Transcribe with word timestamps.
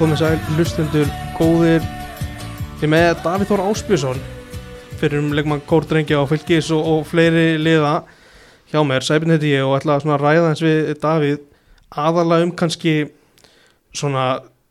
komið 0.00 0.16
sæl 0.16 0.38
hlustundur 0.54 1.08
góðir. 1.36 1.82
Ég 2.80 2.88
með 2.88 3.18
Davíð 3.20 3.50
Þór 3.50 3.62
Áspjösson 3.68 4.20
fyrir 4.96 5.20
um 5.20 5.34
leikmann 5.36 5.60
Kórdrengja 5.68 6.22
og 6.22 6.30
fylgis 6.30 6.70
og, 6.72 6.86
og 6.88 7.02
fleiri 7.08 7.58
liða 7.60 8.06
hjá 8.70 8.80
mér, 8.86 9.04
Sæbjörn 9.04 9.34
heiti 9.34 9.50
ég 9.52 9.66
og 9.66 9.74
ætla 9.76 9.98
að 9.98 10.22
ræða 10.22 10.46
eins 10.54 10.62
við 10.64 10.88
Davíð 11.02 11.42
aðalega 12.00 12.46
um 12.46 12.54
kannski 12.62 12.94
svona, 13.92 14.24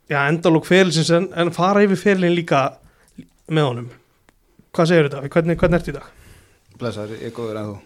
já, 0.10 0.24
endalók 0.24 0.66
ferilsins 0.66 1.14
en, 1.14 1.30
en 1.38 1.54
fara 1.54 1.86
yfir 1.86 2.02
ferilin 2.08 2.34
líka 2.34 2.64
með 3.54 3.70
honum. 3.70 3.94
Hvað 4.74 4.90
segir 4.90 5.12
þetta? 5.12 5.30
Hvernig, 5.30 5.62
hvernig 5.62 5.80
ert 5.84 5.94
í 5.94 5.98
dag? 6.00 6.10
Blessar, 6.82 7.14
ég 7.14 7.30
er 7.30 7.38
góður 7.38 7.62
en 7.62 7.70
þú? 7.70 7.78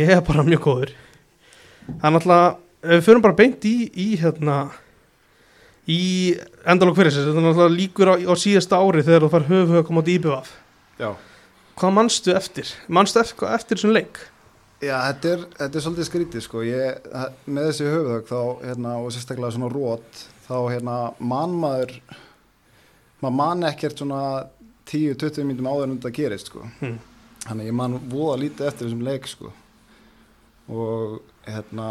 Ég 0.00 0.16
er 0.16 0.24
bara 0.24 0.48
mjög 0.48 0.64
góður. 0.70 0.96
Náttúrulega, 2.00 2.50
ef 2.80 2.96
við 2.96 3.06
förum 3.10 3.28
bara 3.28 3.40
beint 3.44 3.68
í, 3.68 3.76
í 3.92 4.08
hérna 4.24 4.62
í 5.86 6.02
endalók 6.66 6.96
fyrir 6.98 7.14
sér, 7.14 7.28
þetta 7.28 7.40
er 7.42 7.46
náttúrulega 7.46 7.76
líkur 7.76 8.10
á, 8.10 8.14
á 8.26 8.34
síðasta 8.38 8.80
ári 8.82 9.04
þegar 9.06 9.26
þú 9.26 9.32
far 9.34 9.48
höfu 9.50 9.80
að 9.80 9.86
koma 9.88 10.02
át 10.02 10.10
í 10.12 10.18
Já, 10.96 11.10
Hvað 11.76 11.92
manstu 11.92 12.32
eftir? 12.32 12.70
Manstu 12.88 13.20
eftir, 13.20 13.48
eftir 13.52 13.76
þessum 13.76 13.92
leik? 13.92 14.18
Já 14.84 14.96
þetta, 15.08 15.32
er, 15.32 15.42
þetta 15.56 15.78
er 15.78 15.84
svolítið 15.84 16.06
skrítið 16.08 16.42
sko 16.44 16.62
ég, 16.64 17.10
með 17.48 17.68
þessi 17.70 17.88
höfuðögg 17.88 18.26
þá 18.28 18.40
hérna, 18.64 18.94
og 19.00 19.12
sérstaklega 19.12 19.52
svona 19.54 19.70
rót 19.72 20.22
þá 20.46 20.56
hérna 20.72 20.96
mannmaður 21.20 21.94
maður 23.22 23.36
mann 23.40 23.68
ekkert 23.68 24.00
svona 24.02 24.22
10-20 24.90 25.46
mínutum 25.48 25.68
áður 25.70 25.86
en 25.88 25.94
þetta 25.96 26.12
gerist 26.18 26.50
sko 26.52 26.64
Hmm. 26.80 26.98
þannig 27.46 27.70
ég 27.70 27.76
man 27.76 27.96
voða 28.12 28.40
lítið 28.44 28.68
eftir 28.68 28.88
þessum 28.88 29.06
leik 29.06 29.28
sko 29.30 29.52
og 30.68 31.20
hérna 31.46 31.90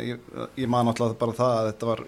ég, 0.00 0.18
ég 0.56 0.68
man 0.70 0.88
alltaf 0.90 1.14
bara 1.20 1.34
það 1.36 1.54
að 1.58 1.68
þetta 1.70 1.88
var 1.90 2.02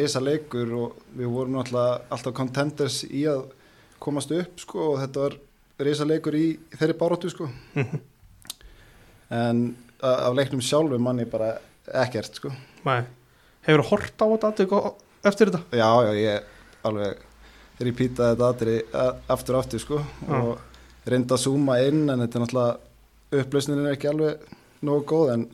risa 0.00 0.22
leikur 0.22 0.72
og 0.78 0.98
við 1.18 1.32
vorum 1.34 1.58
alltaf 1.62 2.12
alltaf 2.14 2.36
contenders 2.36 3.00
í 3.08 3.24
að 3.30 3.46
komast 4.00 4.30
upp 4.36 4.60
sko 4.62 4.92
og 4.94 5.00
þetta 5.02 5.24
var 5.26 5.36
risa 5.86 6.06
leikur 6.08 6.36
í 6.38 6.46
þeirri 6.76 6.96
baróttu 7.00 7.30
sko 7.32 7.48
en 9.42 9.64
af 10.00 10.34
leiknum 10.36 10.62
sjálfu 10.64 10.98
manni 11.02 11.26
bara 11.28 11.54
ekkert 12.04 12.38
sko 12.40 12.52
Nei. 12.86 13.02
Hefur 13.66 13.82
þú 13.84 13.90
hort 13.90 14.22
á 14.24 14.26
þetta 14.32 14.78
eftir 15.28 15.50
þetta? 15.50 15.62
já 15.76 15.90
já 16.06 16.12
ég 16.16 16.86
alveg 16.88 17.26
repeataði 17.80 18.36
þetta 18.40 19.04
aftur 19.32 19.56
og 19.56 19.60
aftur 19.64 19.82
sko 19.82 19.98
Já. 20.00 20.36
og 20.40 21.08
reynda 21.10 21.36
að 21.36 21.42
zooma 21.44 21.76
inn 21.84 22.06
en 22.12 22.22
þetta 22.24 22.38
er 22.38 22.44
náttúrulega 22.44 23.40
upplausnin 23.40 23.84
er 23.84 23.94
ekki 23.94 24.08
alveg 24.10 24.48
nógu 24.84 25.04
góð 25.12 25.32
en 25.34 25.44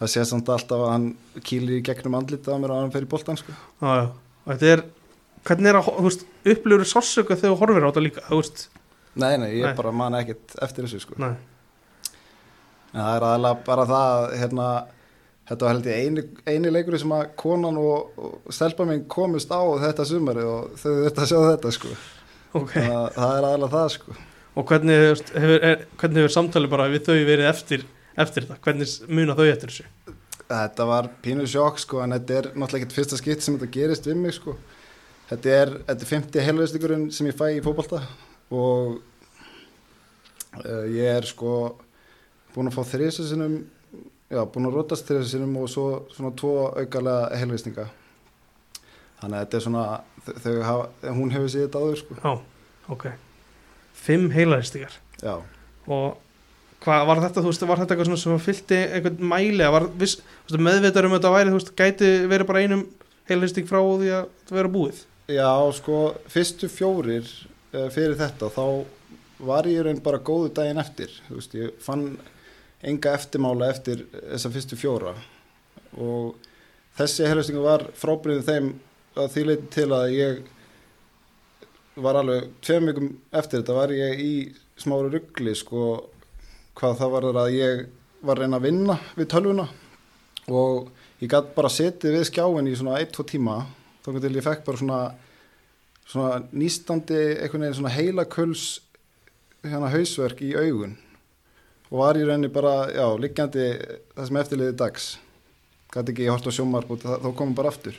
það 0.00 0.12
sé 0.14 0.24
samt 0.28 0.50
alltaf 0.52 0.84
að 0.86 0.92
hann 0.94 1.06
kýlir 1.46 1.78
í 1.78 1.84
gegnum 1.86 2.18
andlitað 2.18 2.56
á 2.56 2.60
mér 2.62 2.74
og 2.74 2.82
hann 2.82 2.94
fer 2.94 3.06
í 3.06 3.10
boltan 3.10 3.40
sko 3.40 3.54
er, 4.74 4.84
hvernig 5.48 5.72
er 5.72 5.80
að, 5.80 5.90
upplifur 6.54 6.88
sársöka 6.88 7.36
þegar 7.36 7.54
þú 7.54 7.60
horfir 7.62 7.86
á 7.86 7.88
þetta 7.90 8.06
líka, 8.06 8.26
veist? 8.32 8.68
nei 9.14 9.34
nei 9.42 9.50
ég 9.58 9.68
Nei. 9.68 9.76
bara 9.78 9.92
man 9.94 10.16
ekkert 10.20 10.56
eftir 10.62 10.88
þessu 10.88 11.04
sko 11.04 11.20
en 11.20 11.36
það 12.94 13.12
er 13.16 13.28
aðalega 13.28 13.60
bara 13.66 13.86
það 13.90 14.16
að, 14.16 14.32
hérna 14.40 14.70
Þetta 15.50 15.66
var 15.66 15.72
held 15.74 15.86
ég 15.90 16.04
eini, 16.06 16.22
eini 16.46 16.70
leikur 16.70 16.94
sem 17.02 17.10
að 17.10 17.30
konan 17.40 17.78
og, 17.80 18.10
og 18.22 18.54
stelpa 18.54 18.84
mín 18.86 19.00
komist 19.10 19.50
á 19.50 19.58
þetta 19.82 20.04
sumari 20.06 20.44
og 20.46 20.76
þau 20.78 20.90
þurfti 20.92 21.24
að 21.24 21.30
sjá 21.32 21.38
þetta 21.48 21.72
sko. 21.74 21.94
Ok. 22.60 22.76
Það, 22.76 23.06
það 23.16 23.32
er 23.32 23.46
aðalega 23.48 23.70
það 23.72 23.88
sko. 23.96 24.14
Og 24.54 24.68
hvernig, 24.68 25.00
hefur, 25.34 25.56
er, 25.66 25.82
hvernig 25.98 26.22
hefur 26.22 26.34
samtali 26.36 26.70
bara 26.70 26.86
við 26.92 27.02
þau 27.08 27.16
verið 27.32 27.48
eftir, 27.50 27.82
eftir 28.24 28.46
þetta? 28.46 28.60
Hvernig 28.64 28.94
muna 29.08 29.36
þau 29.38 29.46
eftir 29.46 29.72
þessu? 29.72 30.16
Þetta 30.50 30.86
var 30.88 31.08
pínu 31.22 31.46
sjokk 31.46 31.78
sko 31.78 32.00
en 32.02 32.16
þetta 32.16 32.38
er 32.38 32.48
náttúrulega 32.54 32.80
ekkert 32.80 32.96
fyrsta 32.96 33.18
skipt 33.20 33.44
sem 33.44 33.56
þetta 33.56 33.74
gerist 33.76 34.08
við 34.08 34.18
mig 34.18 34.34
sko. 34.34 34.56
Þetta 35.30 35.52
er, 35.54 35.72
þetta 35.86 36.06
er 36.06 36.10
50 36.10 36.46
helveðstíkurinn 36.48 37.06
sem 37.14 37.28
ég 37.30 37.38
fæ 37.38 37.44
í 37.54 37.62
fótbolta 37.62 38.00
og 38.50 38.96
uh, 40.58 40.86
ég 40.90 41.06
er 41.20 41.28
sko 41.28 41.52
búin 42.54 42.70
að 42.70 42.80
fá 42.80 42.82
þrýsasinum, 42.96 43.60
já 44.30 44.40
búin 44.50 44.66
að 44.66 44.78
rótast 44.80 45.06
þrýsasinum 45.06 45.54
og 45.60 45.70
svo 45.70 45.86
svona 46.16 46.32
tvo 46.38 46.54
aukalega 46.74 47.38
helveðstinga. 47.38 47.86
Þannig 49.20 49.36
að 49.36 49.44
þetta 49.44 49.58
er 49.58 49.64
svona, 49.68 49.84
þau 50.26 50.56
hafa, 50.66 51.12
hún 51.20 51.34
hefur 51.34 51.52
séð 51.52 51.66
þetta 51.68 51.84
áður 51.84 52.00
sko. 52.00 52.18
Já, 52.24 52.32
ok. 52.96 53.06
Fimm 54.00 54.30
heilaðistíkar. 54.34 54.98
Já. 55.20 55.34
Og 55.86 56.18
hvað 56.80 57.06
var 57.10 57.22
þetta, 57.26 57.42
þú 57.42 57.52
veist, 57.52 57.66
var 57.68 57.82
þetta 57.82 57.96
eitthvað 57.96 58.22
sem 58.22 58.42
fylgti 58.46 58.80
einhvern 58.96 59.30
mæli 59.32 59.70
var 59.76 59.86
viss, 60.00 60.20
þú 60.48 60.54
veist, 60.54 60.64
meðvitað 60.66 61.08
um 61.08 61.16
þetta 61.16 61.34
væri, 61.34 61.52
þú 61.52 61.60
veist, 61.60 61.72
gæti 61.76 62.10
verið 62.30 62.48
bara 62.48 62.64
einum 62.64 62.84
heilaðistík 63.30 63.68
frá 63.68 63.80
því 63.82 64.12
að 64.16 64.28
þetta 64.40 64.58
vera 64.58 64.72
búið? 64.76 65.02
Já, 65.30 65.50
sko, 65.76 65.98
fyrstu 66.32 66.70
fjórir 66.72 67.28
uh, 67.74 67.86
fyrir 67.92 68.16
þetta, 68.18 68.50
þá 68.50 68.64
var 69.46 69.68
ég 69.70 69.84
raun 69.86 70.00
bara 70.04 70.20
góðu 70.20 70.50
daginn 70.56 70.80
eftir. 70.82 71.12
Þú 71.28 71.36
veist, 71.38 71.56
ég 71.56 71.82
fann 71.84 72.06
enga 72.86 73.14
eftirmála 73.16 73.68
eftir 73.72 74.06
þessa 74.14 74.52
fyrstu 74.52 74.78
fjóra 74.80 75.12
og 76.00 76.38
þessi 76.96 77.26
helvistingu 77.28 77.64
var 77.64 77.84
frábriðið 77.98 78.46
þeim 78.46 78.70
að 79.20 79.28
því 79.34 79.44
leiti 79.48 79.68
til 79.74 79.88
að 79.92 80.14
ég 80.14 80.40
var 82.00 82.20
alveg 82.20 82.48
tveim 82.64 82.88
vikum 82.88 83.10
eftir 83.36 83.60
þetta 83.60 83.76
var 83.76 83.92
ég 83.92 84.22
í 84.22 84.34
smáru 84.80 85.10
ruggli, 85.12 85.52
sko, 85.58 86.06
hvað 86.80 87.00
það 87.00 87.14
var 87.14 87.28
að 87.30 87.54
ég 87.54 87.82
var 88.24 88.40
reyna 88.40 88.58
að 88.60 88.66
vinna 88.68 88.96
við 89.16 89.30
tölvuna. 89.34 89.66
Og 90.50 90.88
ég 91.20 91.28
gæti 91.30 91.54
bara 91.56 91.70
setið 91.72 92.16
við 92.16 92.28
skjáin 92.30 92.70
í 92.70 92.76
svona 92.78 93.00
1-2 93.02 93.26
tíma 93.28 93.58
þá 94.00 94.14
til 94.16 94.32
ég 94.32 94.46
fekk 94.46 94.64
bara 94.64 94.80
svona 94.80 95.00
svona 96.10 96.40
nýstandi 96.50 97.18
einhvern 97.38 97.66
veginn 97.66 97.78
svona 97.78 97.94
heila 97.94 98.26
kuls 98.26 98.80
hérna 99.62 99.90
hausverk 99.92 100.40
í 100.42 100.54
augun. 100.58 100.96
Og 101.90 101.98
var 102.00 102.18
í 102.18 102.24
rauninni 102.24 102.50
bara, 102.52 102.86
já, 102.94 103.06
liggjandi 103.18 103.66
það 104.14 104.28
sem 104.28 104.38
eftirliði 104.40 104.76
dags. 104.78 105.10
Gæti 105.90 106.14
ekki 106.14 106.30
hort 106.30 106.46
á 106.46 106.52
sjómarp 106.54 106.90
og 106.94 107.02
þá 107.02 107.28
komum 107.28 107.54
bara 107.58 107.72
aftur. 107.72 107.98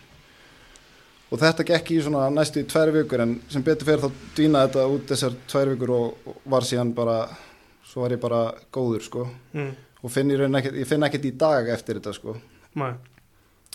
Og 1.32 1.40
þetta 1.40 1.68
gekk 1.68 1.94
í 1.96 2.02
svona 2.04 2.26
næstu 2.32 2.64
í 2.64 2.68
tvær 2.68 2.92
vikur 2.96 3.24
en 3.24 3.38
sem 3.52 3.64
betur 3.64 3.88
fyrir 3.88 4.04
þá 4.04 4.24
dvínaði 4.36 4.68
þetta 4.68 4.88
út 4.96 5.12
þessar 5.12 5.38
tvær 5.54 5.74
vikur 5.76 5.94
og, 5.96 6.28
og 6.28 6.42
var 6.56 6.68
síðan 6.68 6.96
bara 6.96 7.18
svo 7.92 8.02
var 8.06 8.16
ég 8.16 8.22
bara 8.24 8.42
góður 8.74 9.04
sko 9.04 9.28
Mm. 9.54 9.72
og 10.04 10.12
finn 10.12 10.32
rauninni 10.32 10.62
ekkert, 10.62 10.78
ég 10.80 10.88
finn 10.88 11.04
ekkert 11.04 11.26
í 11.28 11.34
dag 11.38 11.68
eftir 11.70 12.00
þetta 12.00 12.14
sko 12.16 12.38
Nei. 12.80 12.94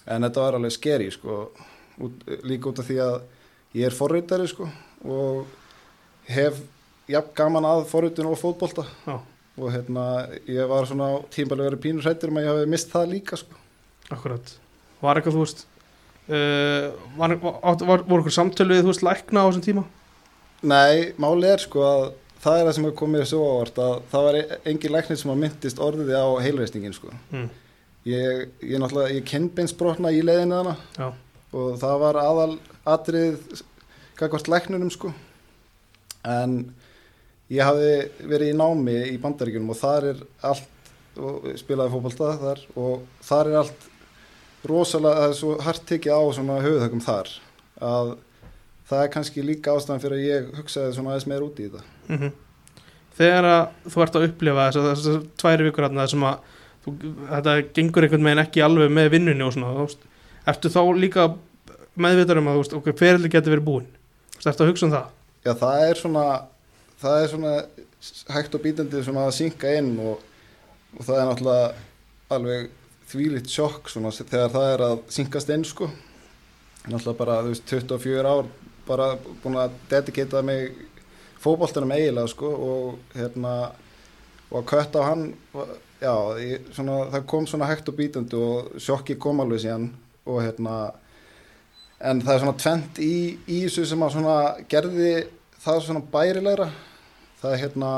en 0.06 0.22
þetta 0.24 0.40
var 0.46 0.56
alveg 0.58 0.72
skeri 0.72 1.10
sko 1.12 1.50
út, 2.00 2.24
líka 2.48 2.70
út 2.72 2.80
af 2.80 2.88
því 2.88 2.96
að 3.04 3.20
ég 3.76 3.86
er 3.90 3.96
forritari 3.96 4.48
sko 4.48 4.68
og 5.04 5.46
hef 6.32 6.58
jafn 7.08 7.34
gaman 7.38 7.64
að 7.68 7.84
forritun 7.92 8.26
og 8.32 8.38
fótbolta 8.40 8.86
Já, 9.06 9.20
og 9.60 9.70
hérna 9.72 10.06
ég 10.48 10.66
var 10.68 10.88
svona 10.88 11.12
tímbalið 11.30 11.68
verið 11.70 11.82
pínur 11.84 12.02
hrættur 12.08 12.32
um 12.32 12.40
að 12.40 12.46
ég 12.48 12.52
hafi 12.54 12.70
mist 12.72 12.90
það 12.92 13.10
líka 13.12 13.36
sko 13.40 13.54
akkurat. 14.10 14.50
Var 15.02 15.18
eitthvað, 15.18 15.34
þú 15.34 15.40
veist, 15.44 15.62
uh, 16.30 16.90
var, 17.18 17.32
var, 17.42 17.56
var, 17.62 18.02
voru 18.06 18.20
eitthvað 18.22 18.36
samtölu 18.36 18.74
við, 18.76 18.82
þú 18.84 18.90
veist, 18.92 19.02
lækna 19.06 19.42
á 19.42 19.46
þessum 19.48 19.64
tíma? 19.66 19.82
Nei, 20.62 21.12
máli 21.20 21.48
er 21.50 21.62
sko 21.62 21.82
að 21.86 22.04
það 22.46 22.60
er 22.60 22.66
það 22.68 22.74
sem 22.78 22.88
er 22.88 22.96
komið 23.00 23.28
svo 23.30 23.44
ávart 23.50 23.78
að 23.82 23.94
það 24.12 24.26
var 24.28 24.40
engin 24.72 24.94
læknir 24.94 25.20
sem 25.20 25.32
að 25.32 25.40
myndist 25.42 25.82
orðiði 25.82 26.18
á 26.22 26.26
heilveistingin 26.46 26.96
sko. 26.96 27.12
Mm. 27.34 27.48
ég, 28.06 28.42
ég 28.62 28.82
náttúrulega, 28.82 29.14
ég 29.16 29.26
kennbeinsbrotna 29.26 30.12
í 30.14 30.22
leiðinu 30.22 30.60
þarna. 30.60 30.76
Já, 30.96 31.08
og 31.56 31.78
það 31.82 32.02
var 32.04 32.20
aðal 32.22 32.52
atrið 32.96 33.62
kakvart 34.18 34.50
læknunum 34.52 34.92
sko. 34.94 35.10
En 36.26 36.60
ég 37.52 37.66
hafði 37.66 38.26
verið 38.30 38.52
í 38.52 38.56
námi 38.58 38.96
í 39.12 39.18
bandaríkjunum 39.22 39.74
og 39.74 39.80
þar 39.80 40.08
er 40.12 40.22
allt 40.46 40.72
og 41.16 41.46
spilaði 41.56 41.94
fótbolta 41.94 42.32
þar 42.40 42.62
og 42.76 43.04
þar 43.24 43.50
er 43.50 43.58
allt 43.62 43.86
rosalega, 44.66 45.22
það 45.22 45.30
er 45.30 45.36
svo 45.38 45.52
hart 45.64 45.84
tekið 45.88 46.18
á 46.18 46.22
svona 46.36 46.56
höfuðhögum 46.64 47.02
þar 47.04 47.30
að 47.86 48.12
það 48.90 49.04
er 49.04 49.12
kannski 49.14 49.44
líka 49.44 49.74
ástæðan 49.74 50.02
fyrir 50.02 50.18
að 50.18 50.26
ég 50.26 50.50
hugsaði 50.58 50.96
svona 50.96 51.14
aðeins 51.14 51.28
meir 51.30 51.46
út 51.46 51.62
í 51.62 51.68
þetta. 51.68 51.86
Mm 52.10 52.34
Þegar 53.16 53.46
að 53.48 53.62
þú 53.88 54.02
ert 54.04 54.16
að 54.18 54.24
upplifa 54.26 54.64
þess 54.66 54.78
að 54.78 54.86
þessar 54.90 55.22
tværi 55.40 55.64
vikur 55.64 55.86
þarna 55.86 56.04
þessum 56.04 56.24
að 56.28 56.50
þú, 56.84 56.92
þetta 57.30 57.54
gengur 57.78 58.04
einhvern 58.04 58.26
veginn 58.28 58.42
ekki 58.42 58.64
alveg 58.66 58.90
með 58.92 59.08
vinnunni 59.14 59.46
og 59.46 59.54
svona, 59.54 59.70
veist, 59.78 60.02
ertu 60.52 60.72
þá 60.74 60.82
líka 61.00 61.24
meðvitar 61.96 62.40
um 62.42 62.50
að, 62.52 62.58
veist, 62.60 62.74
okkur 62.76 62.96
ferli 62.98 63.30
getur 63.32 63.54
verið 63.54 63.64
búinn, 63.70 63.88
þú 64.34 64.36
veist, 64.36 64.50
ertu 64.52 64.66
að 64.66 64.70
hugsa 64.72 64.86
um 64.86 64.92
það? 64.92 65.06
Já, 65.46 65.52
það 65.62 65.86
er 65.86 66.00
svona 66.02 66.26
það 67.00 67.22
er 67.22 67.32
svona 67.32 67.54
hægt 68.36 68.58
og 68.58 68.64
bítandi 68.64 69.02
svona 69.06 69.26
að 69.26 69.36
synka 69.38 69.72
inn 69.78 69.94
og, 70.02 70.20
og 70.96 71.08
það 71.08 71.22
er 71.22 71.30
náttúrulega 71.30 71.72
alveg 72.36 72.68
þvílitt 73.10 73.50
sjokk 73.52 73.90
svona 73.92 74.12
þegar 74.12 74.52
það 74.52 74.70
er 74.74 74.84
að 74.90 74.96
synkast 75.16 75.52
inn 75.56 75.64
sko. 75.66 75.88
Náttúrulega 76.86 77.18
bara, 77.22 77.40
þú 77.46 77.54
veist, 77.54 77.68
24 77.72 78.36
ár 78.36 78.52
bara 78.86 79.14
búin 79.42 79.58
að 79.60 79.74
dedikata 79.90 80.42
mig 80.46 80.72
fótboltanum 81.42 81.94
eiginlega 81.96 82.32
sko 82.32 82.52
og 82.68 83.16
hérna 83.16 83.56
og 84.50 84.60
að 84.60 84.68
kött 84.70 84.96
á 84.98 85.00
hann 85.08 85.24
já, 86.00 86.14
ég, 86.40 86.68
svona, 86.74 87.06
það 87.12 87.26
kom 87.30 87.48
svona 87.50 87.68
hægt 87.70 87.88
og 87.90 87.98
bítandi 87.98 88.38
og 88.38 88.76
sjokki 88.82 89.18
kom 89.20 89.42
alveg 89.42 89.64
síðan 89.64 89.90
og 90.26 90.42
hérna 90.44 90.76
en 92.00 92.20
það 92.20 92.34
er 92.34 92.42
svona 92.42 92.60
tvent 92.60 93.00
í, 93.02 93.16
í 93.48 93.58
þessu 93.64 93.86
sem 93.88 94.04
að 94.04 94.16
svona 94.16 94.36
gerði 94.70 95.10
það 95.64 95.82
svona 95.86 96.02
bærilegra. 96.12 96.70
Það 97.40 97.52
er 97.52 97.62
hérna 97.64 97.92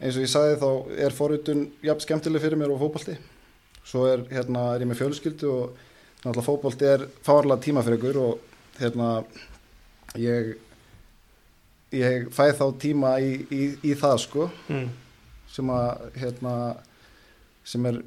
eins 0.00 0.16
og 0.16 0.24
ég 0.24 0.32
sagði 0.32 0.60
þá 0.60 0.70
er 1.06 1.16
forutun 1.16 1.66
jafn 1.84 2.04
skemmtileg 2.04 2.44
fyrir 2.44 2.60
mér 2.60 2.72
og 2.74 2.80
fótbolti. 2.82 3.16
Svo 3.86 4.06
er 4.10 4.24
hérna 4.32 4.70
er 4.74 4.84
ég 4.84 4.90
með 4.90 5.02
fjölskyldu 5.02 5.50
og 5.52 5.76
náttúrulega 6.22 6.46
fótbolti 6.48 6.88
er 6.90 7.06
fárlega 7.26 7.62
tíma 7.64 7.84
fyrir 7.86 8.00
ykkur 8.00 8.20
og 8.22 8.80
hérna 8.80 9.10
ég 10.14 10.54
ég 11.96 12.30
fæ 12.34 12.50
þá 12.56 12.66
tíma 12.82 13.16
í, 13.22 13.32
í, 13.50 13.62
í 13.86 13.94
það 13.98 14.16
sko 14.24 14.46
mm. 14.68 14.86
sem 15.52 15.70
að 15.70 16.06
hérna 16.20 16.54
sem 17.66 17.86
er 17.90 18.00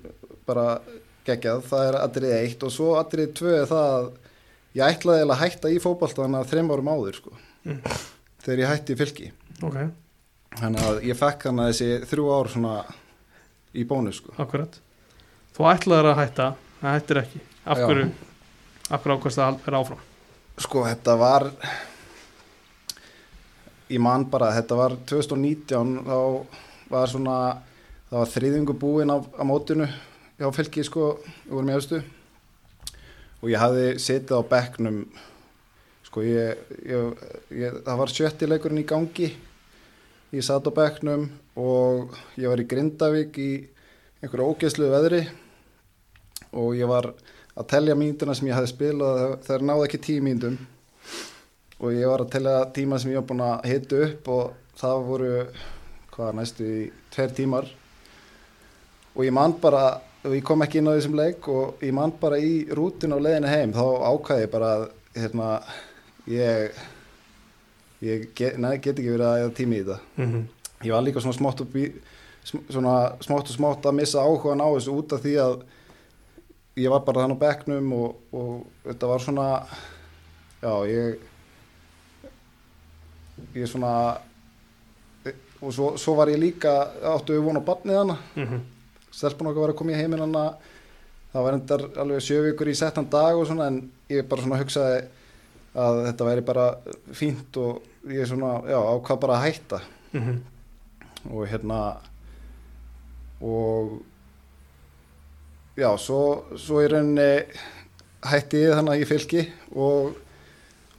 bara 0.48 0.80
geggjað, 1.28 1.62
það 1.68 1.86
er 1.90 2.00
atrið 2.00 2.34
eitt 2.40 2.63
og 2.66 2.74
svo 2.74 2.94
atrið 3.00 3.34
tvö 3.38 3.54
er 3.60 3.69
það 3.69 3.94
að 4.00 4.10
ég 4.80 4.96
ætlaði 4.96 5.25
að 5.28 5.40
hætta 5.44 5.72
í 5.74 5.80
fótballtana 5.84 6.44
þreim 6.48 6.72
árum 6.74 6.92
áður 6.96 7.22
sko 7.22 7.36
Mm. 7.68 7.81
þegar 8.40 8.62
ég 8.62 8.69
hætti 8.72 8.96
í 8.96 8.98
fylki. 9.00 9.25
Ok, 9.68 9.78
þannig 10.62 10.86
að 10.88 11.01
ég 11.10 11.18
fekk 11.19 11.44
hann 11.50 11.60
að 11.60 11.72
þessi 11.74 12.07
þrjú 12.07 12.28
ár 12.31 12.50
svona 12.54 12.75
í 13.75 13.84
bónus 13.90 14.22
sko. 14.22 14.31
Akkurat. 14.40 14.80
Þú 15.57 15.68
ætlaðir 15.74 16.10
að 16.13 16.19
hætta, 16.22 16.46
það 16.80 16.96
hættir 16.96 17.19
ekki. 17.24 17.42
Af 17.66 17.81
hverju, 17.84 18.06
af 18.88 19.04
hverju 19.04 19.18
ákvæmst 19.19 19.42
að 19.44 19.60
vera 19.66 19.81
áfram? 19.84 20.06
Sko 20.63 20.86
þetta 20.88 21.18
var 21.19 21.50
ég 23.89 24.01
man 24.03 24.27
bara 24.30 24.53
þetta 24.57 24.77
var 24.80 24.95
2019 25.09 25.97
þá 26.06 26.19
var 26.89 27.09
svona 27.09 27.39
það 28.09 28.19
var 28.19 28.31
þriðingu 28.36 28.77
búin 28.81 29.13
á, 29.13 29.18
á 29.18 29.44
mótinu 29.45 29.89
hjá 30.39 30.47
fylki 30.56 30.86
sko, 30.86 31.18
vorum 31.50 31.69
í 31.69 31.75
austu 31.77 32.00
og 33.39 33.51
ég 33.51 33.62
hafði 33.62 33.91
setið 34.01 34.39
á 34.39 34.50
bekknum 34.53 35.03
sko 36.09 36.24
ég, 36.25 36.57
ég, 36.89 37.25
ég 37.53 37.75
það 37.86 38.00
var 38.01 38.13
sjötti 38.13 38.50
leikurinn 38.50 38.81
í 38.81 38.88
gangi. 38.89 39.30
Ég 40.33 40.45
satt 40.45 40.65
á 40.65 40.71
bekknum 40.74 41.27
og 41.57 42.15
ég 42.38 42.50
var 42.50 42.62
í 42.62 42.65
Grindavík 42.69 43.38
í 43.41 43.51
einhverju 44.21 44.50
ógeðslu 44.50 44.89
veðri. 44.89 45.21
Og 46.57 46.74
ég 46.80 46.89
var 46.89 47.12
að 47.53 47.69
telja 47.69 47.97
mínutuna 47.97 48.33
sem 48.38 48.50
ég 48.50 48.57
hafði 48.57 48.74
spilað 48.74 49.24
þegar 49.45 49.65
náði 49.69 49.86
ekki 49.86 50.01
tíu 50.07 50.25
mínutum 50.25 50.57
og 51.79 51.95
ég 51.95 52.07
var 52.11 52.23
að 52.23 52.31
telja 52.35 52.55
tíma 52.75 52.99
sem 52.99 53.13
ég 53.13 53.21
var 53.21 53.27
búin 53.29 53.45
að 53.45 53.67
hita 53.71 54.03
upp 54.05 54.31
og 54.35 54.77
það 54.79 55.05
voru 55.07 55.33
hvað 56.13 56.35
næstu 56.35 56.67
í 56.67 56.83
tveir 57.13 57.35
tímar 57.37 57.69
og 59.15 59.25
ég 59.25 59.35
man 59.35 59.55
bara 59.61 59.83
og 60.25 60.35
ég 60.35 60.43
kom 60.43 60.63
ekki 60.65 60.81
inn 60.81 60.91
á 60.91 60.95
þessum 60.97 61.15
leik 61.15 61.47
og 61.51 61.83
ég 61.83 61.95
man 61.95 62.11
bara 62.19 62.39
í 62.43 62.65
rútin 62.75 63.15
á 63.15 63.19
leiðinu 63.19 63.51
heim 63.51 63.75
þá 63.75 63.85
ákvæði 64.11 64.45
ég 64.45 64.51
bara 64.51 64.71
hérna, 65.15 65.49
ég 66.27 66.79
ég 68.03 68.29
get, 68.35 68.57
nei, 68.59 68.77
get 68.79 68.99
ekki 68.99 69.13
verið 69.13 69.27
að 69.27 69.41
eða 69.43 69.55
tími 69.55 69.79
í 69.79 69.83
þetta 69.83 69.99
mm 70.15 70.25
-hmm. 70.31 70.43
ég 70.87 70.93
var 70.93 71.03
líka 71.03 71.23
svona 71.23 71.37
smátt 71.37 71.61
og, 71.61 71.77
svona 72.43 72.95
smátt 73.19 73.49
og 73.51 73.55
smátt 73.55 73.85
að 73.85 73.97
missa 73.99 74.23
áhugan 74.23 74.63
á 74.63 74.67
þessu 74.75 74.95
út 74.95 75.13
af 75.13 75.21
því 75.23 75.35
að 75.45 75.63
ég 76.75 76.89
var 76.89 77.03
bara 77.05 77.21
þannig 77.21 77.39
á 77.39 77.43
bekknum 77.45 77.93
og, 77.93 78.15
og 78.31 78.65
þetta 78.85 79.07
var 79.07 79.19
svona 79.19 79.47
já 80.61 80.73
ég 80.87 81.28
ég 83.56 83.69
svona 83.69 83.94
og 85.59 85.74
svo, 85.75 85.94
svo 86.00 86.15
var 86.15 86.31
ég 86.31 86.39
líka 86.39 86.71
áttu 87.03 87.36
við 87.36 87.47
vona 87.47 87.63
á 87.63 87.68
barnið 87.68 88.01
hana. 88.03 88.19
Mm 88.36 88.59
stelpun 89.12 89.50
okkar 89.50 89.63
var 89.63 89.74
að 89.74 89.80
koma 89.80 89.94
í 89.94 90.00
heiminn 90.00 90.24
hana. 90.24 90.44
Það 91.33 91.45
var 91.45 91.57
endar 91.57 91.86
alveg 92.01 92.25
sjö 92.25 92.41
vikur 92.47 92.69
í 92.71 92.75
settan 92.77 93.07
dag 93.09 93.38
og 93.38 93.47
svona 93.50 93.69
en 93.69 93.81
ég 94.09 94.27
bara 94.30 94.45
svona 94.45 94.59
hugsaði 94.62 95.01
að 95.80 96.00
þetta 96.07 96.27
væri 96.30 96.45
bara 96.45 96.68
fínt 97.13 97.59
og 97.62 98.09
ég 98.09 98.30
svona, 98.30 98.56
já, 98.65 98.77
ákvað 98.77 99.21
bara 99.25 99.38
að 99.38 99.45
hætta. 99.45 99.81
-hmm. 100.12 100.38
og 101.30 101.47
hérna 101.47 101.97
og 103.41 104.01
já, 105.77 105.97
svo, 105.97 106.45
svo 106.57 106.81
í 106.81 106.88
rauninni 106.88 107.45
hætti 108.25 108.57
ég 108.57 108.74
þannig 108.74 108.94
að 108.94 109.00
ég 109.00 109.07
fylki 109.07 109.51
og, 109.75 110.15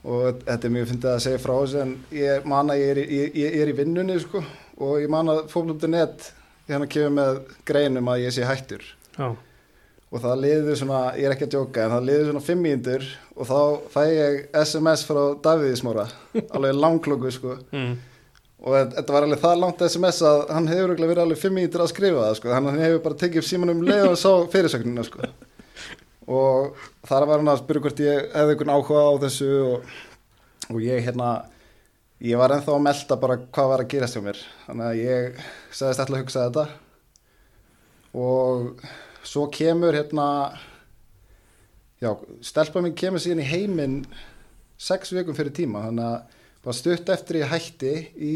og 0.03 0.41
þetta 0.47 0.67
er 0.67 0.73
mjög 0.75 0.89
fyndið 0.91 1.11
að 1.13 1.21
segja 1.27 1.41
frá 1.43 1.53
þessu 1.61 1.81
en 1.83 1.93
ég 2.17 2.45
man 2.49 2.71
að 2.73 2.81
ég 2.81 2.91
er, 2.95 2.99
í- 3.03 3.19
ég, 3.19 3.35
ég 3.43 3.61
er 3.61 3.71
í 3.73 3.77
vinnunni 3.77 4.17
sko, 4.23 4.41
og 4.81 4.97
ég 5.03 5.09
man 5.13 5.29
að 5.29 5.43
fókblöftu.net 5.53 6.31
hérna 6.71 6.87
kemur 6.89 7.15
með 7.19 7.39
greinum 7.67 8.07
að 8.13 8.23
ég 8.25 8.33
sé 8.35 8.45
hættur. 8.47 8.83
Já, 9.17 9.27
og 10.11 10.19
það 10.23 10.41
liður 10.43 10.75
svona, 10.79 11.01
ég 11.19 11.27
er 11.29 11.35
ekki 11.35 11.45
að 11.47 11.53
djóka 11.55 11.83
en 11.85 11.93
það 11.95 12.07
liður 12.09 12.25
svona 12.29 12.43
fimm 12.47 12.63
mínútur 12.65 13.05
og 13.35 13.47
þá 13.47 13.59
fæ 13.93 14.01
ég 14.11 14.39
SMS 14.65 15.03
frá 15.07 15.21
Davíðismóra 15.45 16.07
alveg 16.55 16.79
langklokku 16.81 17.31
sko. 17.31 17.57
Mm. 17.71 17.93
og 18.61 18.75
þetta- 18.95 19.13
var 19.15 19.25
alveg 19.27 19.39
það 19.41 19.61
langt 19.61 19.85
SMS 19.87 20.19
að 20.27 20.41
hann 20.53 20.67
hefur 20.69 20.91
verið 20.99 21.23
alveg 21.23 21.39
fimm 21.41 21.55
mínútur 21.57 21.81
að 21.85 21.93
skrifa 21.93 22.25
það 22.27 22.35
sko, 22.41 22.51
þannig 22.51 22.67
að 22.67 22.75
hann 22.75 22.85
hefur 22.87 23.03
bara 23.07 23.19
tekið 23.23 23.41
upp 23.43 23.47
símanum 23.51 23.85
leið 23.87 24.09
og 24.11 24.17
sá 24.21 24.31
fyrirsögnina 24.53 25.05
sko 25.07 25.29
og 26.31 26.77
þar 27.09 27.25
var 27.29 27.41
hann 27.41 27.51
að 27.51 27.61
spyrja 27.63 27.83
hvort 27.85 28.01
ég 28.05 28.27
hefði 28.35 28.53
einhvern 28.55 28.73
áhuga 28.75 29.01
á 29.03 29.13
þessu 29.25 29.49
og, 29.67 29.91
og 30.71 30.79
ég 30.85 31.03
hérna 31.07 31.29
ég 32.21 32.37
var 32.39 32.53
ennþá 32.55 32.75
að 32.77 32.83
melda 32.85 33.17
bara 33.23 33.37
hvað 33.49 33.69
var 33.73 33.83
að 33.83 33.91
gerast 33.95 34.17
hjá 34.17 34.23
mér. 34.25 34.41
Þannig 34.67 34.87
að 34.87 34.99
ég 35.01 35.39
sagðist 35.73 36.03
alltaf 36.03 36.15
að 36.17 36.21
hugsa 36.23 36.43
þetta. 36.47 36.65
Og 38.21 38.83
svo 39.25 39.47
kemur 39.53 39.95
hérna 39.95 40.27
já, 42.01 42.11
stelpa 42.43 42.81
mín 42.83 42.95
kemur 42.97 43.21
síðan 43.23 43.43
í 43.43 43.49
heiminn 43.49 43.97
sex 44.81 45.13
vikum 45.15 45.37
fyrir 45.37 45.53
tíma. 45.55 45.85
Þannig 45.87 46.07
að 46.07 46.39
bara 46.65 46.77
stutt 46.77 47.09
eftir 47.13 47.41
ég 47.41 47.51
hætti 47.51 47.93
í 48.21 48.31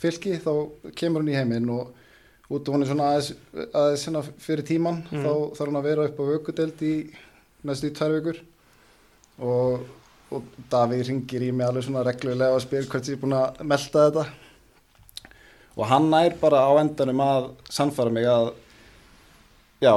fylki 0.00 0.36
þá 0.42 0.52
kemur 0.98 1.22
hún 1.22 1.32
í 1.32 1.36
heiminn 1.38 1.70
og 1.74 1.96
út 2.50 2.66
og 2.66 2.74
hún 2.74 2.82
er 2.82 2.88
svona 2.90 3.10
aðeins, 3.12 3.28
aðeins 3.78 4.04
hérna 4.08 4.22
fyrir 4.42 4.66
tíman 4.66 5.02
Mhm. 5.06 5.22
þá 5.22 5.32
þarf 5.58 5.68
hún 5.70 5.78
að 5.78 5.86
vera 5.90 6.06
upp 6.08 6.18
á 6.18 6.24
vökudeld 6.32 6.80
í 6.82 6.94
næstu 7.66 7.90
í 7.90 7.94
tvær 7.96 8.14
vikur. 8.18 8.40
Og, 9.40 9.84
og 10.34 10.48
Davíð 10.72 11.06
ringir 11.08 11.44
í 11.46 11.50
mig 11.54 11.66
alveg 11.66 11.86
svona 11.86 12.04
reglulega 12.06 12.56
og 12.56 12.64
spyr 12.64 12.88
hvert 12.90 13.08
ég 13.08 13.18
er 13.18 13.22
búin 13.22 13.36
að 13.38 13.60
melda 13.64 14.06
þetta. 14.06 14.24
Og 15.78 15.86
hann 15.88 16.10
nær 16.12 16.36
bara 16.40 16.64
á 16.66 16.72
endanum 16.80 17.22
að 17.24 17.50
sannfæra 17.72 18.12
mig 18.12 18.26
að 18.28 18.50
já, 19.80 19.94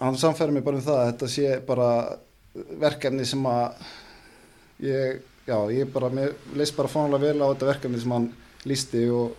hann 0.00 0.20
sannfæra 0.20 0.54
mig 0.54 0.64
bara 0.66 0.78
um 0.78 0.84
það 0.84 1.00
að 1.00 1.08
þetta 1.10 1.30
sé 1.34 1.56
bara 1.66 1.88
verkefni 2.80 3.26
sem 3.26 3.46
að 3.46 3.80
ég, 4.84 5.22
já, 5.46 5.56
ég 5.74 5.90
bara, 5.92 6.10
mér 6.14 6.34
leist 6.58 6.76
bara 6.76 6.90
fánulega 6.92 7.30
vel 7.30 7.46
á 7.46 7.50
þetta 7.50 7.70
verkefni 7.72 8.02
sem 8.02 8.14
hann 8.14 8.28
lísti 8.68 9.06
og, 9.14 9.34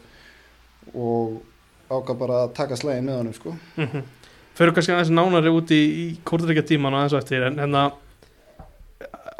og 0.96 1.40
ákvað 1.92 2.20
bara 2.24 2.42
að 2.46 2.58
taka 2.58 2.80
slægin 2.80 3.08
með 3.08 3.22
honum 3.22 3.38
sko. 3.38 3.56
Mm 3.78 4.02
Fyrir 4.58 4.74
kannski 4.76 4.94
aðeins 4.94 5.14
nánari 5.14 5.52
út 5.54 5.72
í, 5.74 5.82
í 5.82 6.06
kórðuríkja 6.28 6.66
tíman 6.74 6.96
og 6.96 7.04
aðeins 7.04 7.16
á 7.16 7.22
eftir 7.22 7.46
en, 7.48 7.60
en 7.64 7.78
að 7.80 7.94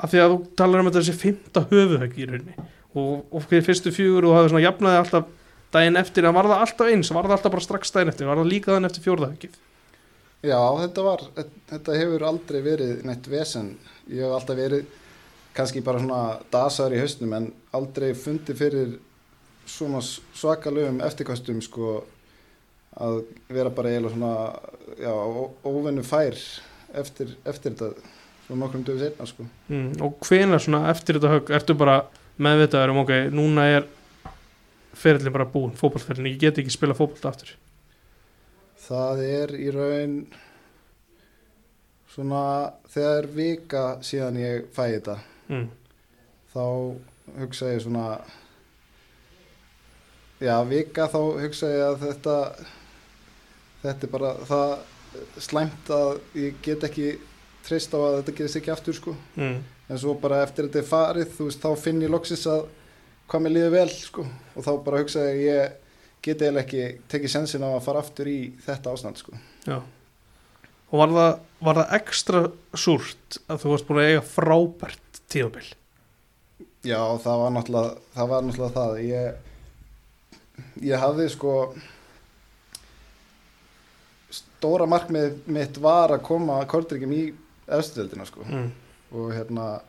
af 0.02 0.12
því 0.12 0.22
að 0.22 0.32
þú 0.34 0.38
talar 0.58 0.82
um 0.82 0.92
þessi 0.94 1.18
fymta 1.18 1.66
höfuhögg 1.70 2.16
í 2.18 2.28
rauninni 2.30 2.56
og, 2.98 3.28
og 3.30 3.44
fyrir 3.46 3.66
fyrstu 3.68 3.94
fjögur 3.94 4.26
og 4.26 4.32
þú 4.32 4.38
hafði 4.38 4.54
svona 4.54 4.64
jafnaði 4.66 5.02
alltaf 5.02 5.28
daginn 5.72 6.00
eftir 6.02 6.28
en 6.28 6.36
var 6.36 6.50
það 6.50 6.64
alltaf 6.66 6.90
eins, 6.92 7.12
var 7.14 7.28
það 7.28 7.36
alltaf 7.38 7.54
bara 7.56 7.66
strax 7.66 7.94
daginn 7.96 8.12
eftir, 8.12 8.30
var 8.30 8.42
það 8.42 8.50
líka 8.52 8.74
þann 8.74 8.90
eftir 8.90 9.06
fjórðahöggið 9.06 9.60
Já, 10.42 10.58
þetta 10.58 11.04
var, 11.06 11.24
þetta 11.70 12.00
hefur 12.00 12.26
aldrei 12.26 12.60
verið 12.66 13.04
neitt 13.06 13.28
vesen, 13.30 13.76
ég 14.10 14.26
hef 14.26 14.34
alltaf 14.40 14.58
verið 14.58 14.98
kannski 15.54 15.84
bara 15.86 16.02
svona 16.02 16.22
dasaður 16.52 16.96
í 16.98 17.02
hausnum 17.04 17.36
en 17.38 17.48
aldrei 17.78 18.10
fundið 18.18 18.58
fyrir 18.58 18.96
svona 19.70 20.02
svakalögum 20.02 21.04
eftirkastum 21.06 21.62
sko 21.64 22.00
að 23.00 23.22
vera 23.50 23.72
bara 23.72 23.90
eiginlega 23.92 24.16
svona 24.16 24.34
já, 25.00 25.12
ó- 25.12 25.54
óvenju 25.64 26.04
fær 26.04 26.36
eftir, 27.00 27.36
eftir 27.48 27.76
þetta 27.76 27.94
svona 28.48 28.66
nokkrum 28.66 28.84
döfum 28.84 29.00
setna 29.00 29.28
sko. 29.30 29.48
mm, 29.70 29.92
og 30.04 30.20
hvenær 30.28 30.60
svona 30.64 30.90
eftir 30.92 31.20
þetta 31.20 31.34
högg 31.38 31.52
ertu 31.56 31.78
bara 31.78 32.02
meðvitaður 32.42 32.94
um 32.94 33.02
ok, 33.06 33.14
núna 33.32 33.68
er 33.78 33.88
ferillin 34.94 35.34
bara 35.34 35.48
búin, 35.48 35.76
fótballferillin, 35.78 36.34
ég 36.34 36.40
get 36.42 36.60
ekki 36.60 36.74
spila 36.74 36.98
fótball 36.98 37.32
aftur 37.32 37.56
Það 38.82 39.22
er 39.24 39.52
í 39.56 39.70
raun 39.72 40.16
svona 42.12 42.44
þegar 42.92 43.28
vika 43.36 43.84
síðan 44.04 44.40
ég 44.42 44.68
fæ 44.76 44.84
þetta 44.98 45.16
mm. 45.48 45.68
þá 46.52 46.66
hugsa 47.40 47.72
ég 47.72 47.84
svona 47.86 48.08
já, 50.42 50.56
vika 50.68 51.08
þá 51.08 51.20
hugsa 51.40 51.72
ég 51.72 51.86
að 51.88 52.04
þetta 52.10 52.38
þetta 53.82 54.08
er 54.08 54.14
bara 54.14 54.32
það 54.48 54.74
slæmt 55.44 55.92
að 55.92 56.12
ég 56.40 56.60
get 56.64 56.86
ekki 56.88 57.08
treyst 57.66 57.94
á 57.94 58.00
að 58.00 58.18
þetta 58.20 58.36
gerist 58.38 58.60
ekki 58.62 58.74
aftur 58.74 58.98
sko. 58.98 59.16
Mm. 59.36 59.62
en 59.92 60.00
svo 60.00 60.16
bara 60.16 60.44
eftir 60.46 60.68
þetta 60.68 60.80
er 60.80 60.88
farið 60.88 61.34
þú 61.36 61.48
veist, 61.50 61.64
þá 61.64 61.84
finn 61.84 62.02
ég 62.02 62.12
loksins 62.14 62.46
að 62.48 62.62
hvað 63.32 63.44
mér 63.46 63.56
líður 63.56 63.74
vel 63.76 63.90
sko. 63.94 64.26
Og 64.56 64.66
þá 64.66 64.72
bara 64.86 65.02
hugsa 65.02 65.26
ég 65.30 65.42
ég 65.46 65.78
get 66.22 66.42
eiginlega 66.42 66.66
ekki 66.66 67.10
tekið 67.10 67.34
sensin 67.34 67.66
á 67.66 67.70
að 67.74 67.84
fara 67.86 68.02
aftur 68.04 68.30
í 68.30 68.40
þetta 68.62 68.94
ástand 68.94 69.20
sko. 69.22 69.38
Já. 69.66 69.80
Og 70.92 71.00
var 71.00 71.14
það, 71.16 71.32
var 71.66 71.80
það 71.80 71.94
ekstra 71.98 72.42
súrt 72.76 73.38
að 73.48 73.64
þú 73.64 73.72
varst 73.72 73.88
búin 73.88 74.02
að 74.02 74.10
eiga 74.10 74.26
frábært 74.28 75.22
tímabil? 75.32 75.70
Já, 76.84 77.00
það 77.24 77.42
var 77.44 77.56
náttúrulega 77.56 77.96
það, 78.16 78.30
var 78.34 78.46
náttúrulega 78.46 78.76
það. 78.76 79.00
Ég, 79.08 80.62
ég 80.92 81.06
hafði 81.06 81.28
sko 81.32 81.56
stóra 84.62 84.86
markmið 84.86 85.40
mitt 85.50 85.78
var 85.82 86.14
að 86.14 86.22
koma 86.28 86.60
kortryggjum 86.70 87.14
í 87.18 87.24
efstöldina 87.72 88.26
sko 88.30 88.44
mm. 88.46 88.68
og 89.18 89.32
hérna 89.34 89.80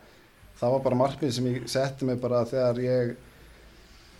það 0.61 0.73
var 0.77 0.83
bara 0.87 0.99
markmið 1.03 1.35
sem 1.37 1.47
ég 1.51 1.69
setti 1.69 2.07
mig 2.09 2.21
bara 2.23 2.45
þegar 2.49 2.79
ég 2.81 3.13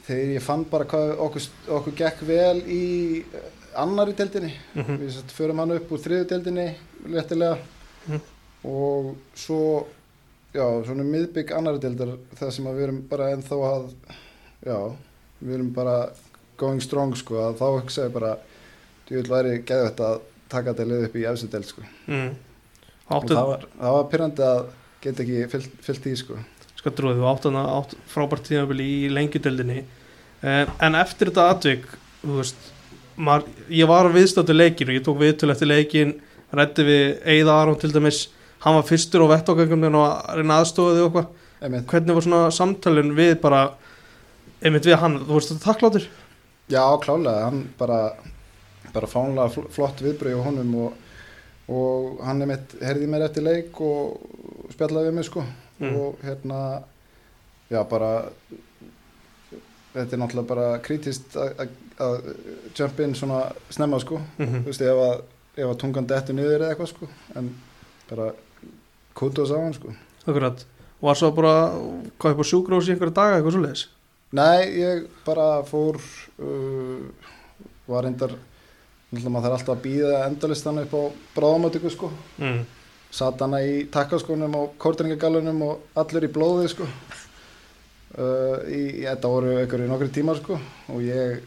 þegar 0.07 0.33
ég 0.35 0.43
fann 0.45 0.65
bara 0.69 0.85
hvað 0.91 1.13
okkur, 1.25 1.47
okkur 1.79 1.95
gekk 2.03 2.23
vel 2.29 2.59
í 2.67 2.83
annari 3.81 4.13
deildinni 4.19 4.53
Mm 4.75 4.83
-hmm. 4.85 4.99
við 5.01 5.11
satt, 5.15 5.33
förum 5.33 5.59
hann 5.59 5.71
upp 5.73 5.93
úr 5.93 5.99
þriðu 6.05 6.29
deildinni 6.29 6.77
léttilega 7.07 7.57
Mhm. 8.09 8.21
og 8.65 9.15
svo 9.35 9.87
já, 10.55 10.85
svona 10.85 11.05
miðbygg 11.05 11.53
annari 11.53 11.79
deildar 11.79 12.19
það 12.35 12.51
sem 12.51 12.65
við 12.65 12.83
erum 12.83 13.03
bara 13.09 13.31
ennþá 13.31 13.57
að 13.57 13.95
já, 14.67 14.93
við 15.41 15.55
erum 15.55 15.73
bara 15.73 16.11
going 16.59 16.81
strong 16.83 17.15
sko, 17.17 17.35
að 17.35 17.57
þá 17.59 17.81
hugsaði 17.81 18.13
bara 18.13 18.37
þú 19.09 19.15
vil 19.15 19.31
væri 19.31 19.63
þetta 19.63 20.05
að 20.13 20.21
taka 20.53 20.73
þetta 20.73 20.89
lið 20.91 21.07
upp 21.09 21.17
í 21.19 21.27
efstu 21.31 21.51
deild 21.53 21.69
sko. 21.69 21.87
Mm. 22.07 22.31
og 23.09 23.17
áttu, 23.19 23.37
það 23.37 23.51
var, 23.53 23.67
það 23.79 23.97
var 23.97 24.11
pyrrandi 24.13 24.47
að 24.49 24.61
geta 25.03 25.25
ekki 25.25 25.49
fyllt, 25.55 25.81
fyllt 25.89 26.09
í 26.09 26.15
sko. 26.21 26.39
Sko 26.79 26.93
trúið, 26.99 27.21
þú 27.21 27.31
áttu 27.31 27.53
hana 27.53 27.65
átt 27.79 27.97
frábært 28.11 28.47
tímabil 28.49 28.83
í 28.85 28.93
lengjudeldinni 29.13 29.83
en, 30.43 30.71
en 30.83 30.99
eftir 30.99 31.31
þetta 31.31 31.49
atvik 31.55 31.87
þú 32.23 32.39
veist, 32.41 32.71
maður, 33.17 33.51
ég 33.71 33.91
var 33.91 34.11
viðstáttu 34.15 34.57
leikin 34.57 34.91
og 34.91 34.99
ég 34.99 35.05
tók 35.07 35.21
viðtöl 35.21 35.53
eftir 35.55 35.71
leikin 35.71 36.17
rætti 36.53 36.85
við 36.87 37.05
Eða 37.35 37.59
Aron 37.63 37.79
til 37.81 37.93
dæmis. 37.93 38.27
Hann 38.63 38.77
var 38.77 38.87
fyrstur 38.87 39.25
á 39.27 39.33
vettókangum 39.33 39.87
og 39.91 40.05
að 40.07 40.43
reyna 40.43 40.59
þig 40.65 40.83
og 40.85 41.01
eitthvað. 41.07 41.31
Einmitt. 41.63 41.87
hvernig 41.87 42.17
var 42.17 42.25
svona 42.27 42.51
samtalin 42.51 43.13
við 43.15 43.37
bara 43.39 43.61
einmitt 44.63 44.87
við 44.87 44.99
hann, 44.99 45.21
þú 45.23 45.37
veist 45.37 45.53
þetta 45.53 45.69
þakkláttur? 45.69 46.07
Já, 46.73 46.83
klálega, 47.03 47.45
hann 47.47 47.61
bara 47.79 47.99
bara 48.93 49.09
fánlega 49.11 49.49
fl 49.55 49.69
flott 49.73 50.01
viðbröð 50.05 50.39
á 50.41 50.47
honum 50.47 50.75
og, 50.87 50.93
og 51.73 52.21
hann 52.27 52.43
er 52.45 52.51
mitt 52.53 52.75
herði 52.83 53.09
mér 53.09 53.27
eftir 53.29 53.45
leik 53.47 53.81
og 53.81 54.21
spjallaði 54.75 55.11
við 55.11 55.17
mig 55.21 55.29
sko. 55.29 55.45
Mm. 55.83 55.95
og 55.99 56.21
hérna 56.23 56.59
já, 57.73 57.81
bara 57.91 58.11
þetta 59.93 60.15
er 60.17 60.21
náttúrulega 60.23 60.49
bara 60.49 60.67
krítist 60.85 61.35
að- 61.37 61.57
að 61.65 61.69
að 62.03 62.29
jump 62.79 63.01
in 63.01 63.15
svona 63.15 63.41
snemma 63.71 63.99
sko. 64.01 64.21
Mm 64.39 64.63
þú 64.63 64.65
veist, 64.71 64.81
ef 64.81 65.01
að, 65.07 65.23
að 65.67 65.75
tungan 65.83 66.07
dettur 66.09 66.35
niður 66.35 66.61
eða 66.65 66.71
eitthvað 66.75 66.89
sko. 66.93 67.09
En 67.37 67.51
bara 68.11 68.31
kútu 69.15 69.43
oss 69.43 69.53
á 69.53 69.59
hann 69.61 69.75
sko. 69.77 69.93
Akkurat, 70.27 70.65
var 71.03 71.15
svo 71.19 71.31
bara 71.35 71.55
hvað 72.19 72.33
upp 72.33 72.41
á 72.41 72.47
sjúkrós 72.49 72.89
í 72.89 72.95
einhverja 72.95 73.15
daga 73.15 73.37
eitthvað 73.41 73.53
svo 73.57 73.63
leiðis 73.67 73.89
Nei, 74.33 74.81
ég 74.81 75.03
bara 75.27 75.63
fór 75.69 75.99
uh, 75.99 77.03
var 77.87 78.07
náttúrulega 78.09 78.39
maður 79.13 79.45
þarf 79.49 79.57
alltaf 79.59 79.75
að 79.77 79.83
býða 79.85 80.21
endalistan 80.27 80.79
upp 80.83 80.95
á 80.97 81.03
bráðamötugu 81.37 81.91
sko 81.93 82.09
mm. 82.41 82.61
satt 83.13 83.43
hana 83.45 83.59
í 83.67 83.75
takkaskónum 83.93 84.55
og 84.57 84.71
kórdringagallunum 84.81 85.63
og 85.67 85.99
allur 86.01 86.25
í 86.25 86.31
blóði 86.33 86.69
sko 86.73 86.87
uh, 86.89 88.63
í, 88.73 88.83
í 89.03 89.05
þetta 89.05 89.33
voru 89.33 89.57
einhverju 89.61 89.91
nokkru 89.91 90.11
tímar 90.17 90.41
sko 90.41 90.57
og 90.93 91.03
ég 91.05 91.43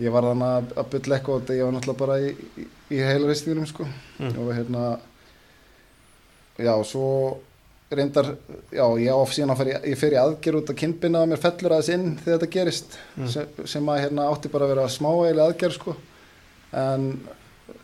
ég 0.00 0.12
var 0.12 0.26
þannig 0.28 0.54
að, 0.54 0.72
að 0.76 0.88
bylla 0.92 1.16
eitthvað 1.18 1.36
og 1.50 1.52
ég 1.56 1.64
var 1.66 1.74
náttúrulega 1.76 2.00
bara 2.02 2.16
í, 2.20 2.32
í, 2.60 2.64
í 2.96 3.04
heilaristingunum 3.04 3.68
sko 3.70 3.86
Mm. 4.16 4.32
og 4.40 4.48
hérna 4.56 4.82
já, 6.56 6.72
svo 6.88 7.08
reyndar, 7.92 8.30
já, 8.72 8.84
ég 8.96 9.12
á 9.12 9.20
síðan 9.28 9.52
að 9.52 9.58
fara 9.60 9.72
í, 9.74 9.90
ég 9.92 9.98
fer 10.00 10.14
í 10.16 10.18
aðgerð 10.20 10.60
út 10.62 10.70
að 10.72 10.78
kynbina 10.80 11.20
að 11.20 11.28
mér 11.34 11.42
fellur 11.42 11.74
aðeins 11.76 11.90
inn 11.92 12.06
þegar 12.22 12.38
þetta 12.38 12.48
gerist 12.54 12.96
Mm. 13.16 13.28
sem, 13.34 13.50
sem 13.68 13.90
að 13.92 14.00
hérna 14.06 14.28
átti 14.32 14.48
bara 14.52 14.64
að 14.64 14.72
vera 14.72 14.86
smáægileg 14.96 15.44
aðgerð 15.50 15.76
sko 15.76 15.94
en 16.72 17.10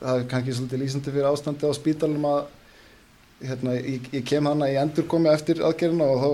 það 0.03 0.17
er 0.17 0.27
kannski 0.31 0.57
svolítið 0.57 0.83
lýsandi 0.83 1.15
fyrir 1.15 1.29
ástandi 1.31 1.69
á 1.69 1.73
spítalum 1.77 2.27
að 2.29 2.43
hérna, 3.43 3.77
ég, 3.79 4.09
ég 4.15 4.27
kem 4.27 4.47
hana 4.47 4.71
í 4.71 4.79
endurkomi 4.81 5.31
eftir 5.33 5.63
aðgerðina 5.67 6.09
og 6.13 6.23
þá 6.23 6.31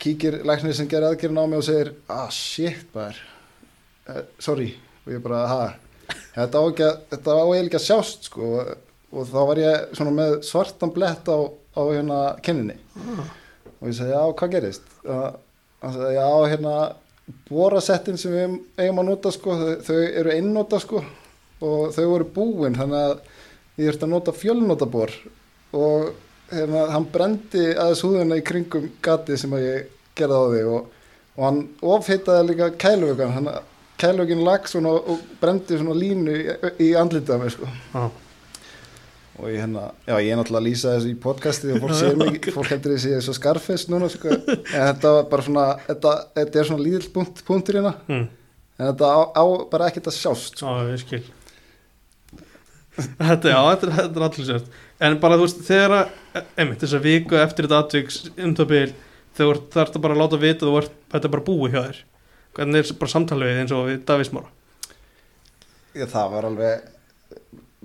kíkir 0.00 0.38
læknir 0.48 0.76
sem 0.76 0.88
gerir 0.88 1.10
aðgerðina 1.10 1.44
á 1.44 1.50
mig 1.50 1.60
og 1.60 1.66
segir 1.66 1.92
ah 2.08 2.28
shit 2.32 2.86
bara 2.94 3.16
uh, 4.08 4.22
sorry. 4.40 4.72
Og 5.06 5.14
ég 5.14 5.24
bara 5.24 5.42
ha? 5.48 5.60
Þetta 6.34 6.60
á 6.60 6.64
ekki 6.64 6.86
að, 6.86 6.96
þetta 7.12 7.34
á 7.36 7.40
eiginlega 7.40 7.66
ekki 7.66 7.80
að 7.80 7.86
sjást 7.86 8.30
sko. 8.30 8.48
Og, 8.60 8.72
og 9.10 9.28
þá 9.28 9.38
var 9.50 9.60
ég 9.60 9.94
svona 9.98 10.16
með 10.16 10.34
svartan 10.46 10.94
blett 10.94 11.28
á, 11.28 11.38
á 11.50 11.82
hérna 11.90 12.18
kenninni 12.46 12.76
ah. 13.00 13.22
og 13.80 13.88
ég 13.88 13.96
sagði 13.98 14.14
já 14.14 14.34
hvað 14.40 14.52
gerist? 14.54 14.92
Og 15.04 15.24
hann 15.82 15.96
sagði 15.96 16.12
já 16.14 16.28
hérna 16.52 16.74
borasettin 17.48 18.20
sem 18.20 18.34
við 18.34 18.54
eigum 18.78 19.02
að 19.02 19.10
nota 19.10 19.32
sko 19.34 19.56
þau, 19.58 19.72
þau 19.86 19.98
eru 20.22 20.32
einnota 20.34 20.80
sko 20.82 21.02
og 21.60 21.92
þau 21.94 22.06
voru 22.14 22.28
búin 22.34 22.78
þannig 22.78 23.06
að 23.06 23.14
ég 23.80 23.88
þurfti 23.88 24.06
að 24.06 24.12
nota 24.14 24.36
fjölnotabor 24.36 25.14
og 25.76 26.10
hérna 26.50 26.86
hann 26.94 27.08
brendi 27.12 27.66
aðeins 27.72 28.04
húðina 28.04 28.38
í 28.40 28.46
kringum 28.46 28.88
gatið 29.04 29.42
sem 29.42 29.52
að 29.56 29.66
ég 29.66 29.92
gerði 30.18 30.40
á 30.40 30.44
því 30.52 30.62
og, 30.70 30.88
og 31.36 31.44
hann 31.46 31.60
ofhitaði 31.96 32.48
líka 32.48 32.70
kæluvökan 32.80 33.36
hann 33.36 33.52
kæluvökin 34.00 34.42
lag 34.46 34.66
svona 34.68 34.96
og 34.98 35.22
brendi 35.40 35.78
svona 35.78 35.96
línu 35.96 36.34
í, 36.34 36.42
í 36.88 36.90
andlitað 36.98 37.44
mér 37.44 37.54
sko 37.54 37.70
ah. 38.00 38.10
og 39.38 39.46
ég 39.52 39.62
hérna, 39.62 39.86
já 40.08 40.16
ég 40.16 40.32
er 40.32 40.40
náttúrulega 40.40 40.62
að 40.64 40.68
lýsa 40.68 40.96
þessu 40.96 41.12
í 41.12 41.20
podcasti 41.22 41.72
og 41.76 41.84
fólk 41.84 41.96
sér 42.02 42.20
mig, 42.20 42.50
fólk 42.56 42.72
heldur 42.74 42.96
ég 42.96 43.04
sé 43.04 43.22
svo 43.24 43.36
skarfest 43.36 43.92
núna 43.92 44.10
sko, 44.12 44.34
en 44.34 44.86
þetta 44.90 45.16
var 45.18 45.32
bara 45.32 45.46
svona, 45.46 45.66
þetta, 45.86 46.16
þetta 46.40 46.62
er 46.62 46.70
svona 46.72 46.88
líðil 46.88 47.12
punkt, 47.14 47.44
punktur 47.46 47.80
hérna, 47.80 47.94
mm. 48.08 48.26
en 48.80 48.90
þetta 48.90 49.12
á, 49.14 49.20
á 49.38 49.44
bara 49.70 49.92
ekkert 49.92 50.10
að 50.10 50.18
sjást 50.18 50.64
sko. 50.64 50.74
Skil 51.04 51.22
Þetta, 53.00 53.50
já, 53.52 53.58
þetta, 53.70 53.86
er- 53.88 53.96
þetta 54.00 54.20
er 54.20 54.24
allir 54.26 54.46
sérst 54.50 54.78
En 55.00 55.14
bara, 55.22 55.36
þú 55.40 55.44
veist, 55.46 55.60
þegar 55.64 55.92
að 55.96 56.40
einmitt, 56.60 56.80
þessa 56.82 56.98
viku 57.04 57.38
eftir 57.40 57.64
þetta 57.68 57.78
atviks 57.84 58.18
um 58.36 58.54
það 58.58 58.68
þegar 59.72 59.92
þú 59.94 60.02
bara 60.04 60.16
að 60.16 60.20
láta 60.20 60.40
vita 60.42 60.66
þú 60.68 60.74
ert, 60.82 60.96
þetta 61.14 61.28
er 61.28 61.32
bara 61.34 61.44
búið 61.46 61.72
hjá 61.76 61.80
þér. 61.86 62.00
Hvernig 62.58 62.82
er 62.90 62.98
bara 63.00 63.12
samtalið 63.14 63.60
eins 63.62 63.72
og 63.76 63.86
við 63.88 64.02
Davís 64.10 64.32
Mára 64.34 64.50
Já, 65.96 66.04
það 66.12 66.28
var 66.34 66.48
alveg, 66.50 66.84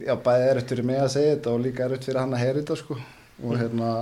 já 0.05 0.13
bæði 0.25 0.49
erut 0.51 0.73
fyrir 0.73 0.85
mig 0.89 0.99
að 1.01 1.13
segja 1.15 1.35
þetta 1.37 1.53
og 1.55 1.63
líka 1.63 1.85
erut 1.87 2.03
fyrir 2.05 2.19
hann 2.21 2.35
að 2.35 2.43
heyra 2.43 2.59
þetta 2.61 2.77
sko, 2.81 2.97
og 3.45 3.55
hérna, 3.61 3.93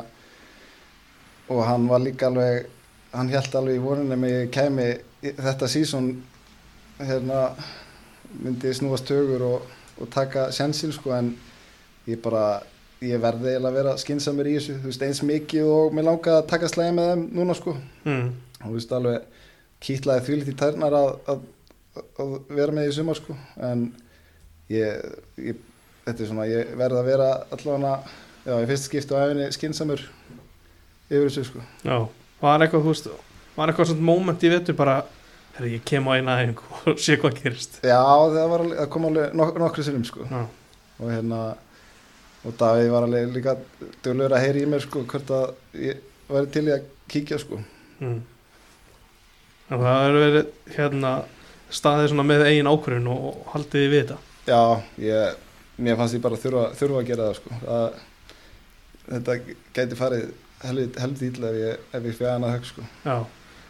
og 1.53 1.62
hann 1.67 1.86
var 1.91 2.01
líka 2.03 2.27
alveg, 2.32 2.65
hann 3.13 3.29
held 3.32 3.55
alveg 3.60 3.77
í 3.77 3.84
voninni 3.84 4.17
mig 4.20 4.34
ég 4.39 4.51
kæmi 4.55 4.88
í- 5.24 5.36
þetta 5.38 5.70
sísón, 5.72 6.10
hérna, 7.00 7.46
myndi 8.41 8.74
snúast 8.75 9.05
tögur 9.08 9.46
og, 9.51 9.72
og 10.03 10.12
taka 10.13 10.50
sjansin 10.55 10.93
sko, 10.95 11.13
en 11.15 11.33
ég 12.10 12.22
bara, 12.24 12.62
ég 13.03 13.22
verði 13.24 13.53
eiginlega 13.53 13.72
að 13.72 13.79
vera 13.79 13.95
skinsamur 14.01 14.50
í 14.50 14.55
þessu, 14.57 14.77
þú 14.81 14.91
veist, 14.91 15.05
eins 15.07 15.24
mikið 15.27 15.72
og 15.74 15.95
mér 15.95 16.07
langaði 16.10 16.39
að 16.39 16.50
taka 16.51 16.72
slæði 16.72 16.95
með 17.00 17.12
þeim 17.12 17.25
núna 17.39 17.57
sko, 17.57 17.75
mm. 18.03 18.31
og 18.60 18.65
þú 18.65 18.77
veist 18.77 18.95
alveg 19.00 19.43
kýtlaði 19.83 20.25
því 20.27 20.39
lítið 20.39 20.60
tærnar 20.62 20.98
að, 21.00 21.12
að, 21.33 21.45
að 22.24 22.33
vera 22.53 22.75
með 22.75 22.89
í 22.89 22.95
sumar 22.95 23.19
sko. 23.19 23.36
En 23.72 23.89
ég, 24.72 25.12
ég 25.43 25.60
þetta 26.05 26.24
er 26.24 26.29
svona, 26.31 26.48
ég 26.51 26.74
verði 26.79 27.01
að 27.01 27.12
vera 27.12 27.29
allavega, 27.55 28.15
já, 28.45 28.55
ég 28.55 28.72
fyrst 28.72 28.89
skipti 28.89 29.15
á 29.15 29.24
æfinni 29.24 29.51
skinsamur 29.55 30.07
yfir 31.10 31.27
þessu 31.27 31.45
sko. 31.51 31.67
Já, 31.83 31.98
var 32.43 32.63
eitthvað, 32.63 32.88
þú 32.88 32.95
veist 32.95 33.13
Var 33.53 33.69
eitthvað 33.69 33.91
svona 33.91 34.05
moment 34.07 34.43
í 34.43 34.50
vetur 34.50 34.77
bara 34.77 34.95
Herri, 35.53 35.75
ég 35.75 35.83
kem 35.86 36.07
á 36.10 36.17
eina 36.17 36.39
æfingu 36.41 36.65
og 36.89 37.01
sé 37.01 37.17
hvað 37.22 37.38
gerist. 37.43 37.77
Já, 37.86 38.00
það 38.01 38.50
var 38.53 38.65
það 38.72 38.89
kom 38.95 39.07
alveg 39.10 39.38
nok 39.38 39.60
nokkru 39.62 39.86
sinnum 39.86 40.05
sko. 40.07 40.25
Já, 40.25 40.41
og 40.98 41.12
hérna 41.12 41.41
og 42.43 42.55
Davíð 42.60 42.89
var 42.91 43.05
alveg 43.07 43.29
líka 43.36 43.55
dölur 44.03 44.33
að 44.33 44.43
heyri 44.48 44.63
í 44.65 44.69
mér 44.69 44.83
sko 44.83 45.03
hvort 45.07 45.29
að 45.31 45.53
ég 45.79 46.01
væri 46.27 46.50
til 46.55 46.65
í 46.67 46.74
að 46.74 46.88
kíkja 47.13 47.39
sko. 47.43 47.60
Mm. 48.01 48.19
Það 49.69 49.86
hefur 49.89 50.19
verið 50.19 50.50
hérna 50.75 51.13
staðið 51.74 52.15
með 52.19 52.45
eigin 52.50 52.69
ákvörðun 52.69 53.12
og, 53.13 53.38
haldið 53.53 53.86
við 53.93 54.01
þetta. 54.01 54.17
Já, 54.50 54.62
ég, 55.01 55.38
mér 55.86 56.00
fannst 56.00 56.17
ég 56.17 56.25
bara 56.25 56.39
þurfa, 56.41 56.65
þurfa 56.81 57.00
að 57.00 57.07
gera 57.10 57.29
það 57.29 57.39
sko. 57.39 57.62
Það, 57.63 58.01
þetta 59.07 59.38
gæti 59.77 60.00
farið 60.01 60.27
helvið 60.63 61.24
ítla 61.29 61.53
ef 61.53 61.62
ég, 61.62 61.88
ég 62.10 62.19
fjæðan 62.19 62.48
að 62.48 62.53
högg 62.57 62.69
sko. 62.69 62.86
Já, 63.05 63.15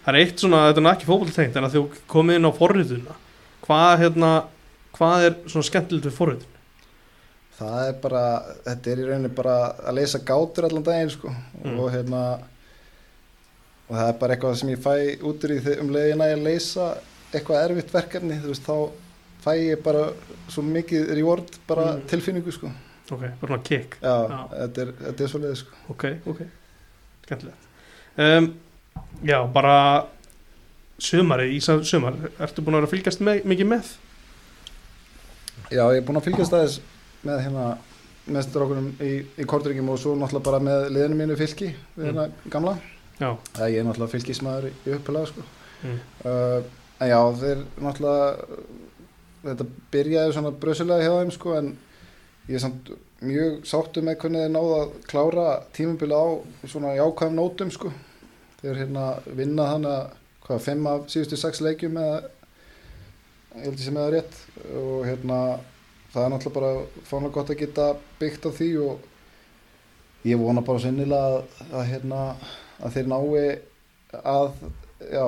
það 0.03 0.13
er 0.13 0.19
eitt 0.21 0.39
svona, 0.43 0.63
þetta 0.69 0.81
er 0.83 0.89
ekki 0.93 1.07
fótboltengt 1.09 1.55
en 1.59 1.67
að 1.67 1.75
þú 1.77 1.83
komið 2.11 2.35
inn 2.39 2.49
á 2.49 2.51
forrituna 2.57 3.15
hvað, 3.63 3.91
hérna, 4.03 4.31
hvað 4.97 5.27
er 5.29 5.37
svona 5.47 5.67
skemmtilegt 5.69 6.05
við 6.09 6.17
forritun? 6.17 6.49
Það 7.53 7.87
er 7.87 7.93
bara, 8.01 8.23
þetta 8.65 8.91
er 8.91 8.99
í 8.99 9.05
rauninni 9.07 9.29
bara 9.37 9.53
að 9.87 9.95
leysa 9.99 10.19
gátur 10.25 10.65
allan 10.67 10.83
daginn 10.83 11.09
sko 11.13 11.29
Mm. 11.63 11.77
og 11.79 11.91
hérna 11.93 12.21
og 13.89 13.95
það 13.95 14.07
er 14.09 14.17
bara 14.19 14.35
eitthvað 14.35 14.55
sem 14.59 14.69
ég 14.73 14.81
fæ 14.83 14.93
út 15.23 15.45
í 15.47 15.59
þegar 15.63 15.81
um 15.83 15.91
leiðina 15.93 16.27
ég 16.31 16.41
leysa 16.43 16.87
eitthvað 17.33 17.63
erfitt 17.69 17.93
verkefni, 17.93 18.37
þú 18.43 18.51
veist, 18.51 18.67
þá 18.67 18.75
fæ 19.43 19.51
ég 19.59 19.83
bara 19.85 20.03
svo 20.51 20.63
mikið 20.65 21.13
reward, 21.15 21.55
bara 21.67 21.85
Mm. 21.93 22.01
tilfinningu 22.11 22.51
sko 22.51 22.71
ok, 23.11 23.21
bara 23.39 23.47
svona 23.53 23.63
kick 23.63 23.97
já, 24.01 24.15
Já. 24.29 24.39
Þetta, 24.51 24.81
er, 24.81 24.91
þetta 25.05 25.23
er 25.23 25.27
svolítið 25.33 25.55
sko 25.61 25.71
ok, 25.93 26.05
ok, 26.33 26.41
skemmtilegt 27.25 27.67
um, 28.17 28.53
já, 29.23 29.39
bara 29.53 29.77
sumari, 30.99 31.55
Ísa 31.57 31.79
sumar 31.83 32.17
ertu 32.39 32.63
búin 32.63 32.77
að 32.77 32.83
vera 32.83 32.89
að 32.89 32.95
fylgjast 32.95 33.23
með, 33.23 33.41
mikið 33.49 33.71
með? 33.71 33.93
Já, 35.73 35.83
ég 35.93 36.01
er 36.01 36.05
búinn 36.05 36.19
að 36.21 36.27
fylgjast 36.29 36.53
aðeins 36.53 36.79
með 37.23 37.41
hérna 37.45 37.65
með 38.23 38.45
strákunum 38.47 38.91
í, 39.03 39.11
í 39.39 39.47
korturíkjum 39.49 39.89
og 39.91 39.99
svo 39.99 40.13
náttúrulega 40.15 40.47
bara 40.47 40.61
með 40.63 40.85
liðinu 40.95 41.17
mínu 41.19 41.35
fylki 41.39 41.73
við 41.97 42.05
hérna 42.07 42.29
gamla. 42.51 42.77
Já, 43.19 43.33
Það 43.55 43.73
ég 43.73 43.81
er 43.81 43.87
náttúrulega 43.87 44.13
fylgismæður 44.13 44.69
í, 44.69 44.71
í 44.87 44.95
uppelega 44.95 45.31
sko. 45.31 45.43
Mm. 45.83 45.99
uh, 46.23 46.71
En 47.03 47.09
já, 47.09 47.19
þeir 47.41 47.63
náttúrulega 47.83 48.59
þetta 49.43 49.65
byrjaði 49.91 50.35
svona 50.37 50.53
brösulega 50.63 51.03
hjá 51.03 51.17
þeim 51.19 51.33
sko 51.35 51.55
en 51.57 51.69
ég 52.47 52.55
er 52.57 52.63
samt 52.63 52.91
mjög 53.23 53.67
sáttu 53.67 54.03
með 54.03 54.17
hvernig 54.21 54.45
þeir 54.45 54.53
náðu 54.53 54.77
að 54.77 54.93
klára 55.09 55.47
tímabili 55.75 56.15
á 56.15 56.25
svona 56.71 56.93
jákvæðum 56.95 57.37
nótum 57.39 57.71
sko 57.75 57.91
þeir 58.63 58.79
hérna 58.79 59.07
vinna 59.27 59.67
þannig 59.73 59.93
að 59.93 60.17
hvað, 60.47 60.63
fimm 60.65 60.89
af 60.91 61.05
síðustu 61.11 61.39
sex 61.39 61.61
leikjum 61.63 61.99
eða 61.99 62.17
ég 62.23 63.67
held 63.67 63.77
ég 63.77 63.85
sem 63.85 63.99
eða 63.99 64.13
rétt. 64.15 64.37
Og 64.79 65.05
hérna 65.07 65.39
það 66.13 66.25
er 66.25 66.33
náttúrulega 66.33 66.59
bara 66.59 67.07
fánulega 67.09 67.35
gott 67.37 67.53
að 67.53 67.61
geta 67.63 67.87
byggt 68.21 68.47
á 68.47 68.51
því 68.57 68.69
og 68.83 69.09
ég 70.29 70.39
vona 70.39 70.63
bara 70.65 70.83
sinnilega 70.83 71.31
að, 71.33 71.63
að 71.71 71.87
hérna 71.91 72.21
að 72.83 72.95
þeir 72.97 73.09
nái 73.11 73.47
að 74.23 74.51
já, 75.09 75.25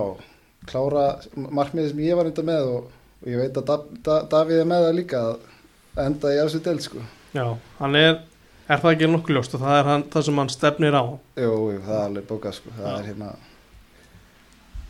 klára 0.69 1.05
markmiðið 1.35 1.91
sem 1.91 2.05
ég 2.05 2.19
var 2.19 2.29
enda 2.29 2.45
með 2.45 2.69
og, 2.75 2.93
og 3.23 3.31
ég 3.31 3.41
veit 3.41 3.59
að 3.59 3.67
da, 3.69 3.77
da, 4.07 4.19
Davíð 4.31 4.61
er 4.61 4.69
með 4.69 4.87
það 4.87 4.97
líka 4.99 5.23
að 5.25 6.05
enda 6.05 6.33
í 6.33 6.39
þessu 6.41 6.63
del 6.65 6.79
sko. 6.83 7.03
Já, 7.35 7.45
hann 7.79 7.99
er 7.99 8.17
er 8.67 8.81
það 8.81 8.91
ekki 8.91 9.09
nokkuð 9.11 9.37
ljóst 9.37 9.55
og 9.57 9.63
það 9.65 9.79
er 9.79 9.89
hann, 9.91 10.05
það 10.13 10.27
sem 10.27 10.41
hann 10.41 10.53
stefnir 10.53 10.97
á? 10.97 11.03
Jú, 11.41 11.51
jú, 11.75 11.81
það 11.85 11.97
er 11.99 12.05
alveg 12.09 12.27
bókað 12.29 12.57
sko. 12.59 12.73
Það 12.77 12.87
Já. 12.89 12.95
er 12.95 13.09
hérna 13.09 13.31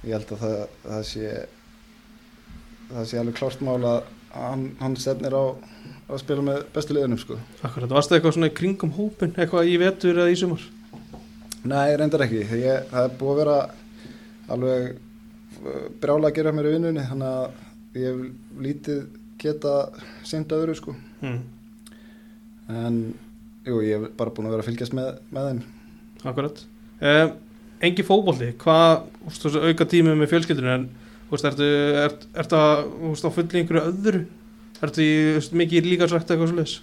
ég 0.05 0.13
held 0.15 0.33
að 0.35 0.43
það, 0.45 0.57
það 0.85 1.05
sé 1.09 1.31
það 2.91 3.07
sé 3.09 3.21
alveg 3.21 3.39
klárt 3.39 3.65
mál 3.65 3.79
að 3.89 4.11
hann, 4.35 4.65
hann 4.81 4.97
stefnir 4.99 5.35
á 5.35 5.43
að 6.05 6.21
spila 6.21 6.45
með 6.45 6.61
bestu 6.75 6.95
liðunum 6.95 7.21
sko. 7.21 7.39
Akkurat, 7.65 7.93
varstu 7.97 8.17
eitthvað 8.17 8.35
svona 8.37 8.51
í 8.51 8.55
kringum 8.59 8.93
hópin 8.95 9.33
eitthvað 9.33 9.71
í 9.71 9.77
vetur 9.81 10.21
eða 10.21 10.33
í 10.33 10.37
sumar? 10.39 10.63
Nei, 11.65 11.95
reyndar 11.97 12.25
ekki. 12.27 12.43
Ég, 12.61 12.85
það 12.91 13.07
er 13.07 13.15
búið 13.19 13.31
að 13.31 13.39
vera 13.41 13.57
alveg 14.53 14.89
uh, 14.93 15.85
brjála 16.01 16.29
að 16.29 16.37
gera 16.37 16.53
mér 16.53 16.69
í 16.69 16.73
vinnunni 16.75 17.05
þannig 17.09 17.39
að 17.39 18.01
ég 18.01 18.11
hef 18.11 18.59
lítið 18.67 18.99
geta 19.41 19.75
seint 20.27 20.53
öðru 20.55 20.77
sko. 20.77 20.95
Mm. 21.25 21.41
en 22.69 22.97
jú, 23.65 23.81
ég 23.85 23.97
hef 23.97 24.13
bara 24.19 24.33
búin 24.35 24.49
að 24.49 24.55
vera 24.55 24.65
að 24.65 24.69
fylgjast 24.69 24.95
með, 24.97 25.09
með 25.35 25.49
þeim. 25.49 25.63
Akkurat. 26.25 26.61
Um, 27.01 27.33
Engi 27.85 28.05
fótbolli, 28.07 28.53
hvað 28.61 28.93
ústu, 29.27 29.51
auka 29.59 29.87
tími 29.91 30.13
með 30.15 30.31
fjölskyldunum 30.31 30.75
en 30.77 30.85
ústu, 31.27 31.49
ertu, 31.49 31.67
ert, 32.05 32.27
ertu 32.39 32.57
að, 32.57 32.85
ústu, 33.11 33.29
á 33.29 33.35
fulli 33.35 33.61
einhverju 33.61 33.89
öðru? 33.91 34.21
Ertu 34.85 35.03
í 35.03 35.15
mikið 35.59 35.89
líka 35.89 36.07
sagt 36.11 36.31
eitthvað 36.31 36.51
svo 36.51 36.61
leis 36.61 36.77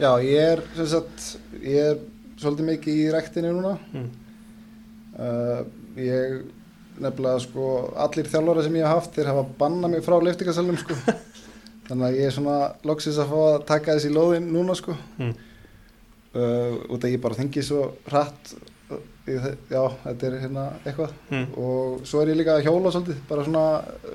Já, 0.00 0.14
ég 0.24 0.54
er 0.56 0.62
sagt, 0.88 1.26
ég 1.60 1.90
er 1.90 1.98
svolítið 2.40 2.70
mikið 2.70 3.00
í 3.02 3.10
rektinu 3.12 3.50
núna. 3.52 3.74
Mm. 3.92 4.06
uh, 5.20 5.60
ég 6.00 6.38
nefnilega 7.00 7.42
sko 7.44 7.66
allir 8.00 8.28
þjálfara 8.28 8.64
sem 8.64 8.78
ég 8.78 8.86
hef 8.86 8.96
haft 8.96 9.16
þeir 9.16 9.30
hafa 9.32 9.44
bannað 9.60 9.94
mig 9.94 10.06
frá 10.06 10.16
liftingasalunum 10.24 10.80
sko. 10.80 10.96
Þannig 11.90 12.06
að 12.06 12.16
ég 12.16 12.28
er 12.30 12.34
svona 12.36 12.56
loksins 12.88 13.20
að 13.20 13.32
fá 13.34 13.38
að 13.42 13.62
taka 13.68 13.96
þessi 13.98 14.12
lóðin 14.14 14.48
núna 14.54 14.76
sko. 14.78 14.96
Mm. 15.18 15.34
Uh, 16.34 16.76
út 16.94 17.04
að 17.04 17.14
ég 17.14 17.20
bara 17.22 17.34
þengi 17.38 17.62
svo 17.66 17.86
hratt 18.10 18.52
þe- 19.26 19.56
já, 19.70 19.82
þetta 20.04 20.26
er 20.30 20.36
hérna 20.42 20.64
eitthvað. 20.84 21.12
Mm. 21.30 21.46
og 21.62 22.00
svo 22.08 22.22
er 22.22 22.32
ég 22.32 22.40
líka 22.40 22.56
að 22.58 22.64
hjóla 22.66 22.90
svolítið 22.94 23.20
bara 23.28 23.44
svona 23.46 23.64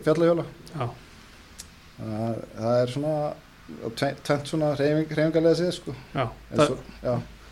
fjallahjóla. 0.04 0.46
Já, 0.76 0.88
að 2.06 2.40
það 2.60 2.80
er 2.82 2.94
svona 2.96 3.16
tve- 3.96 4.16
tvennt 4.28 4.48
svona 4.52 4.72
hreyfing, 4.76 5.10
hreyfingarlega 5.16 5.60
séð 5.62 5.72
sko. 5.78 5.96
Já. 6.14 6.26
Það, 6.52 6.66
svo, 6.72 6.78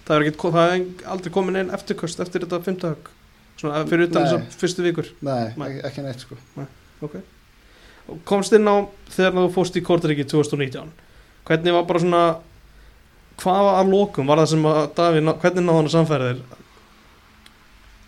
það 0.07 0.15
er, 0.17 0.25
ekki, 0.27 0.51
það 0.57 0.73
er 0.73 1.11
aldrei 1.15 1.33
komin 1.37 1.59
einn 1.61 1.71
eftirköst 1.77 2.19
eftir 2.25 2.43
þetta 2.45 2.59
fymtahögg 2.65 3.11
svona 3.61 3.83
fyrir 3.87 4.09
utan 4.09 4.23
Nei. 4.25 4.31
þessar 4.33 4.59
fyrstu 4.59 4.83
vikur. 4.83 5.11
Nei, 5.23 5.53
Nei. 5.55 5.69
ekki, 5.69 5.85
ekki 5.87 6.03
neitt 6.07 6.25
sko. 6.25 6.37
Ok. 7.03 7.15
Og 8.11 8.19
Komst 8.27 8.51
inn 8.57 8.67
á 8.67 8.83
þegar 9.13 9.37
þú 9.37 9.45
fórst 9.55 9.77
í 9.79 9.83
Kortaríki 9.85 10.25
2019 10.27 10.89
Hvernig 11.47 11.71
var 11.75 11.85
bara 11.87 11.99
svona 12.03 12.23
Hvað 13.41 13.61
var 13.67 13.79
að 13.81 13.89
lokum? 13.93 14.27
Var 14.29 14.41
það 14.43 14.49
sem 14.53 14.65
að 14.69 14.81
Davíð, 14.97 15.29
hvernig 15.41 15.65
náði 15.65 15.77
hann 15.79 15.89
að 15.89 15.95
samfæra 15.95 16.27
þér? 16.29 16.41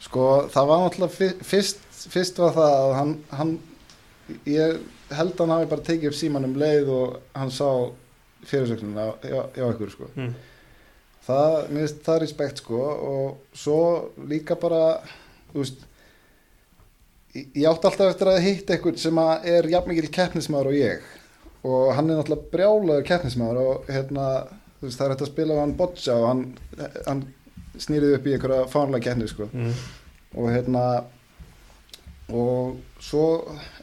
Sko 0.05 0.25
það 0.53 0.67
var 0.69 0.83
náttúrulega 0.83 1.15
fyr- 1.17 1.39
fyrst, 1.49 1.79
fyrst 2.13 2.41
var 2.43 2.53
það 2.55 2.75
að 2.79 2.93
hann, 2.99 3.13
hann 3.39 3.53
ég 4.49 4.75
held 5.15 5.33
að 5.33 5.41
hann 5.43 5.53
hafi 5.55 5.69
bara 5.71 5.85
tekið 5.89 6.11
upp 6.11 6.17
síman 6.19 6.45
um 6.47 6.55
leið 6.61 6.91
og 6.93 7.15
hann 7.35 7.51
sá 7.53 7.67
fyrirsögnuna 8.45 9.07
hjá, 9.25 9.39
hjá 9.55 9.65
ykkur 9.71 9.91
sko. 9.95 10.11
Mm. 10.15 10.33
Það, 11.25 11.55
mér 11.73 11.81
finnst 11.87 12.01
það 12.05 12.19
respekt 12.21 12.61
sko 12.61 12.81
og 12.85 13.57
svo 13.57 13.79
líka 14.29 14.57
bara, 14.61 14.83
þú 15.51 15.63
veist, 15.63 15.85
ég 17.35 17.65
átti 17.67 17.89
alltaf 17.89 18.11
eftir 18.13 18.29
að 18.31 18.43
hitta 18.45 18.77
ykkur 18.77 18.99
sem 19.01 19.17
er 19.25 19.67
jafn 19.73 19.89
mikil 19.91 20.11
keppnismæður 20.13 20.69
og 20.71 20.77
ég 20.77 21.07
og 21.65 21.87
hann 21.97 22.11
er 22.13 22.19
náttúrulega 22.19 22.51
brjálaður 22.53 23.07
keppnismæður 23.09 23.61
og 23.63 23.87
hérna, 23.89 24.27
veist, 24.87 24.99
það 24.99 25.05
er 25.05 25.13
hægt 25.15 25.21
að 25.25 25.31
spila 25.33 25.53
á 25.57 25.61
hann 25.63 25.75
botja 25.79 26.15
og 26.15 26.27
hann, 26.27 26.43
hann 27.07 27.23
snýrið 27.77 28.15
upp 28.17 28.27
í 28.27 28.33
einhverja 28.35 28.67
fánlega 28.71 29.03
keppni 29.09 29.27
sko 29.27 29.49
Mm. 29.53 29.73
og 30.35 30.49
hérna 30.51 30.83
og 32.33 32.77
svo 32.99 33.25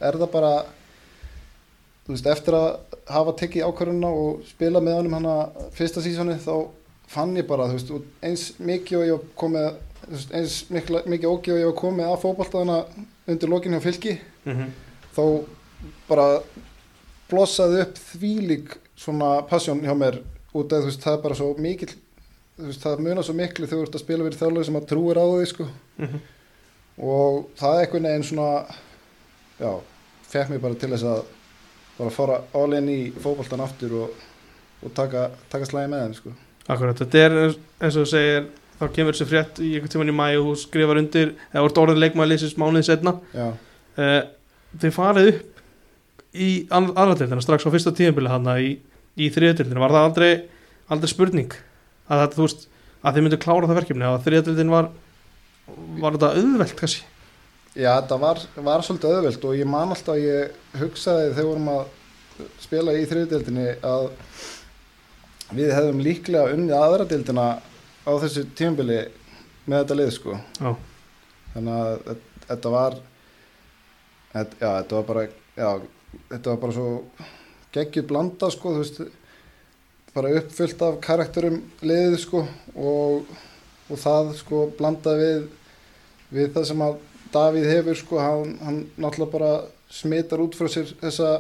er 0.01 0.17
það 0.19 0.31
bara 0.33 0.53
þú 2.07 2.15
veist, 2.17 2.27
eftir 2.27 2.57
að 2.59 2.99
hafa 3.13 3.35
tekið 3.39 3.67
ákvörðuna 3.69 4.11
og 4.11 4.43
spila 4.49 4.81
með 4.83 4.97
honum 4.99 5.15
hana 5.21 5.35
fyrsta 5.77 6.03
sísoni 6.03 6.35
þá 6.43 6.55
fann 7.13 7.37
ég 7.37 7.47
bara, 7.47 7.69
þú 7.71 7.77
veist, 7.79 7.93
eins 8.25 8.45
mikið 8.59 8.99
og 8.99 9.07
ég 9.07 9.27
komið 9.39 9.69
þú 10.03 10.13
veist, 10.17 10.33
eins 10.35 10.57
mikla, 10.75 11.03
mikið 11.07 11.31
ógið 11.31 11.55
og 11.55 11.63
ég 11.63 11.79
komið 11.79 12.11
að 12.11 12.21
fótboltaðana 12.25 12.79
undir 13.29 13.49
lokinu 13.53 13.79
hjá 13.79 13.85
fylki 13.91 14.19
Mm 14.45 14.57
-hmm. 14.57 14.71
þá 15.17 15.45
bara 16.09 16.41
blossaði 17.31 17.81
upp 17.83 17.95
þvílík 17.99 18.73
svona 18.97 19.43
passjón 19.47 19.81
hjá 19.81 19.95
mér 19.95 20.19
út 20.55 20.73
af 20.73 20.83
þú 20.83 20.89
veist, 20.91 21.03
það 21.05 21.17
er 21.19 21.23
bara 21.25 21.35
svo 21.39 21.51
mikil 21.59 21.89
þú 22.59 22.67
veist, 22.69 22.83
það 22.85 23.03
munar 23.07 23.25
svo 23.27 23.35
miklu 23.39 23.67
þegar 23.67 23.79
þú 23.83 23.87
ert 23.89 23.97
að 23.99 24.05
spila 24.05 24.25
fyrir 24.27 24.41
þjálfur 24.43 24.67
sem 24.69 24.79
að 24.81 24.89
trúir 24.93 25.21
á 25.21 25.25
því 25.29 25.47
sko 25.53 25.67
Mhm. 25.99 26.19
og 27.03 27.47
það 27.59 27.75
er 27.79 27.85
einhvern 27.87 28.09
veginn 28.09 28.27
svona 28.29 28.49
já, 29.61 29.71
fekk 30.33 30.51
mér 30.53 30.61
bara 30.65 30.75
til 30.81 30.91
þess 30.93 31.07
að 31.09 31.23
bara 31.99 32.11
fara 32.11 32.41
all 32.55 32.73
in 32.77 32.89
í 32.89 32.99
fótboltan 33.13 33.61
aftur 33.65 33.95
og, 34.03 34.11
og 34.83 34.95
taka, 34.97 35.31
taka 35.53 35.65
slæði 35.69 35.91
með 35.93 36.03
þeim 36.07 36.15
sko. 36.19 36.33
Akkurat, 36.73 36.97
þetta 36.99 37.19
er 37.27 37.37
eins- 37.81 37.97
og 37.97 38.03
þú 38.05 38.11
segir 38.13 38.47
þá 38.81 38.85
kemur 38.97 39.13
þessi 39.17 39.29
frétt 39.31 39.61
í 39.63 39.73
einhvern 39.77 39.93
tíman 39.93 40.13
í 40.13 40.17
mæ 40.17 40.27
og 40.41 40.47
þú 40.51 40.55
skrifar 40.63 40.99
undir, 41.01 41.35
eða 41.53 41.63
vart 41.67 41.79
orðin 41.83 42.01
leikmaður 42.03 42.33
leysist 42.33 42.59
mánuðið 42.61 42.87
setna 42.89 43.13
uh, 43.35 44.23
þið 44.83 44.95
farið 44.97 45.29
upp 45.33 45.63
í 46.35 46.49
aðradeildina 46.73 47.43
strax 47.45 47.67
á 47.69 47.71
fyrsta 47.75 47.93
tíðanbili 47.97 48.31
hann 48.33 48.49
í, 48.57 48.71
í 49.21 49.29
þriðadeildina, 49.35 49.81
var 49.83 49.93
það 49.97 50.07
aldrei 50.09 50.31
aldrei 50.93 51.11
spurning 51.13 51.55
að 52.13 52.27
þú 52.37 52.47
veist, 52.47 52.67
að 53.03 53.17
þið 53.17 53.25
myndu 53.27 53.39
klára 53.43 53.69
það 53.71 53.79
verkefni 53.81 54.07
að 54.09 54.23
þriðadeildin 54.27 54.73
var 54.73 54.89
var 56.03 56.17
þetta 56.17 56.31
auðvelt 56.39 56.77
kannski? 56.79 57.05
Já 57.79 57.91
þetta 58.03 58.17
var, 58.21 58.41
var 58.67 58.83
svolítið 58.85 59.15
öðvöld 59.17 59.45
og 59.49 59.55
ég 59.57 59.69
man 59.73 59.93
alltaf 59.95 60.15
að 60.17 60.25
ég 60.27 60.57
hugsaði 60.81 61.31
þegar 61.33 61.47
vorum 61.49 61.69
að 61.73 62.49
spila 62.61 62.93
í 62.99 63.05
þriðdeldinni 63.09 63.69
að 63.87 64.09
við 65.57 65.71
hefðum 65.77 66.03
líklega 66.05 66.53
unnið 66.57 66.75
aðradeldina 66.79 67.47
á 68.05 68.11
þessu 68.25 68.43
tímabili 68.59 68.99
með 69.69 69.79
þetta 69.83 69.97
lið 70.01 70.11
sko. 70.17 70.37
Já, 70.59 70.71
þannig 71.55 71.79
að 71.79 71.93
þet- 72.09 72.47
þetta 72.49 72.73
var 72.75 72.97
þetta, 74.33 74.57
já, 74.61 74.71
þetta 74.83 74.97
var 74.99 75.07
bara 75.13 75.25
já, 75.29 75.71
þetta 76.33 76.51
var 76.55 76.61
bara 76.67 76.77
svo 76.77 76.89
geggjur 77.73 78.07
blanda 78.11 78.51
sko, 78.53 78.75
þú 78.75 78.83
veist 78.83 79.01
bara 80.13 80.35
uppfyllt 80.41 80.83
af 80.85 80.99
karakterum 81.05 81.61
liðið 81.81 82.19
sko 82.21 82.43
og, 82.77 83.31
og 83.89 84.01
það 84.03 84.35
sko 84.43 84.67
blanda 84.79 85.15
við 85.21 85.47
við 86.33 86.53
það 86.57 86.69
sem 86.73 86.85
að 86.89 87.01
Davíð 87.33 87.65
hefur 87.65 87.97
sko, 87.97 88.19
hann, 88.21 88.51
hann 88.61 88.79
náttúrulega 89.01 89.33
bara 89.33 89.53
smitar 89.89 90.41
út 90.45 90.57
frá 90.57 90.69
sér 90.69 90.91
þessa 91.01 91.31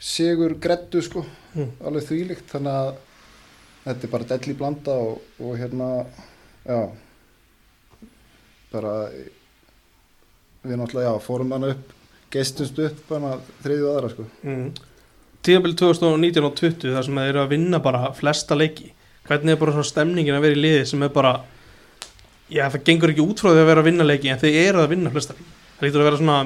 sigur 0.00 0.54
grettu 0.60 1.02
sko 1.04 1.24
Mm. 1.56 1.70
alveg 1.88 2.04
þvílíkt, 2.04 2.50
þannig 2.52 2.74
að 2.76 2.88
þetta 3.86 4.04
er 4.04 4.10
bara 4.12 4.26
delli 4.28 4.54
blanda 4.58 4.92
og, 5.00 5.22
og 5.40 5.54
hérna 5.56 5.86
já 6.66 6.80
bara 8.72 8.90
við 10.66 10.76
náttúrulega, 10.76 11.14
já, 11.14 11.22
fórum 11.24 11.54
hann 11.56 11.68
upp 11.70 11.94
geistumst 12.34 12.80
upp 12.82 13.12
hann 13.14 13.24
að 13.30 13.46
þriðju 13.64 13.88
aðra 13.92 14.10
sko. 14.12 14.26
mm. 14.42 14.66
Tíðanbili 15.46 15.78
2019 15.78 16.48
og 16.48 16.56
20 16.58 16.94
þar 16.96 17.06
sem 17.06 17.20
þeir 17.20 17.30
eru 17.32 17.42
að 17.44 17.52
vinna 17.54 17.82
bara 17.82 18.10
flesta 18.16 18.58
leiki. 18.58 18.92
Hvernig 19.26 19.54
er 19.54 19.60
bara 19.60 19.74
svona 19.74 19.90
stemningin 19.90 20.36
að 20.36 20.46
vera 20.46 20.58
í 20.58 20.62
liði 20.62 20.84
sem 20.90 21.02
er 21.06 21.12
bara 21.14 21.36
já 22.52 22.66
það 22.70 22.84
gengur 22.86 23.12
ekki 23.12 23.24
út 23.24 23.42
frá 23.42 23.50
því 23.50 23.62
að 23.62 23.70
vera 23.70 23.82
að 23.82 23.88
vinna 23.90 24.06
leiki 24.06 24.30
en 24.30 24.42
þeir 24.42 24.58
eru 24.62 24.82
að 24.84 24.92
vinna 24.94 25.12
flesta 25.14 25.36
leiki. 25.36 25.48
Það 25.76 25.86
lítur 25.88 26.02
að 26.02 26.08
vera 26.10 26.20
svona 26.20 26.38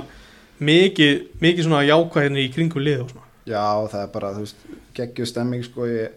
mikið, 0.60 1.24
mikið 1.40 1.66
svona 1.66 1.86
jákvæðinni 1.88 2.44
í 2.44 2.52
kringum 2.54 2.84
lið 2.84 3.04
og 3.04 3.12
svona. 3.14 3.26
Já, 3.48 3.64
það 3.92 4.02
er 4.02 4.12
bara, 4.12 4.32
þú 4.36 4.44
veist, 4.44 4.68
geggjur 4.96 5.28
stemming 5.28 5.64
sko, 5.64 5.88
ég 5.88 6.16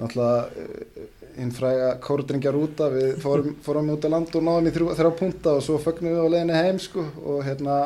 náttúrulega 0.00 1.06
hinn 1.36 1.52
fræga 1.52 1.90
kórdringjar 2.04 2.56
úta 2.56 2.88
við 2.92 3.16
fórum, 3.20 3.56
fórum 3.66 3.92
út 3.92 4.06
á 4.06 4.12
land 4.12 4.32
og 4.38 4.46
náðum 4.46 4.70
í 4.70 4.74
þrjá, 4.74 5.10
punta 5.18 5.56
og 5.58 5.64
svo 5.64 5.78
fögnum 5.82 6.14
við 6.14 6.24
á 6.24 6.32
leiðinni 6.32 6.60
heim 6.64 6.80
sko. 6.82 7.04
Og 7.24 7.42
hérna, 7.46 7.80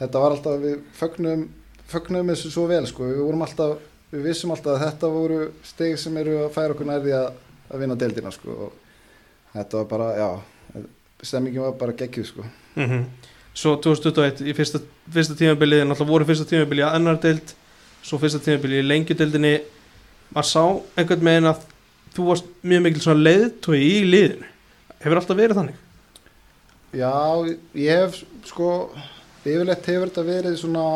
þetta 0.00 0.22
var 0.22 0.36
alltaf 0.36 0.60
við 0.62 0.76
fögnum, 0.98 1.46
fögnum 1.90 2.32
þessu 2.32 2.50
svo 2.54 2.66
vel 2.70 2.84
sko, 2.88 3.06
við 3.10 3.44
alltaf, 3.46 3.78
við 4.10 4.26
vissum 4.30 4.54
alltaf 4.54 4.74
að 4.74 4.84
þetta 4.86 5.12
voru 5.12 5.38
steg 5.66 5.96
sem 6.00 6.16
eru 6.22 6.40
að 6.44 6.52
færa 6.56 6.74
okkur 6.74 6.90
nærði 6.90 7.14
að, 7.18 7.30
að 7.70 7.84
vinna 7.84 8.00
deildina 8.00 8.34
sko. 8.34 8.58
Og 8.66 9.54
þetta 9.54 9.80
var 9.80 9.88
bara, 9.94 10.10
já, 10.18 10.84
stemmingin 11.22 11.66
var 11.66 11.80
bara 11.80 11.96
geggjuð 11.96 12.30
sko. 12.32 12.50
mm 12.74 13.08
svo 13.56 13.76
2021 13.80 14.44
í 14.50 14.54
fyrsta, 14.56 14.82
fyrsta 15.12 15.36
tímabilið 15.38 15.86
náttúrulega 15.86 16.10
voru 16.10 16.28
fyrsta 16.28 16.44
tímabilið 16.50 16.84
að 16.84 16.96
annar 16.98 17.20
deild 17.22 17.54
svo 18.04 18.18
fyrsta 18.20 18.40
tímabilið 18.44 18.82
í 18.82 18.88
lengjudeildinni 18.90 19.52
maður 20.34 20.48
sá 20.50 20.62
einhvern 21.00 21.24
veginn 21.24 21.50
að 21.50 21.62
þú 22.16 22.26
varst 22.30 22.50
mjög 22.66 22.84
mikil 22.84 23.02
svona 23.04 23.24
leiðtói 23.24 23.78
í 23.80 23.96
liðinu. 24.06 24.48
Hefur 25.02 25.20
alltaf 25.20 25.38
verið 25.38 25.60
þannig? 25.60 25.80
Já, 26.96 27.12
ég 27.76 28.02
hef 28.02 28.20
sko, 28.48 28.70
yfirleitt 29.44 29.88
hefur 29.90 30.10
þetta 30.10 30.26
verið 30.26 30.58
svona 30.60 30.86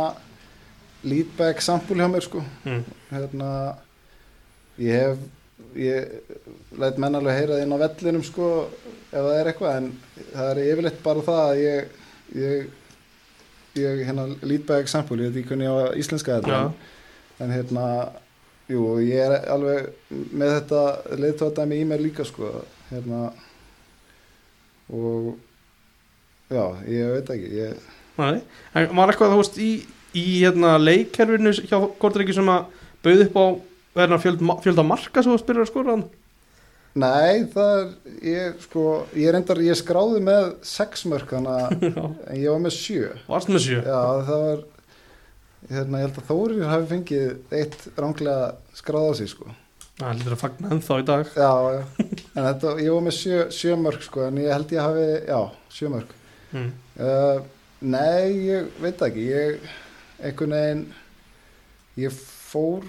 lead 1.02 1.30
by 1.38 1.50
example 1.54 1.96
hjá 1.96 2.08
mér 2.10 2.26
sko 2.26 2.42
mm. 2.64 2.82
hérna 3.10 3.50
ég 4.80 5.04
hef 5.04 5.18
ég 5.76 6.78
læt 6.80 6.98
menn 6.98 7.18
alveg 7.18 7.38
heyra 7.38 7.56
það 7.56 7.64
inn 7.64 7.74
á 7.76 7.82
vellinum 7.84 8.26
sko 8.26 8.50
ef 9.10 9.18
það 9.18 9.34
er 9.38 9.50
eitthvað 9.50 9.76
en 9.80 9.90
það 10.32 10.50
er 10.50 10.62
yfirleitt 10.66 11.02
bara 11.04 11.26
það 11.26 11.42
að 11.44 11.62
ég 11.64 11.98
ég, 12.40 12.70
ég 13.80 14.02
hérna 14.06 14.26
lead 14.42 14.64
by 14.66 14.80
example, 14.82 15.18
ég 15.18 15.30
veit 15.30 15.40
ekki 15.42 15.52
hvernig 15.52 15.68
ég 15.68 15.76
á 15.76 15.98
íslenska 15.98 16.38
þetta 16.38 16.56
Já. 16.56 16.64
en, 16.64 17.44
en 17.44 17.54
hérna 17.54 17.86
jú, 18.70 18.82
ég 19.02 19.22
er 19.26 19.48
alveg 19.50 19.88
með 20.10 20.56
þetta 20.58 20.82
leiðtóðdæmi 21.22 21.80
í 21.80 21.86
mér 21.90 22.04
líka 22.04 22.26
sko 22.28 22.50
hérna 22.90 23.30
og 24.90 25.32
já, 26.50 26.64
ég 26.90 27.14
veit 27.16 27.32
ekki 27.34 27.50
ég, 27.58 27.88
Nei. 28.18 28.42
en 28.74 28.94
var 28.98 29.12
eitthvað 29.12 29.34
þú 29.34 29.42
veist 29.42 29.58
í, 29.62 29.70
í 30.16 30.24
hérna, 30.42 30.76
leikkerfinu 30.80 31.52
hjá 31.60 31.76
Kortriki 32.00 32.34
sem 32.36 32.48
að 32.50 32.66
bauð 33.04 33.26
upp 33.26 33.36
á 33.38 33.44
verðina 34.00 34.18
fjöld, 34.22 34.42
fjölda 34.64 34.84
marka 34.86 35.22
sem 35.22 35.32
þú 35.34 35.38
spyrir 35.42 35.64
að 35.66 35.70
skora 35.72 35.94
hann 35.96 36.08
Nei, 36.98 37.44
það 37.52 37.68
er, 37.76 37.90
ég 38.26 38.62
sko, 38.64 38.82
ég 39.14 39.30
reyndar, 39.30 39.60
ég 39.62 39.76
skráði 39.78 40.18
með 40.26 40.48
sex 40.66 41.04
mörk 41.06 41.30
þannig 41.30 41.52
að, 41.54 41.84
en 42.32 42.40
ég 42.40 42.48
var 42.50 42.62
með 42.64 42.74
sjö. 42.74 43.10
varst 43.30 43.50
með 43.54 43.62
sjö 43.68 43.76
Já, 43.86 44.00
það 44.26 44.40
var, 44.46 44.64
hérna, 45.70 46.00
ég 46.00 46.06
held 46.08 46.18
að 46.18 46.30
Þórir 46.32 46.64
hafi 46.66 46.88
fengið 46.90 47.60
eitt 47.60 47.84
ránglega 47.94 48.48
skráð 48.80 49.06
á 49.06 49.12
sig, 49.20 49.30
sko. 49.30 49.54
það 50.00 50.18
lítur 50.18 50.34
að 50.34 50.42
fagna 50.42 50.72
ennþá 50.74 50.98
í 50.98 51.06
dag 51.12 51.30
Já, 51.36 51.52
já, 51.76 51.80
en 52.00 52.48
þetta, 52.48 52.74
ég 52.82 52.96
var 52.96 53.06
með 53.06 53.16
sjö, 53.20 53.38
sjö 53.54 53.78
mörk, 53.86 54.02
sko, 54.08 54.26
en 54.26 54.42
ég 54.42 54.50
held 54.56 54.74
ég 54.74 54.82
hafi, 54.88 55.06
já, 55.30 55.40
sjö 55.78 55.92
mörk. 55.94 56.16
mm. 56.56 56.70
Uh, 57.00 57.38
nei, 57.86 58.34
ég 58.50 58.74
veit 58.82 59.06
ekki, 59.06 59.28
ég, 59.30 59.70
einhvern 60.24 60.56
veginn, 60.56 60.84
ég 62.00 62.14
fór, 62.50 62.84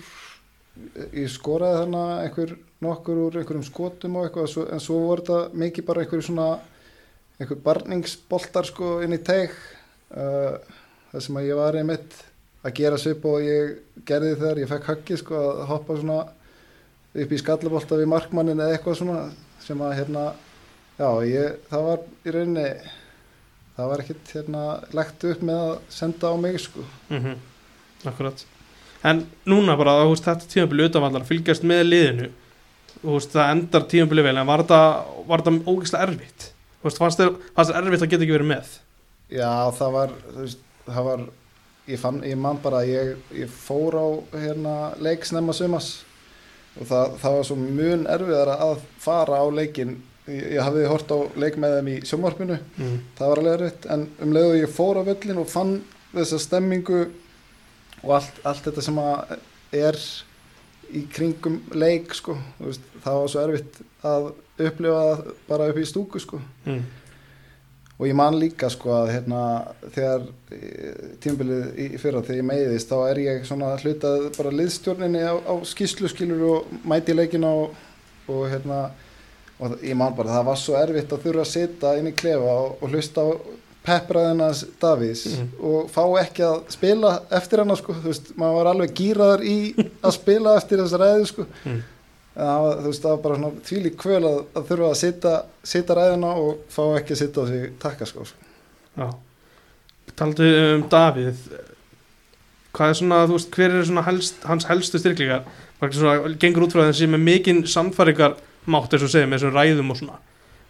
ég 1.12 1.30
skoraði 1.32 1.82
þarna 1.82 2.04
einhver 2.24 2.56
nokkur 2.82 3.24
úr 3.28 3.40
einhverjum 3.42 3.66
skotum 3.68 4.18
og 4.18 4.28
eitthvað, 4.28 4.74
en 4.74 4.84
svo 4.84 5.00
voru 5.06 5.26
þetta 5.26 5.62
mikið 5.64 5.88
bara 5.88 6.04
einhverju 6.04 6.28
svona, 6.30 6.50
einhver 7.40 7.62
barningsboltar 7.66 8.70
sko 8.70 9.00
inn 9.06 9.18
í 9.18 9.22
teig, 9.26 9.54
uh, 10.16 10.58
það 11.12 11.26
sem 11.28 11.42
að 11.42 11.50
ég 11.50 11.60
var 11.62 11.78
einmitt 11.80 12.20
að 12.62 12.78
gera 12.78 13.00
svip 13.02 13.26
og 13.26 13.42
ég 13.42 14.04
gerði 14.06 14.38
þegar 14.38 14.62
ég 14.62 14.70
fekk 14.70 14.90
höggi 14.92 15.18
sko 15.22 15.40
að 15.42 15.62
hoppa 15.72 15.98
svona 15.98 16.20
upp 17.12 17.34
í 17.34 17.40
skallabolta 17.42 17.98
við 18.00 18.10
markmannin 18.12 18.62
eða 18.62 18.78
eitthvað 18.78 19.00
svona 19.02 19.22
sem 19.62 19.82
að 19.84 19.96
hérna, 19.98 20.26
já, 20.98 21.10
ég, 21.28 21.58
það 21.70 21.88
var 21.88 22.04
í 22.26 22.36
rauninni 22.36 22.68
það 23.78 23.92
var 23.92 24.04
ekkert 24.04 24.34
hérna 24.36 24.64
lagt 24.98 25.26
upp 25.32 25.42
með 25.48 25.64
að 25.66 25.74
senda 25.94 26.32
á 26.32 26.36
mig 26.42 26.60
sko. 26.62 26.86
Mm 27.10 27.40
Akkurat. 28.02 28.46
En 29.06 29.20
núna 29.46 29.76
bara, 29.78 30.00
þú 30.02 30.14
veist, 30.16 30.26
þetta 30.26 30.48
tímabili 30.50 30.88
utanvallar 30.90 31.26
fylgjast 31.26 31.66
með 31.70 31.84
liðinu. 31.86 32.30
Þú 33.02 33.14
veist, 33.14 33.34
það 33.34 33.52
endar 33.54 33.86
tímabili 33.90 34.24
vel 34.26 34.38
en 34.38 34.48
var 34.50 34.64
þetta, 34.64 34.80
var 35.28 35.44
þetta 35.44 35.70
ógeðslega 35.70 36.08
erfitt? 36.08 36.48
Þú 36.82 36.90
veist, 36.90 37.02
fannst 37.02 37.22
þér 37.22 37.78
erfitt 37.82 38.06
að 38.06 38.12
geta 38.14 38.26
ekki 38.26 38.36
verið 38.36 38.50
með? 38.52 38.72
Já, 39.30 39.52
það 39.78 39.96
var, 39.96 40.14
þú 40.28 40.46
veist, 40.46 40.64
það 40.88 41.10
var, 41.10 41.26
ég 41.94 42.02
fann, 42.02 42.22
ég 42.26 42.40
man 42.42 42.62
bara, 42.64 42.82
ég, 42.90 43.12
ég 43.38 43.54
fór 43.54 43.98
á 44.02 44.08
hérna 44.34 44.76
leik 45.02 45.26
snemma 45.30 45.54
sumas 45.54 45.92
og 46.80 46.88
það, 46.88 47.18
það 47.22 47.38
var 47.38 47.48
svo 47.48 47.58
mun 47.60 48.08
erfiðara 48.10 48.58
að 48.66 48.84
fara 49.02 49.42
á 49.44 49.46
leikin, 49.54 49.98
ég, 50.28 50.44
ég 50.56 50.62
hafði 50.62 50.88
hort 50.90 51.14
á 51.14 51.18
leik 51.42 51.58
með 51.62 51.78
þeim 51.78 51.92
í 51.94 51.98
sjómarpinu, 52.10 52.60
mm. 52.78 52.98
það 53.18 53.34
var 53.34 53.42
alveg 53.42 53.58
erfitt, 53.58 53.88
en 53.96 54.08
um 54.22 54.36
leiðu 54.36 54.60
ég 54.62 54.76
fór 54.76 55.02
á 55.02 55.08
völlin 55.08 55.42
og 55.42 55.50
fann 55.52 55.78
þessa 56.12 56.42
stemmingu 56.44 57.02
og 58.02 58.16
allt, 58.18 58.42
allt 58.48 58.68
þetta 58.68 58.86
sem 58.86 59.02
er 59.82 60.00
í 60.92 61.06
kringum 61.12 61.62
leik, 61.78 62.16
sko, 62.18 62.36
veist, 62.60 62.88
það 63.04 63.20
var 63.20 63.32
svo 63.32 63.44
erfitt 63.46 63.84
að 64.08 64.32
upplifa 64.62 65.06
bara 65.48 65.70
upp 65.72 65.80
í 65.80 65.86
stúku, 65.88 66.20
sko. 66.22 66.42
Mm. 66.66 66.82
Og 68.02 68.08
ég 68.10 68.18
man 68.18 68.34
líka 68.42 68.66
sko 68.74 68.90
að 68.96 69.12
hérna 69.14 69.40
þegar 69.94 70.24
tímbilið 71.22 71.76
í 71.84 72.00
fyrra 72.02 72.24
þegar 72.26 72.40
ég 72.40 72.48
meiðist 72.48 72.90
þá 72.90 72.96
er 73.12 73.20
ég 73.22 73.44
svona 73.46 73.76
hlutað 73.78 74.24
bara 74.40 74.54
liðstjórninni 74.58 75.22
á, 75.22 75.38
á 75.38 75.54
skýslu 75.70 76.10
skilur 76.10 76.42
og 76.48 76.72
mæti 76.82 77.14
leikina 77.14 77.52
og, 77.60 77.76
og 78.26 78.48
hérna 78.50 78.80
og 79.62 79.76
ég 79.86 79.96
man 79.96 80.16
bara 80.18 80.34
það 80.40 80.46
var 80.50 80.60
svo 80.60 80.76
erfitt 80.80 81.12
að 81.14 81.24
þurfa 81.26 81.44
að 81.46 81.52
sitja 81.54 81.96
inn 82.00 82.08
í 82.10 82.16
klefa 82.18 82.54
og, 82.66 82.78
og 82.82 82.90
hlusta 82.96 83.22
á 83.22 83.30
peppraðinans 83.86 84.64
Davís 84.82 85.24
Mhm. 85.32 85.48
og 85.66 85.88
fá 85.90 86.04
ekki 86.22 86.44
að 86.46 86.60
spila 86.70 87.14
eftir 87.32 87.60
hana 87.64 87.76
sko, 87.80 87.94
þú 87.94 88.10
veist, 88.12 88.28
maður 88.38 88.58
var 88.60 88.70
alveg 88.74 88.94
gýraður 89.00 89.42
í 89.46 89.56
að 90.04 90.12
spila 90.18 90.56
eftir 90.58 90.78
þessa 90.84 91.00
ræðu 91.02 91.26
sko 91.32 91.46
Mm. 91.66 91.82
en 92.36 92.46
það 92.46 92.62
var, 92.66 92.76
þú 92.82 92.86
veist, 92.92 93.02
það 93.04 93.10
var 93.16 93.24
bara 93.24 93.36
svona 93.36 93.66
tvílík 93.70 93.96
kvöl 93.98 94.24
að, 94.30 94.38
að 94.56 94.68
þurfa 94.70 94.90
að 94.92 95.00
sitja, 95.02 95.34
sitja 95.64 95.96
ræðina 95.98 96.32
og 96.38 96.58
fá 96.70 96.84
ekki 97.00 97.16
að 97.18 97.22
sitja 97.24 97.42
á 97.42 97.46
sig 97.50 97.72
takkaskó 97.80 98.26
sko. 98.26 98.38
Já 98.98 99.10
Taldu 100.16 100.44
um 100.76 100.84
Davíð 100.90 101.38
Hvað 102.72 102.90
er 102.90 102.94
svona, 103.02 103.18
þú 103.28 103.36
veist, 103.36 103.50
hver 103.56 103.74
er 103.76 103.84
svona 103.88 104.04
helst, 104.06 104.36
hans 104.48 104.66
helstu 104.70 105.00
styrklingar 105.02 105.44
Bara 105.82 105.92
svona, 105.92 106.36
gengur 106.40 106.64
út 106.68 106.72
frá 106.76 106.86
þeim 106.88 106.94
sem 107.02 107.14
er 107.18 107.24
mikinn 107.26 107.64
samfæringar 107.68 108.36
mátt 108.66 108.94
eins 108.94 109.04
og 109.08 109.10
segja 109.14 109.28
með 109.30 109.40
þessum 109.42 109.56
ræðum 109.58 109.92
og 109.96 109.98
svona 110.02 110.20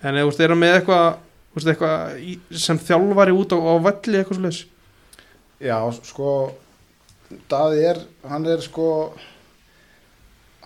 En 0.02 0.16
þú 0.18 0.26
veist, 0.30 0.40
er 0.42 0.50
hann 0.50 0.60
með 0.62 0.76
eitthvað 0.80 2.16
í, 2.26 2.32
sem 2.58 2.80
þjálfari 2.80 3.34
út 3.38 3.52
á, 3.54 3.58
á 3.60 3.74
velli 3.86 4.18
eitthvað 4.22 4.46
leis 4.48 4.62
Já, 5.62 5.78
sko 6.04 6.30
Davíð 7.52 7.84
er, 7.92 8.00
hann 8.28 8.46
er 8.50 8.60
sko 8.66 8.88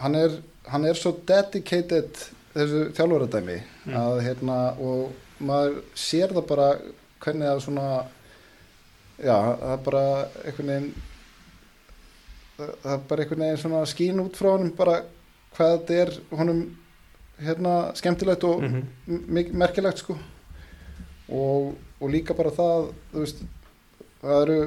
hann 0.02 0.16
er 0.18 0.38
hann 0.72 0.86
er 0.90 0.98
svo 0.98 1.12
dedicated 1.30 2.16
þessu 2.56 2.86
þjálfuradæmi 2.98 3.58
Mm. 3.86 3.94
að 4.02 4.22
hérna 4.26 4.56
og 4.82 5.12
maður 5.46 5.76
sér 5.94 6.32
það 6.34 6.46
bara 6.50 6.70
hvernig 7.22 7.46
það 7.52 7.60
svona 7.62 7.84
já, 9.22 9.36
það 9.62 9.84
bara 9.86 10.02
einhvern 10.42 10.72
veginn 10.72 10.88
það 12.58 13.04
bara 13.10 13.22
einhvern 13.26 13.44
veginn 13.46 13.62
svona 13.62 13.84
skín 13.92 14.24
út 14.24 14.40
frá 14.40 14.50
honum 14.56 14.72
bara 14.78 14.96
hvað 15.58 15.76
þetta 15.76 16.00
er 16.06 16.14
honum 16.40 16.64
hérna 17.42 17.76
skemmtilegt 17.98 18.44
og 18.48 18.64
mm 18.64 18.82
mm. 19.08 19.54
merkilegt 19.54 20.04
sko. 20.04 20.18
Og, 21.30 21.74
og 22.00 22.10
líka 22.10 22.34
bara 22.38 22.54
það 22.54 22.92
þú 23.12 23.24
veist 23.24 23.40
það 24.22 24.42
eru, 24.42 24.60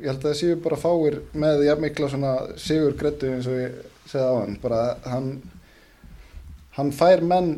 ég 0.00 0.06
held 0.06 0.18
að 0.18 0.28
það 0.28 0.36
séu 0.40 0.60
bara 0.64 0.76
fáir 0.76 1.20
með 1.32 1.64
jafn 1.66 1.82
mikla 1.82 2.08
svona 2.08 2.34
sigur 2.56 2.94
grettu 2.98 3.32
eins 3.32 3.48
og 3.50 3.58
ég 3.58 3.80
segði 4.06 4.28
á 4.30 4.34
hann 4.38 4.56
bara 4.62 4.82
hann 5.04 5.32
hann 6.78 6.92
fær 6.94 7.22
menn 7.26 7.56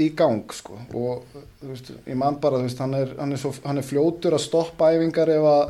í 0.00 0.08
gang 0.16 0.52
sko. 0.54 0.78
Og 0.96 1.24
þú 1.60 1.70
veist, 1.70 1.92
ég 2.06 2.18
man 2.18 2.38
bara 2.40 2.60
þú 2.60 2.68
veist, 2.68 2.80
hann 2.82 2.96
er, 2.96 3.14
hann 3.18 3.32
er, 3.34 3.40
svo, 3.40 3.52
hann 3.64 3.80
er 3.80 3.86
fljótur 3.86 4.36
að 4.36 4.44
stoppa 4.46 4.92
æfingar 4.94 5.30
ef 5.32 5.46
að 5.50 5.62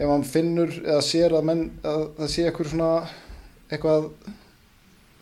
ef 0.00 0.08
hann 0.08 0.24
finnur 0.24 0.70
eða 0.80 1.00
sér 1.04 1.34
að 1.36 1.48
menn 1.50 1.64
að 1.84 2.04
það 2.18 2.30
sé 2.32 2.46
eitthvað 2.48 2.70
svona 2.72 2.92
eitthvað 3.70 4.06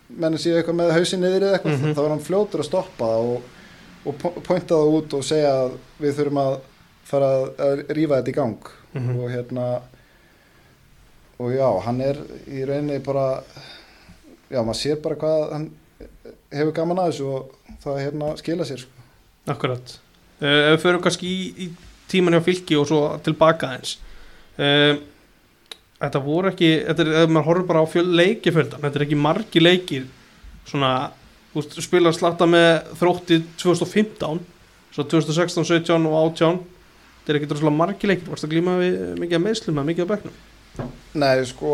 menn 0.09 0.37
séu 0.41 0.57
eitthvað 0.57 0.75
með 0.79 0.91
hausin 0.97 1.21
niður 1.21 1.43
eða 1.47 1.57
eitthvað 1.59 1.77
Mhm. 1.79 1.93
þá 1.95 1.99
er 2.05 2.09
hann 2.09 2.25
fljótur 2.25 2.59
að 2.63 2.65
stoppa 2.69 3.05
og, 3.05 3.41
og 4.05 4.17
po- 4.17 4.35
pointa 4.41 4.75
það 4.75 4.93
út 4.97 5.13
og 5.13 5.23
segja 5.23 5.51
að 5.65 5.71
við 6.01 6.13
þurfum 6.17 6.41
að 6.43 6.59
fara 7.09 7.25
að, 7.35 7.45
að 7.59 7.83
rífa 7.97 8.17
þetta 8.21 8.29
í 8.29 8.37
gang 8.39 8.57
Mhm. 8.93 9.19
og 9.19 9.29
hérna 9.29 9.81
og 11.39 11.51
já, 11.55 11.67
hann 11.85 12.01
er 12.01 12.17
í 12.51 12.65
rauninni 12.67 12.99
bara 13.05 13.43
já, 14.51 14.59
maður 14.65 14.79
sér 14.81 15.01
bara 15.03 15.15
hvað 15.15 15.51
hann 15.53 15.69
hefur 16.51 16.73
gaman 16.75 16.97
að 16.97 17.11
þessu 17.11 17.27
og 17.35 17.77
það 17.83 17.99
hérna 18.03 18.31
skila 18.41 18.65
sér 18.67 18.81
sko. 18.83 19.05
Akkurat 19.47 19.93
uh, 20.41 20.73
Ef 20.73 20.73
við 20.73 20.83
förum 20.83 21.01
kannski 21.05 21.29
í, 21.29 21.67
í 21.67 21.69
tíman 22.11 22.33
hjá 22.35 22.41
fylki 22.43 22.75
og 22.79 22.87
svo 22.89 23.01
tilbaka 23.23 23.69
eins 23.77 23.97
uh, 24.59 24.97
Þetta 25.99 26.21
voru 26.23 26.51
ekki 26.53 26.69
þetta 26.87 27.03
er, 27.03 27.13
ef 27.23 27.31
maður 27.33 27.47
horfir 27.49 27.69
bara 27.69 27.83
á 27.83 27.87
leikiföldan 28.19 28.83
þetta 28.85 28.99
er 28.99 29.05
ekki 29.07 29.19
margi 29.19 29.63
leikir 29.63 30.05
svona, 30.69 30.91
þú 31.51 31.61
veist, 31.61 31.79
spila 31.83 32.13
slatta 32.15 32.47
með 32.47 32.69
þrótti 32.99 33.41
2015 33.59 34.39
svo 34.95 35.05
2016, 35.05 35.65
17 35.67 36.07
og 36.09 36.15
18 36.21 36.61
þetta 36.61 37.33
er 37.33 37.39
ekki 37.39 37.49
droslega 37.51 37.75
margi 37.75 38.09
leikir 38.09 38.31
varst 38.31 38.47
að 38.47 38.55
glíma 38.55 38.77
við 38.79 39.01
mikið 39.19 39.39
að 39.39 39.43
meðslum 39.47 39.81
að 39.81 39.89
mikið 39.91 40.05
að 40.05 40.13
bekknum? 40.13 40.37
Nei, 41.19 41.43
sko 41.49 41.73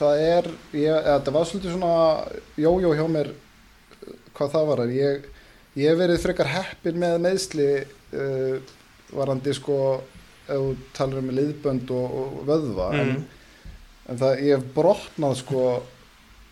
það 0.00 0.24
er, 0.24 0.50
ég, 0.74 1.06
þetta 1.06 1.34
var 1.36 1.46
svolítið 1.48 1.76
svona 1.76 1.94
jójó 2.58 2.94
hjá 2.98 3.04
mér 3.12 3.32
hvað 4.36 4.54
það 4.54 4.70
var 4.70 4.82
ég, 4.94 5.26
ég 5.78 5.92
hef 5.92 6.00
verið 6.00 6.22
frekar 6.24 6.50
heppin 6.50 6.98
með 7.00 7.18
meðsli 7.26 7.68
uh, 7.80 8.72
varandi 9.14 9.54
sko 9.56 9.76
ef 10.50 10.60
þú 10.64 10.90
talar 10.96 11.22
um 11.22 11.32
liðbönd 11.36 11.94
og, 11.96 12.18
og 12.20 12.40
vöðva 12.48 12.90
en, 12.98 13.14
mm. 13.14 13.72
en 14.10 14.20
það, 14.22 14.44
ég 14.46 14.56
hef 14.56 14.68
brotnað 14.76 15.36
sko 15.40 15.64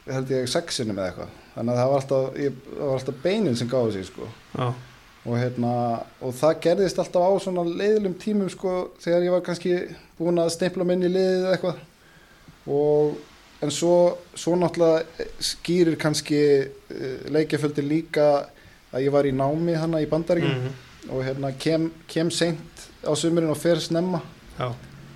held 0.09 0.33
ég 0.33 0.51
sexinu 0.51 0.97
með 0.97 1.11
eitthvað. 1.11 1.33
Þannig 1.55 1.73
að 1.73 1.81
það 1.81 1.91
var 1.91 2.03
alltaf, 2.03 2.29
ég, 2.39 2.61
það 2.69 2.85
var 2.85 3.01
alltaf 3.01 3.23
beinin 3.25 3.59
sem 3.59 3.71
gáði 3.71 3.97
sig 3.97 4.07
sko. 4.09 4.29
Já, 4.55 4.69
og, 5.29 5.35
hérna, 5.37 5.73
og 6.25 6.37
það 6.39 6.61
gerðist 6.65 7.01
alltaf 7.03 7.27
á 7.29 7.33
svona 7.45 7.65
leiðilum 7.67 8.15
tímum 8.21 8.53
sko 8.53 8.75
þegar 9.03 9.27
ég 9.27 9.35
var 9.35 9.43
kannski 9.45 9.75
búin 10.19 10.41
að 10.41 10.55
stempla 10.55 10.87
minni 10.89 11.11
í 11.11 11.15
liðið 11.15 11.41
eða 11.43 11.57
eitthvað. 11.57 11.83
Og 12.79 13.19
en 13.65 13.75
svo, 13.75 13.95
svo 14.39 14.55
náttúrulega 14.59 15.29
skýrir 15.43 15.99
kannski 16.01 16.43
uh, 16.63 17.31
leikjaföldi 17.35 17.85
líka 17.85 18.29
að 18.93 19.05
ég 19.05 19.13
var 19.13 19.29
í 19.29 19.35
námi 19.35 19.75
hana 19.77 20.01
í 20.01 20.09
bandaríkjum 20.09 20.69
mm. 20.69 20.77
og 21.13 21.25
hérna 21.27 21.53
kem, 21.61 21.91
kem 22.09 22.31
seint 22.33 22.88
á 23.05 23.13
sumurinn 23.19 23.51
og 23.53 23.59
fer 23.61 23.81
snemma. 23.83 24.21
Já, 24.59 24.69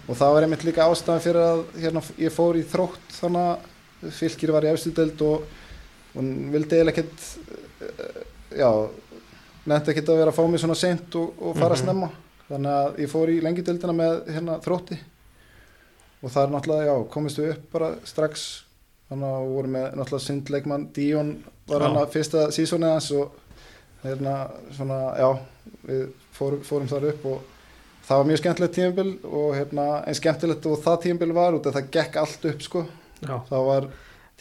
og 0.09 0.17
það 0.19 0.33
var 0.35 0.43
einmitt 0.47 0.65
líka 0.67 0.87
ástæðan 0.91 1.23
fyrir 1.25 1.43
að 1.47 1.63
hérna, 1.83 2.03
ég 2.19 2.35
fór 2.35 2.59
í 2.59 2.65
þrótt 2.67 3.17
þannig 3.21 3.47
að 4.03 4.13
fylgir 4.19 4.53
var 4.55 4.67
í 4.67 4.71
efstudeld 4.73 5.23
og 5.23 5.45
hún 6.17 6.31
vildi 6.53 6.77
eiginlega 6.79 7.03
ekkert 7.03 7.23
eh, 7.87 8.21
já, 8.59 8.69
nefndi 9.67 9.93
ekkert 9.95 10.11
að 10.13 10.19
vera 10.23 10.33
að 10.35 10.39
fá 10.41 10.43
mig 10.51 10.61
svona 10.63 10.75
seint 10.79 11.15
og, 11.21 11.33
og 11.39 11.57
fara 11.57 11.75
Mhm. 11.77 11.83
snemma. 11.85 12.11
Þannig 12.51 12.73
að 12.77 12.99
ég 13.01 13.09
fór 13.13 13.31
í 13.33 13.41
lengjudeldina 13.41 13.95
með 13.97 14.27
hérna 14.35 14.59
þrótti. 14.61 14.99
Og 16.23 16.31
það 16.31 16.43
er 16.43 16.51
náttúrulega, 16.53 16.85
já, 16.91 17.09
komist 17.11 17.39
við 17.39 17.51
upp 17.55 17.71
bara 17.73 17.95
strax. 18.05 18.43
Þannig 19.11 19.29
að 19.31 19.47
við 19.47 19.55
vorum 19.57 19.73
með 19.77 19.87
náttúrulega 19.99 20.27
syndleikmann 20.27 20.85
Díón 20.95 21.31
var 21.69 21.81
hann 21.87 21.97
að 22.03 22.11
fyrsta 22.13 22.45
sísonið 22.55 22.93
hans 22.93 23.09
og 23.13 23.33
hérna 24.03 24.35
svona, 24.75 24.99
já 25.19 25.31
við 25.87 26.05
fórum, 26.35 26.63
fórum 26.67 26.89
þar 26.91 27.09
upp 27.13 27.27
og 27.27 27.41
það 28.07 28.21
var 28.21 28.29
mjög 28.29 28.41
skemmtilegt 28.43 28.77
tímabil 28.77 29.11
og 29.29 29.57
hérna, 29.57 29.87
eins 30.07 30.21
skemmtilegt 30.23 30.69
og 30.71 30.81
það 30.85 31.03
tímabil 31.07 31.35
var 31.37 31.59
út 31.59 31.69
að 31.69 31.79
það 31.79 31.91
gekk 31.97 32.19
allt 32.23 32.49
upp 32.53 32.65
sko. 32.67 32.85
Já, 33.23 33.35
það 33.49 33.67
var 33.69 33.89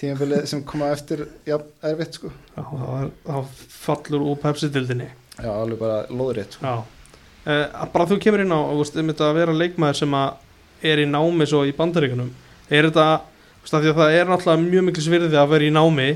tímabilið 0.01 0.45
sem 0.49 0.63
kom 0.67 0.85
að 0.85 0.93
eftir 0.95 1.25
já, 1.47 1.57
erfitt 1.91 2.19
sko. 2.19 2.31
Já 2.55 2.61
það, 2.61 2.85
var, 2.87 3.11
það 3.27 3.51
fallur 3.75 4.29
úr 4.31 4.39
pepsi-dildinni 4.41 5.09
já, 5.09 5.51
alveg 5.51 5.81
bara 5.81 5.99
loðrétt 6.09 6.57
sko. 6.57 6.77
Uh, 7.41 7.65
bara 7.93 8.07
þú 8.09 8.19
kemur 8.21 8.43
inn 8.43 8.53
á 8.53 8.59
þú 8.59 8.79
veist, 8.81 8.97
einmitt 9.01 9.21
að 9.25 9.37
vera 9.39 9.57
leikmaður 9.57 10.01
sem 10.01 10.17
er 10.91 11.01
í 11.01 11.09
námi 11.09 11.47
svo 11.49 11.63
í 11.65 11.73
bandaríkunum 11.77 12.29
er 12.71 12.87
þetta, 12.87 13.05
af 13.21 13.71
því 13.71 13.91
að 13.91 13.99
það 13.99 14.15
er 14.17 14.29
náttúrulega 14.29 14.65
mjög 14.65 14.85
mikil 14.87 15.05
svirði 15.05 15.39
að 15.41 15.53
vera 15.53 15.67
í 15.67 15.73
námi 15.73 16.09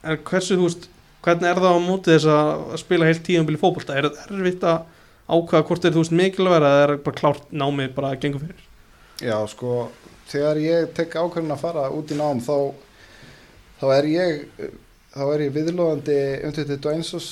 en 0.00 0.20
hversu, 0.28 0.56
þú 0.56 0.66
veist, 0.68 0.88
hvernig 1.24 1.50
er 1.50 1.60
það 1.60 1.76
á 1.76 1.80
móti 1.84 2.14
þess 2.14 2.30
að 2.32 2.76
spila 2.80 3.08
heilt 3.08 3.22
tíðanbili 3.26 3.60
fótbolta? 3.60 3.96
Er 3.96 4.08
þetta 4.08 4.36
erfitt 4.36 4.66
að 4.68 4.78
ákvaða 5.30 5.66
hvort 5.70 5.86
er 5.86 5.94
þú 5.94 6.04
veist 6.04 6.18
mikilvæg 6.20 6.58
eða 6.60 6.84
er 6.84 6.94
bara 7.06 7.20
klárt 7.22 7.50
námi 7.54 7.88
bara 7.94 8.12
að 8.12 8.22
gengur 8.24 8.44
fyrir? 8.44 8.68
Já 9.20 9.36
sko, 9.52 9.88
þegar 10.30 10.62
ég 10.62 10.94
tek 10.96 11.16
ákvörðin 11.16 11.54
að 11.54 11.64
fara 11.64 11.88
út 11.94 12.12
í 12.12 12.18
nám 12.18 12.40
þá 12.44 12.56
þá 13.80 13.86
er 13.96 14.08
ég 14.10 14.40
þá 15.10 15.22
er 15.26 15.44
ég 15.46 15.54
viðlóðandi 15.54 16.16
umtöðið 16.46 16.82
Dwainsons 16.84 17.28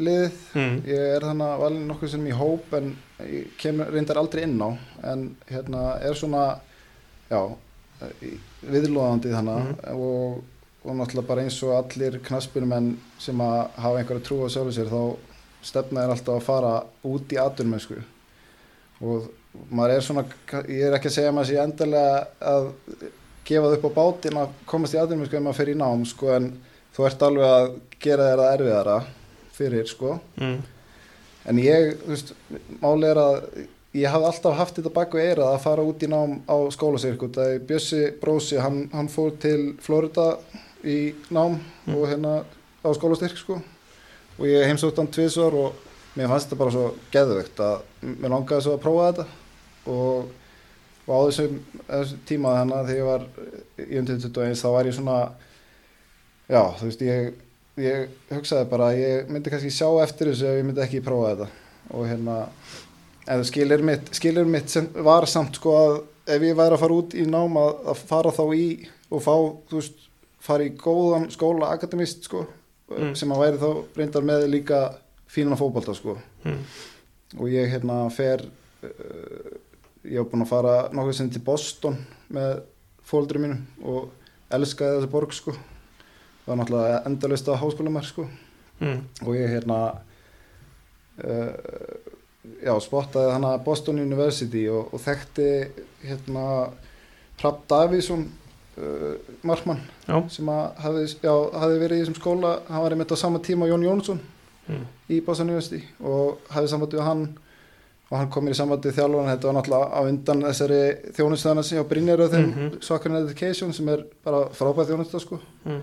liðið. 0.00 0.38
Mm. 0.58 0.78
ég 0.90 1.04
er 1.14 1.26
þannig 1.26 1.46
að 1.46 1.64
valin 1.64 1.88
nokkuð 1.90 2.12
sem 2.14 2.26
í 2.26 2.36
hóp 2.36 2.76
en 2.78 2.92
ég 3.22 3.52
kem 3.60 3.82
reyndar 3.86 4.20
aldrei 4.20 4.44
inn 4.46 4.58
á. 4.58 4.70
En 5.12 5.26
hérna 5.50 5.84
er 6.02 6.18
svona 6.18 6.44
já, 7.30 7.40
viðlóðandi 8.66 9.34
þannig 9.36 9.70
og, 9.94 10.40
og 10.82 10.98
náttúrulega 10.98 11.28
bara 11.30 11.46
eins 11.46 11.60
og 11.66 11.76
allir 11.78 12.18
knaspinumenn 12.26 12.94
sem 13.22 13.44
að 13.44 13.60
hafa 13.78 14.00
einhverja 14.02 14.26
trú 14.26 14.42
á 14.42 14.48
sjálfu 14.50 14.74
sér 14.74 14.90
þá 14.90 15.02
stefna 15.62 16.04
er 16.06 16.10
alltaf 16.14 16.36
að 16.38 16.46
fara 16.46 16.72
út 17.04 17.32
í 17.34 17.38
atvinnmennsku 17.40 17.98
og 19.00 19.28
maður 19.74 19.94
er 19.96 20.04
svona, 20.06 20.24
ég 20.68 20.86
er 20.86 20.96
ekki 20.98 21.10
að 21.10 21.16
segja 21.16 21.32
maður 21.34 21.48
sé 21.50 21.60
endilega 21.62 22.26
að 22.52 22.68
gefa 23.48 23.66
það 23.70 23.76
upp 23.78 23.86
á 23.88 23.98
bátinn 23.98 24.38
að 24.42 24.52
komast 24.70 24.94
í 24.94 25.00
atvinnmennsku 25.00 25.36
ef 25.38 25.42
maður 25.46 25.58
fer 25.60 25.72
í 25.72 25.78
nám 25.80 26.04
sko 26.06 26.30
en 26.36 26.50
þú 26.94 27.06
ert 27.08 27.24
alveg 27.26 27.50
að 27.56 27.70
gera 28.04 28.28
þér 28.30 28.42
það 28.44 28.54
erfiðara 28.58 28.98
fyrir 29.56 29.90
sko 29.90 30.14
Mm. 30.40 30.60
en 31.50 31.58
ég, 31.58 31.96
þú 32.04 32.12
veist, 32.14 32.32
máli 32.82 33.08
er 33.10 33.18
að 33.20 33.36
ég 33.96 34.12
hafði 34.12 34.28
alltaf 34.30 34.56
haft 34.60 34.76
þetta 34.78 34.92
bak 34.94 35.12
við 35.16 35.26
eirað 35.32 35.50
að 35.54 35.62
fara 35.64 35.82
út 35.88 36.02
í 36.06 36.08
nám 36.12 36.36
á 36.46 36.56
skólasirkut 36.70 37.36
að 37.42 37.58
Bjössi 37.66 38.02
Brósi, 38.20 38.56
hann, 38.62 38.88
hann 38.92 39.08
fór 39.10 39.32
til 39.42 39.74
Florida 39.82 40.36
í 40.84 41.14
nám 41.30 41.58
Mm. 41.86 41.96
og 41.96 42.08
hérna 42.08 42.44
á 42.84 42.88
skólastyrk 42.94 43.36
sko 43.36 43.58
og 44.40 44.48
ég 44.48 44.66
heimsótt 44.66 44.98
hann 44.98 45.10
tvisvar 45.12 45.54
og 45.60 45.86
mér 46.16 46.30
fannst 46.32 46.48
þetta 46.48 46.60
bara 46.62 46.74
svo 46.74 46.86
geðvögt 47.12 47.60
að 47.62 47.82
mér 48.08 48.32
langaði 48.32 48.64
svo 48.64 48.76
að 48.76 48.82
prófa 48.86 49.10
þetta. 49.10 49.26
Og, 49.90 50.32
og 51.06 51.12
á 51.12 51.18
þessum, 51.28 51.60
þessum 51.86 52.24
tíma 52.28 52.56
þannig 52.56 52.90
þegar 52.90 52.98
ég 52.98 53.08
var 53.10 53.28
í 53.84 54.00
undir 54.00 54.20
21 54.24 54.58
þá 54.60 54.68
var 54.74 54.88
ég 54.88 54.96
svona 54.96 55.18
já, 56.50 56.62
þú 56.80 56.88
veist, 56.88 57.06
ég 57.06 57.30
ég 57.80 58.14
hugsaði 58.34 58.68
bara 58.70 58.90
að 58.90 59.00
ég 59.00 59.32
myndi 59.32 59.52
kannski 59.52 59.72
sjá 59.72 59.88
eftir 60.02 60.32
þessu 60.32 60.48
ef 60.48 60.58
ég 60.58 60.66
myndi 60.66 60.84
ekki 60.84 61.02
prófa 61.04 61.34
þetta. 61.34 61.50
Og 61.96 62.06
hérna 62.08 62.36
en 63.30 63.44
skilur 63.46 63.84
mitt, 63.86 64.10
skilur 64.16 64.48
mitt 64.48 64.74
var 65.04 65.26
samt 65.30 65.60
sko 65.60 65.76
að 65.78 65.96
ef 66.30 66.46
ég 66.46 66.56
væri 66.58 66.76
að 66.76 66.82
fara 66.82 66.96
út 67.02 67.16
í 67.16 67.26
nám 67.28 67.58
að, 67.60 67.72
að 67.92 68.06
fara 68.10 68.32
þá 68.34 68.44
í 68.56 68.66
og 69.10 69.22
fá, 69.24 69.34
þú 69.70 69.80
veist, 69.80 70.08
fara 70.40 70.66
í 70.66 70.72
góðan 70.78 71.28
skóla 71.32 71.72
akademist 71.74 72.26
sko 72.28 72.46
Mm. 72.90 73.14
sem 73.14 73.30
að 73.32 73.38
væri 73.44 73.58
þá 73.62 73.70
reyndar 73.96 74.24
með 74.26 74.46
líka 74.50 74.78
fínan 75.30 75.58
fótbolta 75.60 75.94
sko 75.94 76.16
Mm. 76.44 76.62
og 77.38 77.48
ég 77.52 77.68
hérna 77.70 78.10
fer 78.10 78.40
uh, 78.82 79.50
ég 80.04 80.16
hef 80.18 80.30
búin 80.32 80.42
að 80.42 80.48
fara 80.50 80.74
nokkuð 80.92 81.14
sem 81.18 81.30
til 81.30 81.42
Boston 81.46 81.98
með 82.32 82.62
fóldurum 83.06 83.42
mínum 83.44 83.60
og 83.84 84.08
elskaði 84.50 84.96
þessi 85.00 85.10
borg 85.12 85.32
sko 85.36 85.52
það 85.52 86.46
var 86.50 86.56
náttúrulega 86.62 87.02
endalist 87.06 87.48
á 87.52 87.54
háskólamær 87.60 88.08
sko 88.08 88.26
Mm. 88.80 89.02
og 89.26 89.34
ég 89.36 89.50
hérna 89.52 89.78
uh, 91.24 91.52
já, 92.64 92.72
spottaði 92.80 93.32
hana 93.34 93.50
Boston 93.64 93.98
University 94.00 94.62
og, 94.72 94.88
og 94.94 95.02
þekkti 95.04 95.48
hérna 96.06 96.44
Rapp 97.42 97.66
Davísson 97.68 98.24
uh, 98.80 99.14
markmann 99.42 99.80
Já. 100.08 100.22
sem 100.30 100.46
hafi, 100.48 101.04
já, 101.22 101.34
hafi 101.60 101.78
verið 101.82 101.98
í 101.98 102.02
þessum 102.04 102.18
skóla 102.20 102.52
hann 102.68 102.82
var 102.82 102.92
einmitt 102.96 103.12
á 103.12 103.16
sama 103.16 103.38
tíma 103.38 103.68
Jón 103.68 103.84
Jónsson 103.86 104.20
Mm. 104.70 104.84
í 105.10 105.16
University 105.26 105.80
og 106.04 106.38
hafði 106.50 106.68
sambandi 106.68 106.96
við 106.96 107.02
hann 107.02 107.22
og 108.10 108.18
hann 108.18 108.28
kom 108.30 108.46
í 108.48 108.52
sambandi 108.54 108.88
við 108.90 108.98
þjálfan 109.00 109.30
þetta 109.32 109.46
var 109.48 109.54
náttúrulega 109.56 109.88
á 109.90 110.00
undan 110.06 110.42
þessari 110.42 110.80
þjónustöðana 111.16 111.62
sem 111.64 111.78
hjá 111.78 111.88
Brynjar 111.88 112.20
og 112.20 112.30
þeim 112.30 112.46
mm 112.46 112.60
Mhm. 112.60 112.82
Soccer 112.82 113.10
Education 113.16 113.72
sem 113.72 113.88
er 113.88 114.04
bara 114.24 114.44
frábæð 114.54 114.90
þjónustöð 114.92 115.20
sko 115.24 115.40
Mm. 115.66 115.80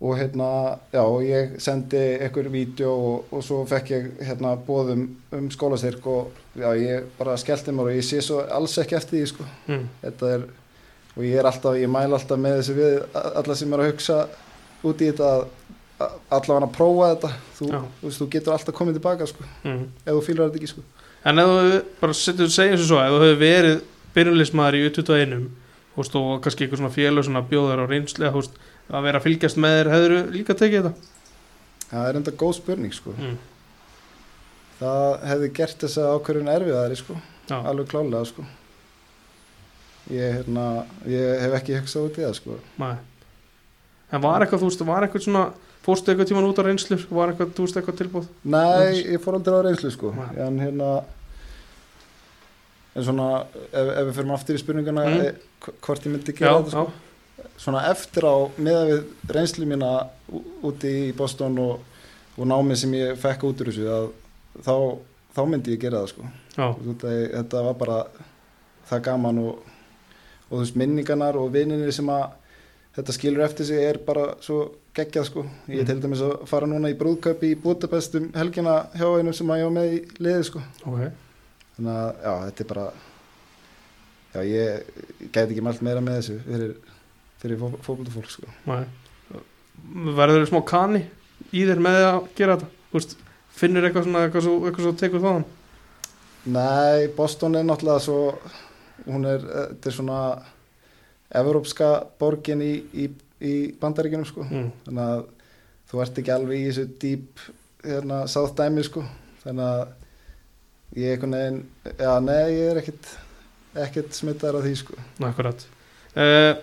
og 0.00 0.16
hérna, 0.18 0.78
já, 0.92 1.02
ég 1.22 1.58
sendi 1.60 1.96
einhver 2.20 2.48
vídeo 2.48 2.90
og, 2.92 3.24
og 3.32 3.42
svo 3.44 3.64
fekk 3.66 3.90
ég 3.90 4.06
hérna 4.28 4.56
bóðum 4.56 5.08
um 5.32 5.50
skólastyrk 5.50 6.06
og 6.06 6.30
já, 6.56 6.70
ég 6.78 7.04
bara 7.18 7.36
skellti 7.36 7.70
mér 7.72 7.80
og 7.90 7.92
ég 7.98 8.04
sé 8.06 8.20
svo 8.22 8.40
alls 8.48 8.78
ekki 8.78 8.96
eftir 8.96 9.18
því, 9.18 9.26
sko 9.26 9.44
Mm. 9.68 9.88
þetta 10.02 10.34
er, 10.34 10.46
og 11.16 11.22
ég 11.26 11.38
er 11.40 11.48
alltaf, 11.50 11.74
ég 11.80 11.90
mæl 11.90 12.08
alltaf 12.14 12.38
með 12.40 12.60
þessu 12.60 12.76
við 12.78 12.98
alla 13.42 13.54
sem 13.58 13.72
er 13.76 13.82
að 13.84 13.90
hugsa 13.92 14.18
út 14.86 15.00
í 15.02 15.10
þetta 15.10 15.30
að 15.36 15.48
að 16.00 16.12
allavega 16.32 16.64
að 16.64 16.70
prófa 16.72 17.08
þetta. 17.10 17.30
Þú, 17.58 17.66
þú, 18.00 18.10
þú 18.16 18.26
getur 18.32 18.54
alltaf 18.54 18.74
komið 18.78 18.94
tilbaka, 18.96 19.26
sko 19.28 19.44
Mm. 19.68 19.82
ef 20.06 20.14
þú 20.14 20.22
fýlar 20.24 20.46
þetta 20.48 20.56
ekki, 20.60 20.70
sko. 20.70 20.82
En 21.28 21.38
ef 21.42 21.50
þú 21.50 21.82
bara 22.00 22.14
setur 22.16 22.48
segjum 22.48 22.78
sem 22.80 22.86
svo, 22.88 23.00
ef 23.04 23.12
þú 23.12 23.18
hefur 23.26 23.40
verið 23.42 23.82
byrjulismæður 24.14 24.78
í 24.78 24.80
U21 24.88 25.34
þú 25.90 26.00
veist, 26.00 26.16
og 26.16 26.40
kannski 26.40 26.64
eitthvað 26.64 26.80
svona 26.80 26.94
félög 26.94 27.26
svona 27.28 27.42
bjóður 27.50 27.82
og 27.84 27.90
reynsli 27.92 28.24
að, 28.24 28.32
þú 28.32 28.40
veist, 28.40 28.56
að 28.90 29.04
vera 29.10 29.20
að 29.20 29.26
fylgjast 29.26 29.60
með 29.60 29.76
þér, 29.76 29.90
hefur 29.92 30.32
líka 30.38 30.56
tekið 30.56 30.86
þetta? 30.88 30.92
það 31.90 32.08
er 32.08 32.16
enda 32.22 32.30
góð 32.40 32.54
spurning, 32.62 32.94
sko. 32.96 33.12
Mm. 33.18 33.36
það 34.80 35.28
hefði 35.30 35.52
gert 35.60 35.84
þessa 35.84 36.08
ákvörðun 36.16 36.52
erfiðari, 36.54 36.96
sko. 36.96 37.18
Já, 37.50 37.56
alveg 37.60 37.88
klálega, 37.92 38.24
sko 38.30 38.46
ég, 40.10 40.34
hérna, 40.40 40.84
ég 41.06 41.40
hef 41.44 41.54
ekki 41.60 41.76
hugsað 41.80 42.06
út 42.08 42.18
í 42.18 42.24
það, 42.24 42.34
sko. 42.40 42.58
Nei. 42.78 42.94
En 44.12 44.20
var 44.24 44.42
eitthvað, 44.42 44.62
þú 44.64 44.70
veist, 44.70 44.80
var 44.88 45.02
eitthvað 45.06 45.26
svona 45.26 45.44
fórstu 45.84 46.10
eitthvað 46.12 46.28
tíman 46.32 46.48
út 46.48 46.58
á 46.58 46.62
reynslur? 46.66 47.04
Var 47.10 47.30
eitthvað, 47.34 47.52
þú 47.56 47.66
veist 47.66 47.76
eitthvað 47.78 47.98
tilbúð 48.00 48.26
Nei, 48.44 49.02
ég 49.14 49.20
fór 49.22 49.36
aldrei 49.38 49.54
á 49.60 49.62
reynslu 49.68 49.90
sko. 49.94 50.10
En 50.36 50.58
hérna 50.60 50.88
en 52.98 53.04
svona, 53.06 53.28
ef, 53.70 53.92
ef 53.94 54.08
við 54.08 54.16
fyrir 54.18 54.32
aftur 54.34 54.58
í 54.58 54.62
spurninguna 54.64 55.04
Mm. 55.06 55.38
hvort 55.84 56.06
ég 56.06 56.12
myndi 56.12 56.32
já, 56.32 56.38
gera 56.40 56.58
þetta 56.58 56.70
sko. 56.70 56.84
já, 57.38 57.44
svona 57.56 57.84
eftir 57.90 58.26
á 58.26 58.34
meða 58.58 58.82
við 58.90 59.04
reynslu 59.36 59.66
mína 59.66 60.08
úti 60.66 60.90
í 61.10 61.12
Boston 61.16 61.58
og, 61.58 61.80
og 62.36 62.46
námið 62.50 62.76
sem 62.82 62.92
ég 62.98 63.16
fekk 63.20 63.44
út 63.46 63.60
úr 63.62 63.70
þessu 63.70 63.86
að 63.86 64.10
þá, 64.66 64.74
þá 65.36 65.40
myndi 65.48 65.76
ég 65.76 65.80
gera 65.80 66.02
það 66.02 66.08
sko. 66.08 66.22
Já, 66.56 66.66
ég- 66.74 67.32
þetta 67.36 67.62
var 67.64 67.74
bara 67.74 67.98
það 68.90 69.02
gaman 69.06 69.38
og, 69.38 69.58
og 70.50 70.58
þú 70.58 70.60
veist 70.64 70.76
minningarnar 70.76 71.36
og 71.38 71.52
vininir 71.54 71.92
sem 71.94 72.06
að 72.10 72.30
þetta 72.96 73.12
skilur 73.14 73.44
eftir 73.46 73.64
sig 73.68 73.84
er 73.86 73.98
bara 74.06 74.34
svo 74.42 74.72
geggjað 74.94 75.24
sko. 75.28 75.44
Ég 75.68 75.76
Mm. 75.76 75.80
er 75.80 75.84
til 75.86 76.00
dæmis 76.02 76.20
að 76.26 76.46
fara 76.50 76.66
núna 76.66 76.90
í 76.90 76.96
brúðkaup 76.98 77.42
í 77.46 77.54
Budapest 77.54 78.14
um 78.18 78.32
helgina 78.34 78.86
hjá 78.98 79.06
einu 79.20 79.32
sem 79.32 79.46
að 79.46 79.60
ég 79.60 79.64
var 79.68 79.76
með 79.76 79.92
í 79.94 80.00
liði 80.18 80.44
sko. 80.44 80.62
Ok. 80.86 81.12
Þannig 81.76 81.94
að 81.94 82.14
já 82.24 82.32
þetta 82.50 82.60
er 82.60 82.68
bara 82.74 82.92
já 84.34 84.40
ég, 84.46 84.82
gæti 85.32 85.50
ekki 85.54 85.62
mælt 85.62 85.82
meira 85.82 86.00
með 86.00 86.18
þessu 86.20 86.40
fyrir, 86.44 86.74
fyrir 87.40 87.58
fó, 87.58 87.70
fókbaldufólk 87.86 88.30
sko. 88.30 88.46
Nei. 88.66 88.84
verður 90.18 90.42
þér 90.44 90.50
smá 90.50 90.60
kani 90.66 91.04
í 91.56 91.62
þér 91.64 91.78
með 91.80 91.96
að 92.04 92.18
gera 92.36 92.56
þetta? 92.56 92.68
Veist, 92.92 93.14
finnur 93.56 93.86
eitthvað 93.86 94.04
svona 94.04 94.24
eitthvað 94.26 94.42
svo, 94.44 94.56
eitthvað 94.66 94.84
svo 94.86 94.92
tekur 95.00 95.22
þaðan? 95.24 95.44
Nei, 96.46 97.06
Boston 97.16 97.54
er 97.56 97.64
náttúrulega 97.64 98.00
svo 98.04 98.18
hún 99.06 99.28
er, 99.28 99.44
þetta 99.44 99.90
er 99.90 99.96
svona 99.96 100.20
evrópska 101.40 101.90
borgin 102.20 102.62
í, 102.64 102.72
í, 102.92 103.08
í 103.40 103.54
bandaríkinum 103.80 104.28
sko. 104.28 104.46
Mm. 104.48 104.68
þannig 104.86 105.06
að 105.06 105.24
þú 105.90 106.04
ert 106.04 106.20
ekki 106.22 106.34
alveg 106.34 106.60
í 106.60 106.68
þessu 106.68 106.86
dýp 107.02 107.42
hérna, 107.86 108.20
sátt 108.30 108.58
dæmi 108.58 108.84
sko. 108.86 109.02
Þannig 109.40 109.66
að 109.66 111.00
ég 111.00 111.14
einhvern 111.14 111.36
veginn 111.38 111.60
já, 111.96 112.12
nei, 112.24 112.44
ég 112.58 112.70
er 112.72 112.80
ekkit 112.82 113.12
ekkit 113.78 114.14
smittar 114.14 114.56
af 114.58 114.64
því 114.64 114.72
sko. 114.78 114.96
Akkurat. 115.26 115.62
Uh, 116.14 116.56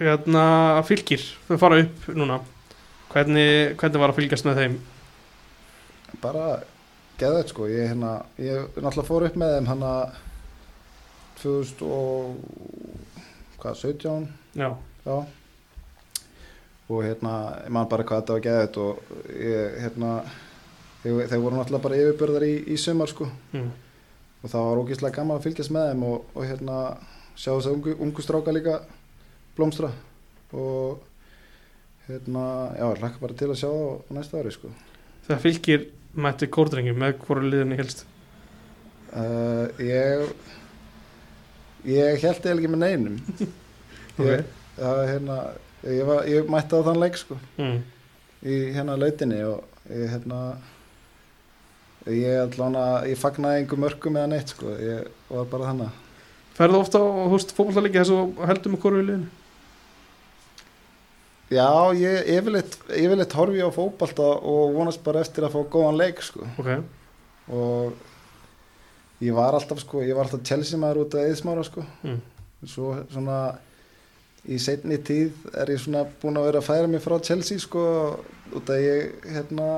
hérna 0.00 0.82
fylgir 0.88 1.22
þau 1.48 1.56
fara 1.60 1.80
upp 1.84 2.10
núna. 2.16 2.40
Hvernig, 3.14 3.74
hvernig 3.78 4.02
var 4.02 4.12
að 4.12 4.18
fylgjast 4.18 4.46
með 4.48 4.60
þeim? 4.60 4.76
Bara 6.22 6.46
geðveit 7.20 7.52
sko. 7.52 7.68
Ég, 7.70 7.92
hérna, 7.92 8.16
ég 8.42 8.74
náttúrulega 8.74 9.08
fór 9.08 9.28
upp 9.28 9.38
með 9.40 9.56
þeim 9.56 9.70
hann 9.70 9.84
að 9.88 10.16
2000 11.44 11.86
og 11.86 12.36
hvað, 13.62 13.78
17 13.80 14.28
já, 14.58 14.68
já. 15.04 15.16
Og 16.92 17.00
hérna, 17.00 17.34
ég 17.64 17.72
man 17.72 17.88
bara 17.88 18.04
hvað 18.04 18.20
þetta 18.22 18.36
var 18.36 18.44
geðveit 18.44 18.78
og 18.82 19.14
ég, 19.32 19.78
hérna 19.84 20.10
þeir, 21.02 21.22
þeir 21.30 21.40
voru 21.40 21.56
náttúrulega 21.58 21.86
bara 21.86 22.00
yfirbörðar 22.02 22.46
í, 22.48 22.54
í 22.74 22.76
sumar 22.80 23.12
sko. 23.12 23.28
Mm. 23.54 23.72
og 24.44 24.52
það 24.52 24.68
var 24.68 24.80
ógeðslega 24.82 25.16
gaman 25.16 25.38
að 25.38 25.46
fylgjast 25.46 25.72
með 25.72 25.90
þeim 25.90 26.06
og, 26.10 26.30
og 26.34 26.44
hérna 26.44 26.78
sjá 27.34 27.50
þess 27.54 27.68
að 27.70 27.76
ungu, 27.78 27.96
ungu 28.04 28.24
stráka 28.24 28.52
líka 28.52 28.78
blómstra. 29.56 29.92
Og 30.54 31.00
hérna, 32.08 32.46
já, 32.76 32.88
hlakka 33.00 33.22
bara 33.22 33.38
til 33.38 33.48
að 33.50 33.60
sjá 33.62 33.68
það 33.70 33.86
á, 33.88 33.92
næsta 34.18 34.42
ári 34.42 34.52
sko. 34.52 34.72
Þegar 35.24 35.44
fylgir 35.46 35.86
mætti 36.14 36.50
kórdrengi 36.52 36.92
með 36.94 37.16
hvora 37.24 37.48
liðinni 37.48 37.78
helst 37.80 38.04
uh, 39.14 39.66
ég 39.82 40.28
ég 41.88 42.22
held 42.22 42.46
eða 42.46 42.54
ekki 42.54 42.72
með 42.72 42.84
neinum. 42.84 43.18
Ég, 44.14 44.44
það, 44.76 44.98
hérna, 45.08 45.36
ég, 45.82 46.04
var, 46.06 46.20
ég 46.30 46.50
mætti 46.54 46.78
á 46.78 46.86
þann 46.86 47.00
leik 47.02 47.16
sko. 47.18 47.34
Mm. 47.58 47.80
í 48.46 48.58
hérna 48.76 48.94
lautinni 49.00 49.40
og 49.48 49.88
ég 49.90 50.12
hérna 50.12 50.38
ég 52.06 52.38
allan 52.44 52.78
að 52.78 53.08
ég 53.10 53.18
fagnaði 53.18 53.64
einhver 53.64 53.80
mörgum 53.82 54.20
eða 54.20 54.30
neitt 54.30 54.52
sko. 54.54 54.70
Ég 54.78 55.08
var 55.32 55.48
bara 55.50 55.72
þannig 55.72 56.00
ferðu 56.54 56.78
ofta 56.84 57.00
á 57.02 57.06
húst 57.32 57.54
fótballtalegi 57.56 57.98
þess 57.98 58.14
að 58.14 58.44
heldur 58.50 58.74
með 58.74 58.84
hvora 58.84 59.00
liðinni 59.02 59.32
já 61.54 61.68
ég 61.98 62.30
yfirleitt, 62.34 62.76
yfirleitt 62.88 63.36
horfi 63.36 63.60
ég 63.60 63.68
á 63.68 63.72
fótbalta 63.74 64.26
og 64.40 64.74
vonast 64.74 65.02
bara 65.04 65.22
eftir 65.24 65.46
að 65.46 65.54
fá 65.54 65.60
góðan 65.74 65.98
leik 66.00 66.22
sko. 66.24 66.46
Ok, 66.58 66.70
og 67.52 68.13
ég 69.24 69.34
var 69.36 69.56
alltaf 69.56 69.80
sko 69.82 70.02
ég 70.04 70.14
var 70.16 70.26
alltaf 70.28 70.44
Chelsea 70.46 70.78
maður 70.80 71.04
út 71.06 71.16
af 71.18 71.28
eðsmára 71.30 71.64
sko 71.66 71.84
mm. 72.04 72.20
svo 72.68 72.94
svona 73.12 73.38
í 74.44 74.58
setni 74.60 74.98
tíð 75.00 75.32
er 75.56 75.70
ég 75.72 75.80
svona 75.80 76.04
búin 76.20 76.36
að 76.36 76.48
vera 76.50 76.60
að 76.60 76.66
færa 76.68 76.88
mig 76.92 77.00
frá 77.04 77.16
Chelsea 77.24 77.60
sko 77.62 77.84
út 78.54 78.70
af 78.74 78.80
ég 78.84 79.14
hérna 79.32 79.68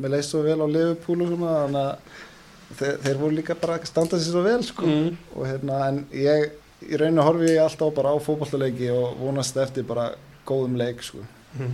mér 0.00 0.16
leist 0.16 0.32
svo 0.34 0.42
vel 0.42 0.58
á 0.58 0.66
Liverpool 0.66 1.22
og 1.22 1.30
svona 1.30 1.52
þannig 1.60 1.84
að 1.84 2.78
þeir, 2.78 2.96
þeir 3.04 3.18
voru 3.20 3.36
líka 3.36 3.54
bara 3.60 3.76
að 3.78 3.86
standa 3.86 4.18
sér 4.18 4.32
svo 4.34 4.42
vel 4.46 4.62
sko 4.66 4.86
Mm. 4.90 5.10
og 5.36 5.46
hérna 5.46 5.80
en 5.88 6.00
ég 6.10 6.50
í 6.84 6.98
rauninu 7.00 7.22
horfi 7.22 7.52
ég 7.52 7.62
alltaf 7.62 7.94
bara 7.94 8.10
á 8.10 8.18
fótballleiki 8.18 8.90
og 8.92 9.14
vonast 9.20 9.56
eftir 9.62 9.86
bara 9.86 10.10
góðum 10.46 10.76
leik 10.80 11.02
sko 11.02 11.22
Mm. 11.54 11.70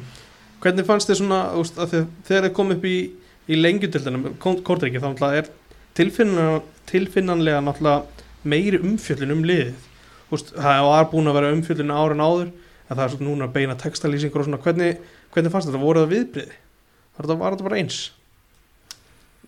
hvernig 0.61 0.85
fannst 0.85 1.09
þið 1.09 1.17
svona 1.23 1.41
úst, 1.57 1.79
þegar 1.81 2.51
þið 2.51 2.53
kom 2.53 2.71
upp 2.75 2.85
í, 2.85 2.97
í 3.49 3.57
lengjutildinum 3.57 4.35
kórdrengi 4.39 5.01
þá 5.01 5.25
er 5.33 5.49
tilfinnan, 6.01 6.65
tilfinnanlega 6.91 7.61
náttúrulega 7.67 8.27
meiri 8.49 8.81
umfjöllun 8.81 9.37
um 9.37 9.45
liðið. 9.47 9.87
Úst, 10.33 10.55
það 10.57 10.89
var 10.89 11.07
búin 11.13 11.29
að 11.29 11.39
vera 11.41 11.53
umfjöllun 11.55 11.95
árin 11.95 12.25
áður 12.25 12.49
en 12.51 12.97
það 12.97 13.05
er 13.05 13.15
svona 13.15 13.29
núna 13.29 13.53
beina 13.53 13.77
textalýsingur 13.79 14.43
og 14.43 14.49
svona. 14.49 14.61
Hvernig, 14.65 14.99
hvernig 15.35 15.53
fannst 15.55 15.71
þetta, 15.71 15.83
voru 15.85 16.05
það 16.05 16.13
viðbriði 16.17 16.59
var 17.21 17.29
þetta, 17.29 17.41
var 17.41 17.57
þetta 17.57 17.69
bara 17.69 17.81
eins? 17.81 17.99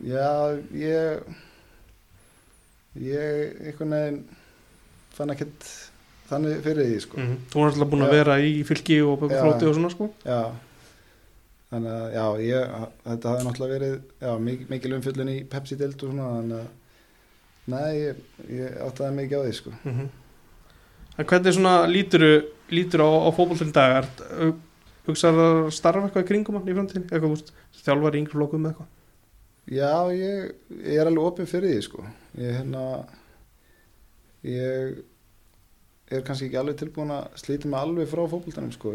Já 0.03 0.59
ég 0.77 1.23
ég 3.03 3.63
einhvern 3.69 3.95
veginn 3.97 4.21
fann 5.13 5.33
ekkert 5.33 5.69
þannig 6.29 6.61
fyrir 6.65 6.89
því 6.89 6.99
sko. 7.05 7.21
Mm. 7.21 7.39
þú 7.53 7.63
var 7.63 7.73
alltaf 7.73 7.93
búin 7.93 8.05
að 8.07 8.13
Já. 8.13 8.17
vera 8.19 8.37
í 8.41 8.53
fylki 8.69 8.99
og 9.05 9.25
flóti 9.25 9.69
og 9.69 9.77
svona 9.77 9.93
sko? 9.93 10.09
Já, 10.25 10.41
þannig 11.73 11.93
að 11.97 12.15
já, 12.15 12.25
ég, 12.47 12.79
þetta 13.09 13.33
hafði 13.33 13.49
náttúrulega 13.49 13.77
verið 13.79 13.95
já, 14.23 14.33
mikil, 14.47 14.71
mikil 14.71 14.97
umfjöllun 14.99 15.33
í 15.33 15.37
Pepsi-dild 15.53 15.97
og 15.97 16.13
svona, 16.13 16.33
þannig 16.39 16.59
að 16.63 17.73
nei, 17.73 17.93
ég, 17.99 18.27
ég 18.53 18.83
áttaði 18.87 19.17
mikið 19.21 19.39
á 19.39 19.45
því, 19.47 19.55
sko. 19.61 19.77
mm 19.83 20.11
en 21.13 21.29
hvernig 21.29 21.53
svona 21.53 21.87
líturu 21.91 22.31
lítur 22.73 23.03
á, 23.05 23.11
á 23.29 23.31
fótbollin 23.37 23.73
dagar 23.75 24.07
hugsaðu 25.05 25.43
að 25.45 25.71
starfa 25.77 26.09
eitthvað 26.09 26.25
í 26.25 26.29
kringum 26.31 26.57
hann 26.57 26.71
í 26.71 26.77
framtíðin, 26.77 27.05
eitthvað, 27.11 27.27
þú 27.27 27.33
veist, 27.35 27.53
þjálfar 27.83 28.17
í 28.17 28.23
yngri 28.23 28.37
flokkum 28.39 28.69
eitthvað 28.71 28.91
Já, 29.71 30.11
ég, 30.11 30.55
ég 30.83 30.99
er 30.99 31.07
alveg 31.07 31.27
opinn 31.29 31.47
fyrir 31.47 31.71
því, 31.71 31.83
sko. 31.87 32.03
Ég, 32.35 32.57
hérna, 32.57 32.81
ég 34.43 34.97
er 36.19 36.25
kannski 36.27 36.49
ekki 36.49 36.59
alveg 36.61 36.77
tilbúin 36.81 37.13
að 37.15 37.39
slíti 37.43 37.69
mig 37.71 37.81
alveg 37.81 38.09
frá 38.11 38.23
fótboltanum, 38.31 38.73
sko. 38.75 38.93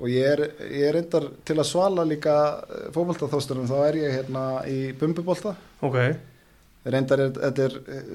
Og 0.00 0.08
ég 0.08 0.24
er, 0.32 0.42
ég 0.70 0.86
er 0.88 0.94
reyndar 0.96 1.26
til 1.44 1.58
að 1.60 1.68
svala 1.68 2.04
líka 2.08 2.34
fótboltaþósturum, 2.94 3.66
þá 3.68 3.76
er 3.90 3.98
ég 4.00 4.14
hérna 4.18 4.44
í 4.70 4.80
bumbubolta. 4.98 5.54
ok, 5.82 5.98
Reyndar 6.90 7.20
er, 7.20 7.32
þetta 7.36 7.64
er, 7.66 7.74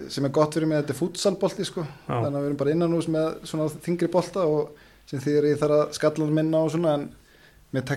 sem 0.09 0.25
er 0.25 0.31
gott 0.33 0.55
fyrir 0.57 0.65
mig, 0.65 0.79
þetta 0.81 0.95
er 0.95 0.97
futsalbolti, 0.97 1.65
sko. 1.69 1.83
já, 1.85 2.15
þannig 2.15 2.31
að 2.39 2.39
við 2.41 2.47
erum 2.47 2.57
bara 2.57 2.71
innan 2.73 2.95
hús 2.97 3.07
með 3.13 3.27
svona 3.45 3.67
þingri 3.85 4.09
bolta 4.09 4.41
og 4.49 4.71
sem 5.05 5.21
því 5.21 5.35
er 5.37 5.47
ég 5.51 5.59
þarf 5.61 5.75
að 5.83 5.93
skalla 5.99 6.25
minna 6.33 6.63
og 6.65 6.71
svona 6.73 6.95
en 6.97 7.05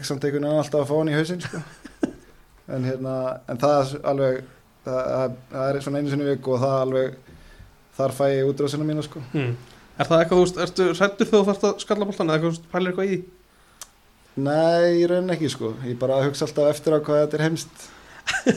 samt 0.05 0.25
einhvern 0.27 0.45
veginn 0.45 0.59
alltaf 0.61 0.83
að 0.83 0.91
fá 0.91 0.95
hann 0.99 1.09
í 1.09 1.17
hausinn 1.17 1.41
sko. 1.41 1.61
en 2.75 2.85
hérna 2.85 3.15
en 3.49 3.61
það 3.63 3.79
er 3.79 4.07
alveg 4.13 4.39
það, 4.85 5.37
það- 5.53 5.65
er 5.71 5.81
svona 5.87 5.99
einu 6.03 6.13
sinni 6.13 6.27
í 6.27 6.31
viku 6.35 6.53
og 6.53 6.61
það 6.67 6.77
alveg 6.83 7.17
þar 7.99 8.15
fæ 8.19 8.25
ég 8.35 8.51
útrásina 8.53 8.85
mína 8.85 9.03
sko. 9.07 9.23
mm. 9.33 9.57
Er 9.99 10.09
það 10.09 10.23
eitthvað, 10.23 10.39
þú 10.39 10.45
veist, 10.45 10.63
ertu 10.65 10.89
hrættur 10.95 11.29
þegar 11.29 11.43
þú 11.43 11.47
þarfst 11.51 11.69
að 11.69 11.85
skalla 11.85 12.09
boltan 12.09 12.31
eða 12.33 12.39
eitthvað, 12.39 12.73
pælir 12.73 12.91
eitthvað 12.93 13.09
í 13.09 13.13
því 13.13 13.21
nei, 14.39 15.01
ég 15.01 15.09
raun 15.11 15.33
ekki 15.35 15.49
sko. 15.51 15.73
ég 15.89 15.97
bara 15.99 16.21
hugsa 16.23 16.47
alltaf 16.47 16.69
eftir 16.73 16.95
á 16.95 16.99
hvað 17.03 17.23
þetta 17.25 17.39
er 17.41 17.47
heimst 17.49 17.87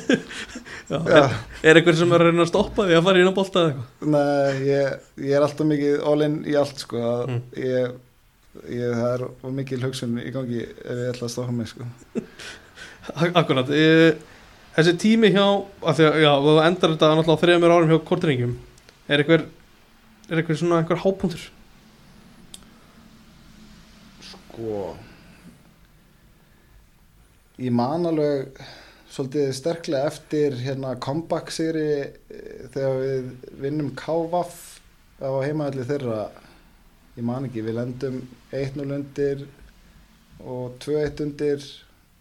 já, 0.92 0.98
Já. 1.00 1.22
er, 1.24 1.36
er 1.72 1.80
eitthvað 1.80 1.98
sem 2.02 2.12
er 2.14 2.22
að 2.24 2.28
reyna 2.30 2.44
að 2.46 2.50
stoppa 2.52 2.86
því 2.90 2.98
að 2.98 3.06
fara 3.08 3.22
inn 3.24 3.32
á 3.32 3.38
bolta 3.38 3.62
eða 3.64 3.72
eitthvað 3.72 4.12
nei, 4.14 4.66
ég, 4.68 4.98
ég 5.26 5.36
er 5.38 5.46
alltaf 5.46 5.70
mikið 5.70 6.02
all 6.12 6.26
in 6.28 6.36
í 6.52 6.58
allt 6.60 6.84
sko. 6.84 7.04
Mm. 7.30 7.40
ég, 7.64 7.94
ég, 8.76 8.92
það 9.00 9.08
er 9.16 9.24
of 9.30 9.56
mikil 9.62 9.80
hugsun 9.86 10.18
í 10.22 10.34
gangi 10.36 10.60
ef 10.68 10.92
ég 10.92 11.14
ætla 11.14 11.30
að 11.30 11.34
stoppa 11.38 11.56
mig 11.56 11.72
sko. 11.72 11.88
Ak- 13.16 13.38
Akkurat, 13.42 13.72
þessi 14.76 14.94
tími 15.02 15.32
hjá 15.34 15.46
að 15.48 15.98
því 16.02 16.10
að, 16.10 16.20
já, 16.26 16.32
þú 16.46 16.58
endar 16.68 16.94
þetta 16.98 17.14
náttúrulega 17.16 17.40
á 17.40 17.42
þrejumur 17.46 17.76
árum 17.78 17.94
hjá 17.96 18.00
kortringjum 18.12 18.54
er 19.08 19.24
eitthvað 19.24 19.48
er 20.32 20.42
eitthvað 20.42 20.62
svona 20.62 20.82
eitthvað 20.82 21.04
hápunktur? 21.04 21.48
Sko 24.32 24.76
Ég 27.62 27.74
man 27.76 28.08
alveg 28.10 28.58
svolítið 29.12 29.52
sterklega 29.54 30.08
eftir 30.10 30.56
hérna 30.64 30.96
comeback 31.04 31.52
sigri 31.54 31.90
eh, 32.02 32.64
þegar 32.74 32.96
við 33.02 33.28
vinnum 33.62 33.92
KVAF 34.00 34.56
á 35.22 35.30
heimaðalli 35.44 35.86
þeirra. 35.86 36.22
Ég 37.20 37.28
man 37.28 37.46
ekki, 37.46 37.62
við 37.68 37.78
lendum 37.78 38.18
1-0 38.56 38.96
undir 38.96 39.44
og 40.42 40.80
2-1 40.82 41.22
undir 41.28 41.68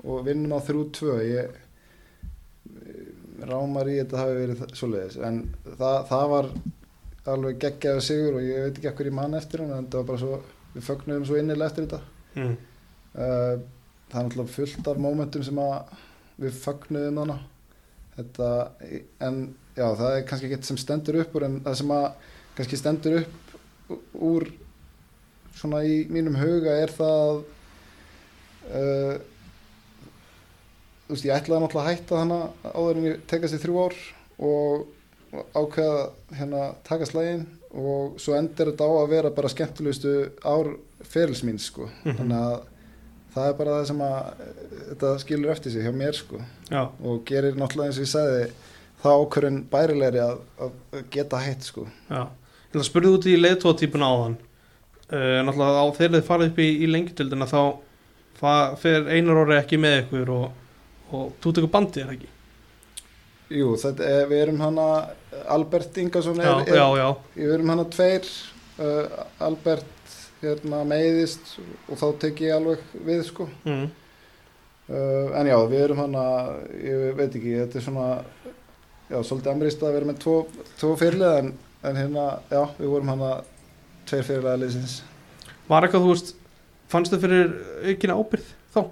og 0.05 0.27
vinnum 0.27 0.59
á 0.59 0.61
3-2 0.67 1.17
ég 1.25 1.57
rámar 3.49 3.89
í 3.89 3.97
þetta 4.03 4.21
hafi 4.21 4.37
verið 4.43 4.77
svoleiðis 4.77 5.17
en 5.25 5.41
það, 5.65 5.97
það 6.11 6.27
var 6.35 6.51
alveg 7.29 7.61
geggjaði 7.61 8.05
sigur 8.05 8.39
og 8.39 8.47
ég 8.47 8.65
veit 8.65 8.79
ekki 8.79 8.91
ekkur 8.91 9.11
í 9.11 9.15
mann 9.15 9.37
eftir 9.37 9.65
hann 9.65 9.75
en 9.77 9.89
það 9.93 10.01
var 10.01 10.09
bara 10.09 10.23
svo, 10.23 10.41
við 10.75 10.87
fögnuðum 10.87 11.27
svo 11.29 11.39
innilega 11.41 11.69
eftir 11.69 11.87
þetta 11.87 12.01
mm. 12.41 12.55
uh, 13.15 13.55
það 14.11 14.21
er 14.21 14.29
náttúrulega 14.29 14.55
fullt 14.55 14.91
af 14.93 15.03
mómentum 15.05 15.45
sem 15.47 15.61
að 15.61 15.95
við 16.41 16.61
fögnuðum 16.65 17.21
hana 17.25 17.39
þetta, 18.17 18.51
en 19.27 19.41
já 19.77 19.87
það 19.87 20.17
er 20.17 20.27
kannski 20.29 20.51
ekki 20.51 20.71
sem 20.71 20.81
stendur 20.81 21.21
upp 21.23 21.37
úr 21.37 21.47
en 21.47 21.59
það 21.67 21.79
sem 21.83 21.95
að 21.97 22.07
kannski 22.59 22.81
stendur 22.81 23.19
upp 23.21 23.99
úr 24.31 24.49
svona 25.61 25.83
í 25.85 26.05
mínum 26.13 26.39
huga 26.41 26.79
er 26.81 26.95
það 26.95 27.43
uh, 28.71 29.19
þú 31.05 31.17
veist 31.17 31.27
ég 31.27 31.37
ætlaði 31.37 31.67
náttúrulega 31.67 31.85
að 31.85 31.93
hætta 31.93 32.23
hana 32.23 32.41
áður 32.71 33.01
en 33.01 33.11
ég 33.11 33.23
tekast 33.29 33.59
í 33.59 33.61
þrjú 33.61 33.85
ár 33.85 34.01
og 34.47 34.89
ákveða 35.55 36.11
hérna 36.39 36.63
taka 36.87 37.07
slægin 37.07 37.47
og 37.71 38.17
svo 38.19 38.35
endur 38.35 38.73
þetta 38.73 38.87
á 38.89 38.93
að 39.05 39.13
vera 39.13 39.31
bara 39.31 39.49
skemmtilegustu 39.53 40.15
ár 40.43 40.73
ferils 41.07 41.45
mín 41.47 41.59
sko. 41.63 41.87
Mhm. 42.05 42.17
þannig 42.19 42.41
að 42.41 42.61
það 43.35 43.47
er 43.49 43.55
bara 43.61 43.77
það 43.79 43.87
sem 43.93 44.01
að 44.03 44.19
eh, 44.27 44.75
þetta 44.91 45.13
skilur 45.23 45.53
eftir 45.55 45.73
sig 45.73 45.83
hjá 45.87 45.93
mér 45.95 46.17
sko. 46.19 46.41
Já, 46.71 46.83
og 47.05 47.21
gerir 47.29 47.55
náttúrulega 47.55 47.87
eins 47.93 48.01
og 48.01 48.07
ég 48.07 48.13
sagði 48.15 48.51
það 49.05 49.21
ákvörðin 49.25 49.61
bærilegri 49.71 50.21
að, 50.25 50.41
að 50.67 51.05
geta 51.15 51.39
hætt 51.45 51.63
sko. 51.69 51.87
Já. 52.11 52.25
Ég 52.27 52.75
ætla 52.75 52.83
að 52.83 52.89
spurði 52.91 53.13
út 53.17 53.27
í 53.31 53.37
leiðtóðtípuna 53.39 54.07
á 54.11 54.15
þann. 54.25 54.37
Uh, 55.11 55.39
Náttúrulega 55.47 55.81
á 55.83 55.87
þegar 55.97 56.13
þið 56.19 56.27
farið 56.29 56.51
upp 56.53 56.59
í, 56.63 56.69
í 56.85 56.87
lengjutildina 56.91 57.47
þá 57.51 57.61
fa- 58.39 58.75
fer 58.79 59.09
einar 59.11 59.41
orði 59.45 59.57
ekki 59.59 59.79
með 59.83 59.97
ykkur 60.05 60.29
og, 60.35 60.45
og 61.11 61.33
þú 61.43 61.55
tekur 61.57 61.73
bandið 61.75 62.05
er 62.05 62.13
ekki 62.15 62.29
Jú, 63.51 63.73
þetta 63.83 64.07
er, 64.07 64.29
við 64.31 64.45
erum 64.45 64.61
hana 64.63 64.87
Albert 65.51 65.97
Ingarsson 65.99 66.39
er, 66.39 66.47
Já, 66.47 66.53
er, 66.63 66.77
já, 66.79 66.85
já, 67.01 67.09
við 67.35 67.55
erum 67.57 67.73
hana 67.73 67.87
tveir 67.91 68.29
uh, 68.79 69.25
Albert 69.43 70.15
hérna 70.41 70.85
meiðist 70.87 71.57
og 71.91 71.99
þá 71.99 72.07
tek 72.23 72.45
ég 72.47 72.55
alveg 72.55 72.85
við 73.09 73.25
sko 73.27 73.49
mm. 73.65 73.89
uh, 74.87 75.35
en 75.41 75.51
já, 75.51 75.57
við 75.73 75.83
erum 75.89 76.05
hana 76.05 76.25
ég 76.79 77.19
veit 77.19 77.35
ekki, 77.35 77.57
þetta 77.65 77.81
er 77.81 77.87
svona 77.89 78.07
já, 79.11 79.19
svolítið 79.19 79.53
amrist 79.57 79.83
að 79.83 79.99
vera 79.99 80.13
með 80.13 80.23
tvo, 80.23 80.37
tvo 80.79 80.95
fyrirlega 81.03 81.43
en, 81.43 81.53
en 81.91 82.01
hérna, 82.05 82.31
já, 82.55 82.63
við 82.79 82.95
vorum 82.95 83.13
hana 83.17 83.35
tveir 84.07 84.27
fyrirlega 84.31 84.63
liðsins 84.63 85.01
Var 85.71 85.87
eitthvað, 85.87 86.07
þú 86.07 86.15
veist, 86.15 86.35
fannstu 86.91 87.19
fyrir 87.23 87.53
aukina 87.91 88.15
ábyrð 88.19 88.57
þá 88.75 88.83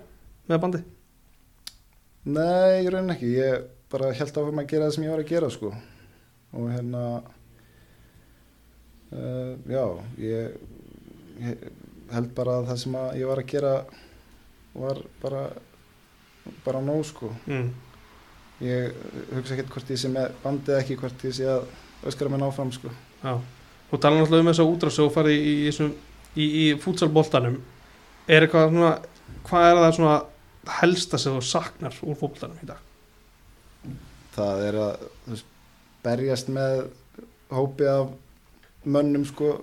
með 0.50 0.64
bandið? 0.66 0.94
Nei, 2.28 2.84
ég 2.84 2.92
raun 2.92 3.14
ekki, 3.14 3.36
ég 3.38 3.74
bara 3.92 4.12
held 4.12 4.36
áfram 4.36 4.62
að 4.62 4.70
gera 4.72 4.88
það 4.88 4.94
sem 4.96 5.06
ég 5.06 5.12
var 5.14 5.22
að 5.22 5.32
gera 5.32 5.50
sko. 5.52 5.72
Og 6.58 6.70
hérna 6.72 7.02
uh, 9.12 9.52
já, 9.68 9.84
ég, 10.22 10.56
ég 11.44 11.66
held 12.12 12.30
bara 12.36 12.58
að 12.60 12.70
það 12.70 12.80
sem 12.84 12.98
að 13.00 13.10
ég 13.20 13.30
var 13.30 13.42
að 13.42 13.50
gera 13.52 13.74
var 14.78 15.02
bara 15.22 15.42
bara 16.64 16.80
nóg 16.84 17.04
sko. 17.04 17.30
Mm. 17.46 17.68
ég 18.64 18.94
hugsa 19.34 19.54
ekkert 19.54 19.70
hvort 19.70 19.90
ég 19.92 20.00
sé 20.00 20.08
með 20.10 20.32
bandið 20.42 20.74
eða 20.74 20.82
ekki 20.82 20.96
hvort 20.98 21.24
ég 21.28 21.34
sé 21.36 21.46
að 21.46 21.68
öskara 22.08 22.32
mér 22.32 22.42
náfram 22.42 22.72
sko. 22.74 22.90
Já, 23.22 23.36
þú 23.90 24.00
talar 24.02 24.22
náttúrulega 24.22 24.44
um 24.44 24.50
þess 24.50 24.62
að 24.64 24.72
útrásu 24.72 25.04
og 25.04 25.12
farið 25.14 25.36
í, 25.38 25.52
í, 25.68 25.90
í, 26.34 26.48
í 26.64 26.64
fútsalboltanum 26.82 27.60
er 28.28 28.44
eitthvað 28.44 28.72
svona 28.72 28.92
hvað 29.48 29.68
er 29.68 29.80
það 29.82 29.94
svona 29.98 30.18
helsta 30.78 31.20
sem 31.20 31.36
þú 31.36 31.44
saknar 31.44 31.96
úr 32.02 32.18
fótboltanum 32.18 32.60
í 32.62 32.68
dag? 32.68 32.87
Það 34.38 34.64
er 34.68 34.80
að 34.84 35.04
veist, 35.26 35.52
berjast 36.04 36.50
með 36.54 36.82
hópi 37.52 37.88
af 37.90 38.12
mönnum 38.88 39.24
sko 39.28 39.58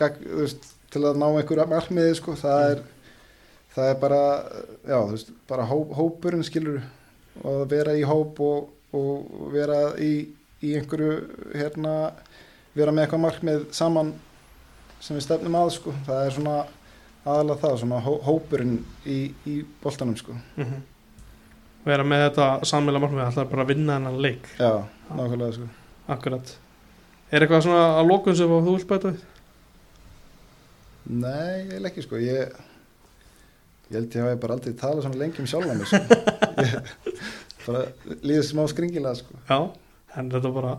gag, 0.00 0.18
veist, 0.24 0.72
til 0.90 1.04
að 1.06 1.20
ná 1.20 1.28
einhverja 1.28 1.68
markmiði 1.70 2.16
sko, 2.18 2.34
það 2.38 2.64
er 2.72 2.82
það 3.74 3.92
er 3.92 4.00
bara, 4.02 4.22
já, 4.88 4.98
veist, 5.12 5.32
bara 5.48 5.66
hó, 5.68 5.76
hópurinn 5.94 6.46
skilur 6.46 6.80
og 7.44 7.62
að 7.62 7.68
vera 7.70 7.94
í 7.96 8.02
hóp 8.06 8.40
og, 8.44 8.70
og 8.96 9.46
vera 9.54 9.80
í, 10.02 10.12
í 10.64 10.74
einhverju 10.78 11.12
hérna, 11.54 11.94
vera 12.74 12.94
með 12.94 13.06
eitthvað 13.06 13.24
markmið 13.26 13.66
saman 13.76 14.12
sem 15.00 15.16
við 15.16 15.28
stefnum 15.28 15.58
að 15.60 15.74
sko, 15.78 15.94
það 16.08 16.24
er 16.26 16.36
svona 16.36 16.56
aðalega 17.20 17.60
það, 17.62 17.76
svona 17.84 18.00
hó, 18.04 18.12
hópurinn 18.26 18.78
í, 19.06 19.20
í 19.46 19.60
boltanum 19.82 20.18
sko, 20.18 20.36
Mm 20.56 20.80
vera 21.86 22.06
með 22.06 22.24
þetta 22.26 22.46
sammeila 22.68 23.00
markmið 23.02 23.26
alltaf 23.26 23.50
bara 23.50 23.64
að 23.64 23.72
vinna 23.72 23.96
þennan 23.96 24.18
leik. 24.24 24.48
Já, 24.58 24.72
nákvæmlega 25.10 25.52
sko. 25.56 25.68
Akkurat. 26.10 26.54
Er 27.30 27.44
eitthvað 27.44 27.64
svona 27.66 27.84
að 28.00 28.10
lókun 28.10 28.36
sem 28.38 28.50
þú 28.50 28.74
vilt 28.74 28.88
bæta 28.90 29.12
við? 29.12 29.22
Nei, 31.10 31.70
ég 31.70 31.86
ekki 31.90 32.04
sko. 32.04 32.20
Ég, 32.20 32.56
ég 33.88 33.98
held 33.98 34.16
ég 34.18 34.26
hafi 34.26 34.40
bara 34.42 34.58
aldrei 34.58 34.76
talað 34.78 35.06
svona 35.06 35.22
lengi 35.22 35.42
um 35.42 35.48
sjálfa 35.50 35.76
mig 35.78 35.90
sko. 35.90 36.02
ég, 36.66 37.22
bara 37.66 37.84
líður 38.20 38.48
smá 38.50 38.64
skringilega 38.72 39.16
sko. 39.22 39.40
Já, 39.48 39.60
en 40.16 40.34
þetta 40.34 40.50
er 40.50 40.58
bara 40.58 40.74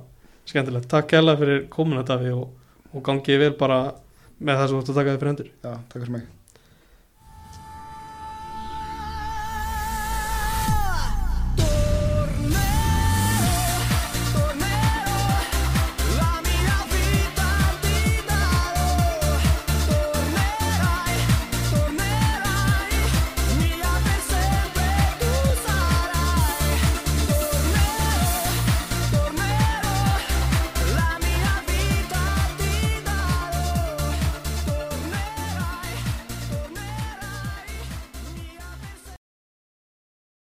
skemmtilegt, 0.52 0.89
takk 0.91 1.10
kærlega 1.14 1.41
fyrir 1.41 1.66
komuna 1.72 2.06
Daví 2.06 2.36
og, 2.36 2.52
og 2.91 3.06
gangið 3.08 3.45
vel 3.45 3.56
bara 3.58 3.82
með 4.41 4.62
það 4.62 4.68
sem 4.68 4.78
þú 4.78 4.84
ert 4.84 4.93
að 4.93 5.02
taka 5.02 5.16
þið 5.16 5.20
fyrir 5.24 5.34
hendur. 5.34 5.52
Já, 5.62 5.74
takk 5.74 5.99
fyrir 6.02 6.16
mig 6.20 6.30